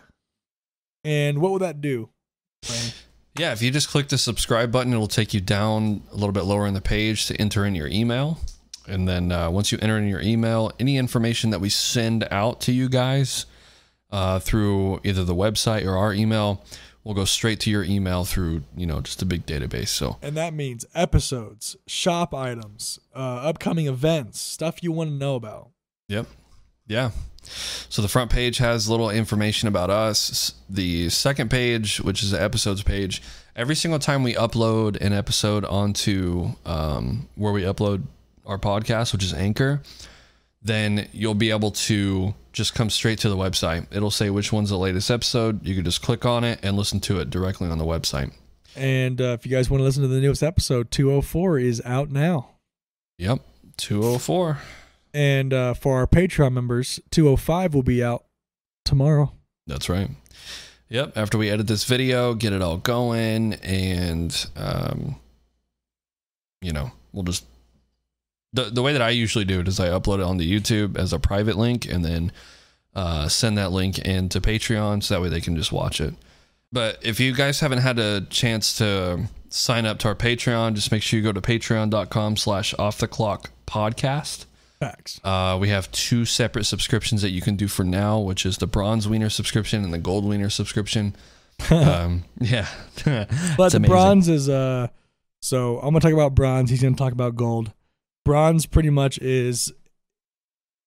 And 1.03 1.41
what 1.41 1.53
would 1.53 1.63
that 1.63 1.81
do? 1.81 2.11
Yeah, 3.39 3.53
if 3.53 3.63
you 3.63 3.71
just 3.71 3.89
click 3.89 4.09
the 4.09 4.19
subscribe 4.19 4.73
button, 4.73 4.93
it'll 4.93 5.07
take 5.07 5.33
you 5.33 5.41
down 5.41 6.03
a 6.11 6.15
little 6.15 6.33
bit 6.33 6.45
lower 6.45 6.67
in 6.67 6.75
the 6.75 6.81
page 6.81 7.27
to 7.27 7.37
enter 7.41 7.65
in 7.65 7.75
your 7.75 7.87
email. 7.87 8.39
And 8.87 9.09
then 9.09 9.31
uh, 9.31 9.51
once 9.51 9.71
you 9.71 9.79
enter 9.81 9.99
in 9.99 10.09
your 10.09 10.21
email, 10.21 10.73
any 10.81 10.99
information 10.99 11.51
that 11.51 11.61
we 11.61 11.69
send 11.69 12.27
out 12.31 12.61
to 12.63 12.73
you 12.73 12.89
guys 12.89 13.47
uh, 14.11 14.41
through 14.41 15.01
either 15.05 15.25
the 15.25 15.35
website 15.35 15.87
or 15.87 15.97
our 15.97 16.13
email 16.13 16.65
will 17.05 17.15
go 17.15 17.25
straight 17.25 17.61
to 17.61 17.71
your 17.71 17.83
email 17.83 18.25
through 18.25 18.63
you 18.77 18.87
know 18.87 19.01
just 19.01 19.23
a 19.23 19.27
big 19.27 19.47
database. 19.47 19.89
So 19.89 20.19
And 20.21 20.37
that 20.37 20.53
means 20.53 20.85
episodes, 20.95 21.77
shop 21.87 22.35
items, 22.35 22.99
uh, 23.15 23.19
upcoming 23.19 23.87
events, 23.87 24.41
stuff 24.41 24.83
you 24.83 24.93
want 24.93 25.11
to 25.11 25.17
know 25.17 25.37
about. 25.37 25.71
Yep. 26.09 26.27
Yeah. 26.87 27.13
So 27.43 28.03
the 28.03 28.09
front 28.09 28.31
page 28.31 28.59
has 28.59 28.89
little 28.89 29.11
information 29.11 29.69
about 29.69 29.91
us. 29.91 30.55
The 30.69 31.09
second 31.11 31.51
page, 31.51 32.01
which 32.01 32.23
is 32.23 32.31
the 32.31 32.43
episodes 32.43 32.83
page, 32.83 33.23
every 33.57 33.75
single 33.75 33.99
time 33.99 34.23
we 34.23 34.35
upload 34.35 35.01
an 35.01 35.13
episode 35.13 35.65
onto 35.65 36.51
um, 36.65 37.29
where 37.35 37.53
we 37.53 37.63
upload 37.63 38.03
our 38.47 38.59
podcast, 38.59 39.13
which 39.13 39.25
is 39.25 39.35
Anchor, 39.35 39.83
then 40.63 41.09
you'll 41.13 41.35
be 41.35 41.51
able 41.51 41.71
to 41.71 42.35
just 42.53 42.75
come 42.75 42.91
straight 42.91 43.19
to 43.21 43.29
the 43.29 43.37
website. 43.37 43.87
It'll 43.91 44.11
say 44.11 44.31
which 44.31 44.53
one's 44.53 44.71
the 44.71 44.79
latest 44.79 45.11
episode. 45.11 45.65
You 45.65 45.75
can 45.75 45.85
just 45.85 46.03
click 46.03 46.27
on 46.27 46.45
it 46.45 46.61
and 46.63 46.77
listen 46.77 47.01
to 47.01 47.21
it 47.21 47.31
directly 47.31 47.69
on 47.69 47.79
the 47.79 47.85
website. 47.85 48.33
And 48.77 49.21
uh, 49.21 49.37
if 49.39 49.47
you 49.47 49.51
guys 49.51 49.71
want 49.71 49.81
to 49.81 49.85
listen 49.85 50.03
to 50.03 50.09
the 50.09 50.21
newest 50.21 50.43
episode, 50.43 50.91
204 50.91 51.59
is 51.59 51.83
out 51.85 52.11
now. 52.11 52.51
Yep. 53.19 53.41
204. 53.79 54.59
And 55.13 55.53
uh, 55.53 55.75
for 55.75 55.99
our 55.99 56.07
Patreon 56.07 56.53
members, 56.53 57.01
205 57.11 57.75
will 57.75 57.83
be 57.83 58.03
out 58.03 58.25
tomorrow. 58.85 59.33
That's 59.67 59.89
right. 59.89 60.11
Yep. 60.89 61.17
After 61.17 61.39
we 61.39 61.51
edit 61.51 61.67
this 61.67 61.85
video, 61.85 62.35
get 62.35 62.53
it 62.53 62.63
all 62.63 62.77
going, 62.77 63.55
and 63.55 64.47
um, 64.57 65.17
you 66.61 66.73
know, 66.73 66.91
we'll 67.13 67.23
just 67.23 67.45
the 68.53 68.65
the 68.65 68.83
way 68.83 68.93
that 68.93 69.03
I 69.03 69.11
usually 69.11 69.45
do 69.45 69.61
it 69.61 69.69
is 69.69 69.79
I 69.79 69.89
upload 69.89 70.19
it 70.19 70.25
onto 70.25 70.45
YouTube 70.45 70.99
as 70.99 71.13
a 71.13 71.21
private 71.21 71.57
link, 71.57 71.87
and 71.87 72.05
then 72.05 72.33
uh, 72.95 73.29
send 73.29 73.57
that 73.57 73.71
link 73.71 73.99
into 74.01 74.41
Patreon, 74.41 75.05
so 75.05 75.15
that 75.15 75.21
way 75.21 75.29
they 75.29 75.41
can 75.41 75.57
just 75.57 75.71
watch 75.71 76.01
it. 76.01 76.15
But 76.73 76.99
if 77.03 77.21
you 77.21 77.35
guys 77.35 77.61
haven't 77.61 77.79
had 77.79 77.99
a 77.99 78.23
chance 78.23 78.77
to 78.79 79.29
sign 79.49 79.87
up 79.87 79.99
to 80.01 80.09
our 80.09 80.15
Patreon, 80.15 80.75
just 80.75 80.93
make 80.93 81.03
sure 81.03 81.19
you 81.19 81.25
go 81.25 81.33
to 81.33 81.41
patreon.com 81.41 82.37
slash 82.37 82.75
off 82.79 82.99
the 82.99 83.09
clock 83.09 83.51
podcast. 83.67 84.47
Facts. 84.81 85.21
Uh, 85.23 85.59
we 85.61 85.69
have 85.69 85.91
two 85.93 86.25
separate 86.25 86.65
subscriptions 86.65 87.21
that 87.21 87.31
you 87.31 87.43
can 87.43 87.55
do 87.55 87.69
for 87.69 87.85
now, 87.85 88.19
which 88.19 88.47
is 88.47 88.57
the 88.57 88.67
bronze 88.67 89.07
wiener 89.07 89.29
subscription 89.29 89.85
and 89.85 89.93
the 89.93 89.99
gold 89.99 90.25
wiener 90.25 90.49
subscription. 90.49 91.15
um, 91.71 92.25
yeah, 92.41 92.67
But 93.59 93.73
the 93.73 93.81
bronze 93.81 94.31
is 94.31 94.49
uh 94.49 94.89
so 95.43 95.77
I'm 95.79 95.91
gonna 95.91 96.01
talk 96.01 96.15
about 96.15 96.35
bronze, 96.35 96.71
he's 96.71 96.83
gonna 96.83 96.97
talk 96.97 97.13
about 97.13 97.37
gold. 97.37 97.73
Bronze 98.25 98.65
pretty 98.65 98.89
much 98.89 99.19
is 99.19 99.71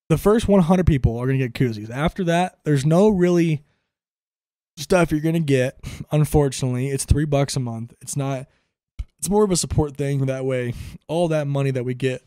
the 0.09 0.17
first 0.17 0.47
100 0.47 0.87
people 0.87 1.17
are 1.17 1.27
gonna 1.27 1.37
get 1.37 1.53
koozies. 1.53 1.91
After 1.91 2.23
that, 2.23 2.57
there's 2.63 2.87
no 2.87 3.09
really 3.09 3.61
stuff 4.75 5.11
you're 5.11 5.21
gonna 5.21 5.39
get. 5.39 5.77
Unfortunately, 6.11 6.87
it's 6.89 7.05
three 7.05 7.25
bucks 7.25 7.55
a 7.55 7.59
month. 7.59 7.93
It's 8.01 8.17
not. 8.17 8.47
It's 9.19 9.29
more 9.29 9.43
of 9.43 9.51
a 9.51 9.55
support 9.55 9.95
thing. 9.95 10.25
That 10.25 10.45
way, 10.45 10.73
all 11.07 11.27
that 11.27 11.45
money 11.45 11.69
that 11.69 11.85
we 11.85 11.93
get 11.93 12.23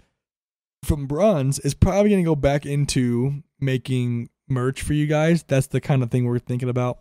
from 0.87 1.07
bronze 1.07 1.59
is 1.59 1.75
probably 1.75 2.11
gonna 2.11 2.23
go 2.23 2.37
back 2.37 2.65
into 2.65 3.43
making 3.61 4.31
merch 4.49 4.83
for 4.83 4.93
you 4.93 5.07
guys. 5.07 5.43
That's 5.43 5.67
the 5.67 5.81
kind 5.81 6.03
of 6.03 6.11
thing 6.11 6.25
we're 6.25 6.39
thinking 6.39 6.69
about. 6.69 6.99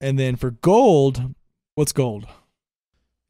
And 0.00 0.18
then 0.18 0.36
for 0.36 0.52
gold, 0.52 1.34
what's 1.74 1.92
gold? 1.92 2.26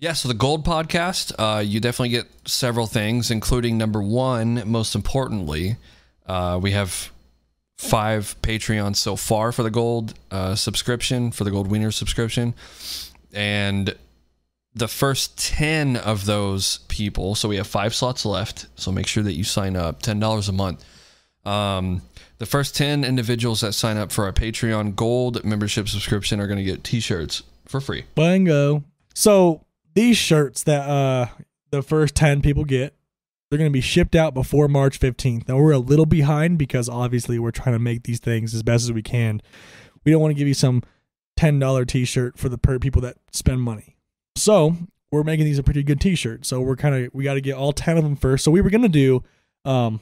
Yeah, 0.01 0.13
so 0.13 0.29
the 0.29 0.35
Gold 0.35 0.65
Podcast, 0.65 1.33
uh, 1.41 1.59
you 1.59 1.81
definitely 1.81 2.11
get 2.11 2.27
several 2.47 2.87
things, 2.87 3.33
including 3.33 3.77
number 3.79 4.01
one, 4.01 4.63
most 4.65 4.95
importantly, 4.95 5.77
uh, 6.25 6.61
we 6.63 6.71
have 6.71 7.11
five 7.79 8.37
Patreons 8.41 8.95
so 8.95 9.17
far 9.17 9.51
for 9.51 9.65
the 9.65 9.71
Gold 9.71 10.15
uh, 10.31 10.55
subscription, 10.55 11.33
for 11.33 11.43
the 11.43 11.51
Gold 11.51 11.69
Wiener 11.69 11.91
subscription. 11.91 12.55
And 13.33 13.97
the 14.79 14.89
first 14.89 15.39
10 15.39 15.97
of 15.97 16.25
those 16.27 16.79
people, 16.89 17.35
so 17.35 17.49
we 17.49 17.57
have 17.57 17.67
five 17.67 17.95
slots 17.95 18.25
left, 18.25 18.67
so 18.77 18.93
make 18.93 19.07
sure 19.07 19.23
that 19.23 19.35
you 19.35 19.45
sign 19.45 19.77
up, 19.77 20.03
$10 20.03 20.49
a 20.49 20.53
month. 20.53 20.85
Um, 21.45 22.03
the 22.39 22.47
first 22.47 22.77
10 22.77 23.05
individuals 23.05 23.61
that 23.61 23.73
sign 23.73 23.97
up 23.97 24.13
for 24.13 24.25
our 24.25 24.33
Patreon 24.33 24.95
Gold 24.95 25.45
membership 25.45 25.89
subscription 25.89 26.41
are 26.41 26.47
going 26.47 26.59
to 26.59 26.65
get 26.65 26.85
t 26.85 27.01
shirts 27.01 27.43
for 27.67 27.81
free. 27.81 28.05
Bingo. 28.15 28.85
So 29.15 29.65
these 29.95 30.17
shirts 30.17 30.63
that 30.65 30.89
uh 30.89 31.27
the 31.71 31.83
first 31.83 32.15
10 32.15 32.41
people 32.41 32.65
get, 32.65 32.95
they're 33.51 33.59
going 33.59 33.71
to 33.71 33.73
be 33.73 33.81
shipped 33.81 34.15
out 34.15 34.33
before 34.35 34.69
March 34.69 34.99
15th. 35.01 35.49
Now 35.49 35.59
we're 35.59 35.73
a 35.73 35.79
little 35.79 36.07
behind 36.07 36.59
because 36.59 36.89
obviously 36.89 37.39
we're 37.39 37.51
trying 37.51 37.75
to 37.75 37.79
make 37.79 38.05
these 38.05 38.21
things 38.21 38.55
as 38.55 38.63
best 38.63 38.85
as 38.85 38.93
we 38.93 39.03
can. 39.03 39.43
We 40.05 40.13
don't 40.13 40.21
want 40.23 40.31
to 40.31 40.39
give 40.39 40.49
you 40.49 40.55
some 40.55 40.83
$10 41.39 41.87
t-shirt 41.87 42.39
for 42.39 42.49
the 42.49 42.57
per 42.57 42.79
people 42.79 43.03
that 43.03 43.17
spend 43.33 43.61
money. 43.61 43.98
So, 44.41 44.77
we're 45.11 45.25
making 45.25 45.47
these 45.47 45.59
a 45.59 45.63
pretty 45.63 45.83
good 45.83 46.01
t-shirt. 46.01 46.45
So 46.45 46.61
we're 46.61 46.77
kind 46.77 46.95
of 46.95 47.15
we 47.15 47.25
got 47.25 47.35
to 47.35 47.41
get 47.41 47.55
all 47.55 47.73
10 47.73 47.97
of 47.97 48.05
them 48.05 48.17
first. 48.17 48.45
So 48.45 48.51
we 48.51 48.61
were 48.61 48.71
to 48.71 48.89
do 48.89 49.25
um 49.65 50.01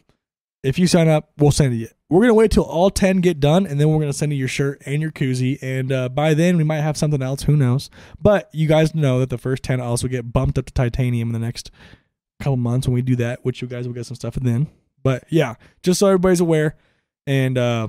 if 0.66 0.80
you 0.80 0.89
sign 0.89 1.07
up, 1.07 1.30
we'll 1.39 1.53
send 1.53 1.78
you. 1.78 1.87
We're 2.09 2.22
gonna 2.22 2.34
wait 2.34 2.51
till 2.51 2.64
all 2.64 2.91
ten 2.91 3.18
get 3.18 3.39
done, 3.39 3.66
and 3.66 3.80
then 3.80 3.89
we're 3.89 4.01
gonna 4.01 4.12
send 4.12 4.32
you 4.32 4.39
your 4.39 4.49
shirt 4.49 4.82
and 4.84 5.01
your 5.01 5.12
koozie. 5.12 5.59
And 5.62 5.93
uh, 5.93 6.09
by 6.09 6.34
then, 6.34 6.57
we 6.57 6.64
might 6.64 6.80
have 6.80 6.97
something 6.97 7.22
else. 7.22 7.43
Who 7.43 7.57
knows? 7.57 7.89
But 8.20 8.49
you 8.53 8.66
guys 8.66 8.95
know 8.95 9.20
that 9.20 9.30
the 9.30 9.39
first 9.39 9.62
ten 9.62 9.80
also 9.80 10.09
get 10.09 10.32
bumped 10.32 10.59
up 10.59 10.66
to 10.66 10.72
titanium 10.72 11.28
in 11.28 11.32
the 11.32 11.39
next 11.39 11.70
couple 12.41 12.57
months 12.57 12.89
when 12.89 12.95
we 12.95 13.03
do 13.03 13.14
that, 13.16 13.45
which 13.45 13.62
you 13.62 13.68
guys 13.68 13.87
will 13.87 13.95
get 13.95 14.07
some 14.07 14.16
stuff 14.16 14.34
then. 14.34 14.66
But 15.05 15.24
yeah, 15.30 15.55
just 15.84 16.01
so 16.01 16.07
everybody's 16.07 16.41
aware. 16.41 16.76
And 17.28 17.57
uh, 17.57 17.89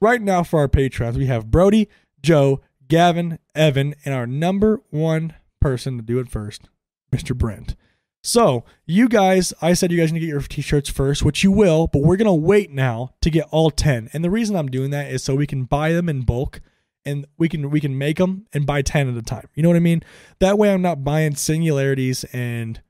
right 0.00 0.20
now 0.20 0.42
for 0.42 0.60
our 0.60 0.68
patrons, 0.68 1.18
we 1.18 1.26
have 1.26 1.50
Brody, 1.50 1.88
Joe, 2.22 2.62
Gavin, 2.88 3.38
Evan, 3.54 3.94
and 4.04 4.14
our 4.14 4.26
number 4.26 4.80
one 4.90 5.34
person 5.64 5.96
to 5.96 6.02
do 6.02 6.18
it 6.18 6.28
first, 6.28 6.68
Mr. 7.10 7.34
Brent. 7.34 7.74
So, 8.22 8.64
you 8.86 9.08
guys, 9.08 9.54
I 9.62 9.72
said 9.72 9.90
you 9.90 9.98
guys 9.98 10.12
need 10.12 10.20
to 10.20 10.26
get 10.26 10.32
your 10.32 10.40
t-shirts 10.42 10.90
first, 10.90 11.22
which 11.22 11.42
you 11.42 11.50
will, 11.50 11.86
but 11.86 12.02
we're 12.02 12.16
going 12.18 12.26
to 12.26 12.32
wait 12.34 12.70
now 12.70 13.14
to 13.22 13.30
get 13.30 13.46
all 13.50 13.70
10. 13.70 14.10
And 14.12 14.22
the 14.22 14.30
reason 14.30 14.56
I'm 14.56 14.70
doing 14.70 14.90
that 14.90 15.10
is 15.10 15.22
so 15.24 15.34
we 15.34 15.46
can 15.46 15.64
buy 15.64 15.92
them 15.92 16.08
in 16.10 16.20
bulk 16.22 16.60
and 17.06 17.26
we 17.38 17.48
can 17.48 17.70
we 17.70 17.80
can 17.80 17.96
make 17.96 18.18
them 18.18 18.46
and 18.52 18.66
buy 18.66 18.82
10 18.82 19.08
at 19.08 19.16
a 19.16 19.22
time. 19.22 19.48
You 19.54 19.62
know 19.62 19.70
what 19.70 19.76
I 19.76 19.80
mean? 19.80 20.02
That 20.38 20.58
way 20.58 20.70
I'm 20.72 20.82
not 20.82 21.02
buying 21.04 21.34
singularities 21.34 22.24
and 22.32 22.80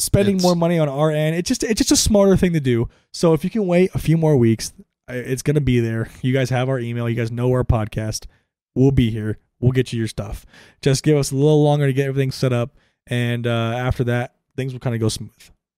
spending 0.00 0.36
It's- 0.36 0.42
more 0.44 0.56
money 0.56 0.78
on 0.78 0.88
our 0.88 1.10
end. 1.10 1.36
It's 1.36 1.48
just 1.48 1.62
it's 1.62 1.78
just 1.78 1.92
a 1.92 1.96
smarter 1.96 2.36
thing 2.36 2.52
to 2.54 2.60
do. 2.60 2.88
So 3.12 3.34
if 3.34 3.44
you 3.44 3.50
can 3.50 3.66
wait 3.66 3.90
a 3.94 3.98
few 3.98 4.16
more 4.16 4.36
weeks, 4.36 4.72
it's 5.08 5.42
going 5.42 5.56
to 5.56 5.60
be 5.60 5.80
there. 5.80 6.10
You 6.22 6.32
guys 6.32 6.50
have 6.50 6.68
our 6.68 6.78
email, 6.78 7.08
you 7.08 7.16
guys 7.16 7.30
know 7.32 7.50
our 7.52 7.64
podcast. 7.64 8.26
We'll 8.74 8.92
be 8.92 9.10
here. 9.10 9.38
We'll 9.60 9.72
get 9.72 9.92
you 9.92 9.98
your 9.98 10.08
stuff. 10.08 10.44
Just 10.82 11.04
give 11.04 11.16
us 11.16 11.30
a 11.30 11.36
little 11.36 11.62
longer 11.62 11.86
to 11.86 11.92
get 11.92 12.06
everything 12.06 12.30
set 12.32 12.52
up 12.52 12.70
and 13.06 13.46
uh, 13.46 13.74
after 13.76 14.04
that 14.04 14.34
things 14.56 14.72
will 14.72 14.80
kind 14.80 14.94
of 14.94 15.00
go 15.00 15.08
smooth. 15.08 15.30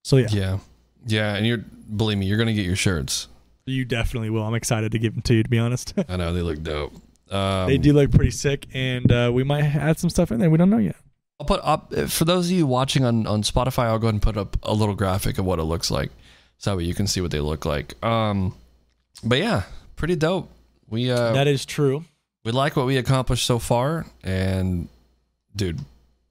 So 0.05 0.16
yeah, 0.16 0.28
Yeah. 0.30 0.59
Yeah. 1.07 1.35
And 1.35 1.47
you're, 1.47 1.59
believe 1.59 2.18
me, 2.18 2.26
you're 2.26 2.37
going 2.39 2.49
to 2.49 2.55
get 2.55 2.64
your 2.66 2.76
shirts. 2.76 3.28
you 3.66 3.85
definitely 3.85 4.30
will. 4.30 4.43
I'm 4.45 4.55
excited 4.55 4.93
to 4.93 4.99
give 4.99 5.14
them 5.14 5.22
to 5.22 5.35
you. 5.35 5.43
To 5.43 5.49
be 5.49 5.59
honest, 5.59 5.95
I 6.09 6.16
know 6.16 6.33
they 6.33 6.43
look 6.43 6.62
dope. 6.62 6.93
Um, 7.30 7.66
they 7.66 7.78
do 7.78 7.93
look 7.93 8.11
pretty 8.11 8.30
sick, 8.30 8.66
and 8.74 9.11
uh, 9.11 9.30
we 9.33 9.43
might 9.43 9.62
add 9.64 9.99
some 9.99 10.11
stuff 10.11 10.30
in 10.30 10.39
there. 10.39 10.51
We 10.51 10.59
don't 10.59 10.68
know 10.70 10.78
yet. 10.78 10.97
I'll 11.41 11.47
put 11.47 11.61
up 11.64 11.93
for 12.09 12.24
those 12.24 12.47
of 12.47 12.53
you 12.53 12.66
watching 12.66 13.05
on, 13.05 13.26
on 13.26 13.43
Spotify, 13.43 13.85
I'll 13.85 13.99
go 13.99 14.07
ahead 14.07 14.14
and 14.14 14.22
put 14.22 14.37
up 14.37 14.57
a 14.62 14.72
little 14.72 14.95
graphic 14.95 15.39
of 15.39 15.45
what 15.45 15.59
it 15.59 15.64
looks 15.64 15.91
like. 15.91 16.11
So 16.59 16.70
that 16.70 16.76
way 16.76 16.85
you 16.85 16.95
can 16.95 17.09
see 17.09 17.20
what 17.20 17.33
they 17.33 17.41
look 17.41 17.64
like. 17.64 17.95
Um, 18.05 18.55
but 19.24 19.39
yeah, 19.39 19.62
pretty 19.97 20.14
dope. 20.14 20.51
We, 20.89 21.11
uh, 21.11 21.33
that 21.33 21.49
is 21.49 21.64
true. 21.64 22.05
We 22.45 22.53
like 22.53 22.76
what 22.76 22.86
we 22.86 22.97
accomplished 22.97 23.47
so 23.47 23.59
far 23.59 24.07
and 24.24 24.88
dude 25.55 25.80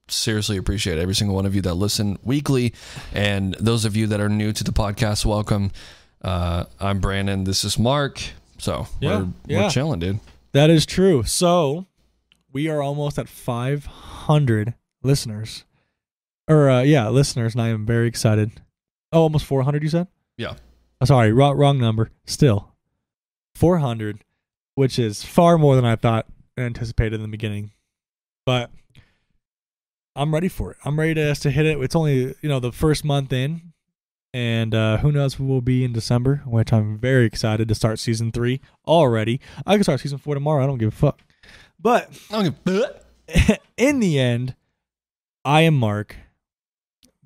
seriously 0.08 0.56
appreciate 0.56 0.98
every 0.98 1.14
single 1.14 1.34
one 1.34 1.46
of 1.46 1.54
you 1.54 1.62
that 1.62 1.74
listen 1.74 2.18
weekly 2.22 2.74
and 3.14 3.54
those 3.54 3.84
of 3.84 3.96
you 3.96 4.06
that 4.06 4.20
are 4.20 4.28
new 4.28 4.52
to 4.52 4.62
the 4.64 4.72
podcast 4.72 5.24
welcome 5.24 5.70
uh 6.22 6.64
i'm 6.80 7.00
brandon 7.00 7.44
this 7.44 7.64
is 7.64 7.78
mark 7.78 8.20
so 8.58 8.86
Yeah, 9.00 9.18
we're, 9.20 9.28
yeah. 9.46 9.62
we're 9.62 9.70
chilling 9.70 10.00
dude 10.00 10.20
That 10.52 10.68
is 10.70 10.84
true. 10.86 11.22
So 11.24 11.86
we 12.52 12.68
are 12.68 12.82
almost 12.82 13.18
at 13.18 13.26
500 13.28 14.74
listeners, 15.02 15.64
or 16.46 16.68
uh, 16.70 16.82
yeah, 16.82 17.08
listeners, 17.08 17.54
and 17.54 17.62
I 17.62 17.68
am 17.68 17.86
very 17.86 18.06
excited. 18.06 18.52
Oh, 19.12 19.22
almost 19.22 19.46
400. 19.46 19.82
You 19.82 19.88
said? 19.88 20.06
yeah 20.36 20.54
Oh, 21.00 21.06
sorry, 21.06 21.32
wrong, 21.32 21.56
wrong 21.56 21.78
number. 21.78 22.10
Still, 22.26 22.74
400, 23.56 24.22
which 24.74 24.98
is 24.98 25.22
far 25.24 25.58
more 25.58 25.76
than 25.76 25.84
I 25.84 25.96
thought 25.96 26.26
and 26.56 26.66
anticipated 26.66 27.14
in 27.14 27.22
the 27.22 27.28
beginning. 27.28 27.72
But 28.46 28.70
I'm 30.16 30.32
ready 30.34 30.48
for 30.48 30.72
it. 30.72 30.76
I'm 30.84 30.98
ready 30.98 31.14
to, 31.14 31.34
to 31.34 31.50
hit 31.50 31.66
it. 31.66 31.78
It's 31.80 31.96
only 31.96 32.34
you 32.40 32.48
know 32.48 32.60
the 32.60 32.72
first 32.72 33.04
month 33.04 33.32
in, 33.32 33.72
and 34.34 34.74
uh, 34.74 34.98
who 34.98 35.12
knows 35.12 35.34
who 35.34 35.44
will 35.44 35.60
be 35.62 35.84
in 35.84 35.92
December, 35.92 36.42
which 36.46 36.72
I'm 36.72 36.98
very 36.98 37.24
excited 37.24 37.68
to 37.68 37.74
start 37.74 37.98
season 37.98 38.32
three 38.32 38.60
already. 38.86 39.40
I 39.66 39.74
can 39.74 39.84
start 39.84 40.00
season 40.00 40.18
four 40.18 40.34
tomorrow. 40.34 40.62
I 40.62 40.66
don't 40.66 40.78
give 40.78 40.88
a 40.88 40.96
fuck. 40.96 41.20
But 41.80 42.10
I 42.30 42.42
don't 42.42 42.64
give- 42.64 43.58
in 43.76 44.00
the 44.00 44.18
end, 44.18 44.54
I 45.44 45.62
am 45.62 45.74
Mark. 45.74 46.16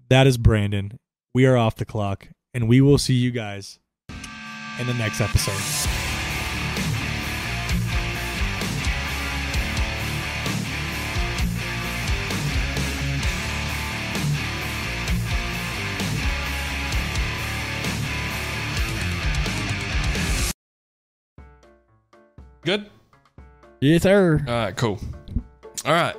That 0.08 0.26
is 0.26 0.38
Brandon. 0.38 0.98
We 1.34 1.46
are 1.46 1.56
off 1.56 1.76
the 1.76 1.84
clock, 1.84 2.28
and 2.54 2.68
we 2.68 2.80
will 2.80 2.98
see 2.98 3.14
you 3.14 3.30
guys 3.30 3.78
in 4.78 4.86
the 4.86 4.94
next 4.94 5.20
episode. 5.20 5.95
Good. 22.66 22.90
Yes, 23.80 24.02
sir. 24.02 24.44
All 24.44 24.52
right, 24.52 24.76
cool. 24.76 24.98
All 25.84 25.92
right, 25.92 26.16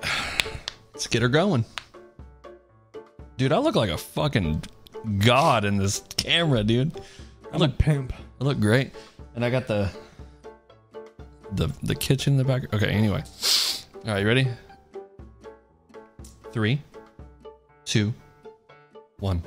let's 0.94 1.06
get 1.08 1.22
her 1.22 1.28
going. 1.28 1.66
Dude, 3.36 3.52
I 3.52 3.58
look 3.58 3.76
like 3.76 3.90
a 3.90 3.98
fucking 3.98 4.64
god 5.18 5.66
in 5.66 5.76
this 5.76 6.02
camera, 6.16 6.64
dude. 6.64 7.02
I 7.52 7.56
I'm 7.56 7.60
look, 7.60 7.72
a 7.72 7.74
pimp. 7.74 8.14
I 8.40 8.44
look 8.46 8.62
great, 8.62 8.94
and 9.36 9.44
I 9.44 9.50
got 9.50 9.68
the 9.68 9.92
the 11.52 11.68
the 11.84 11.96
kitchen 11.96 12.36
in 12.36 12.38
the 12.38 12.46
back. 12.46 12.74
Okay, 12.74 12.92
anyway. 12.92 13.26
All 14.06 14.14
right, 14.14 14.22
you 14.22 14.28
ready? 14.28 14.48
Three, 16.54 16.82
two, 17.84 18.14
one. 19.20 19.44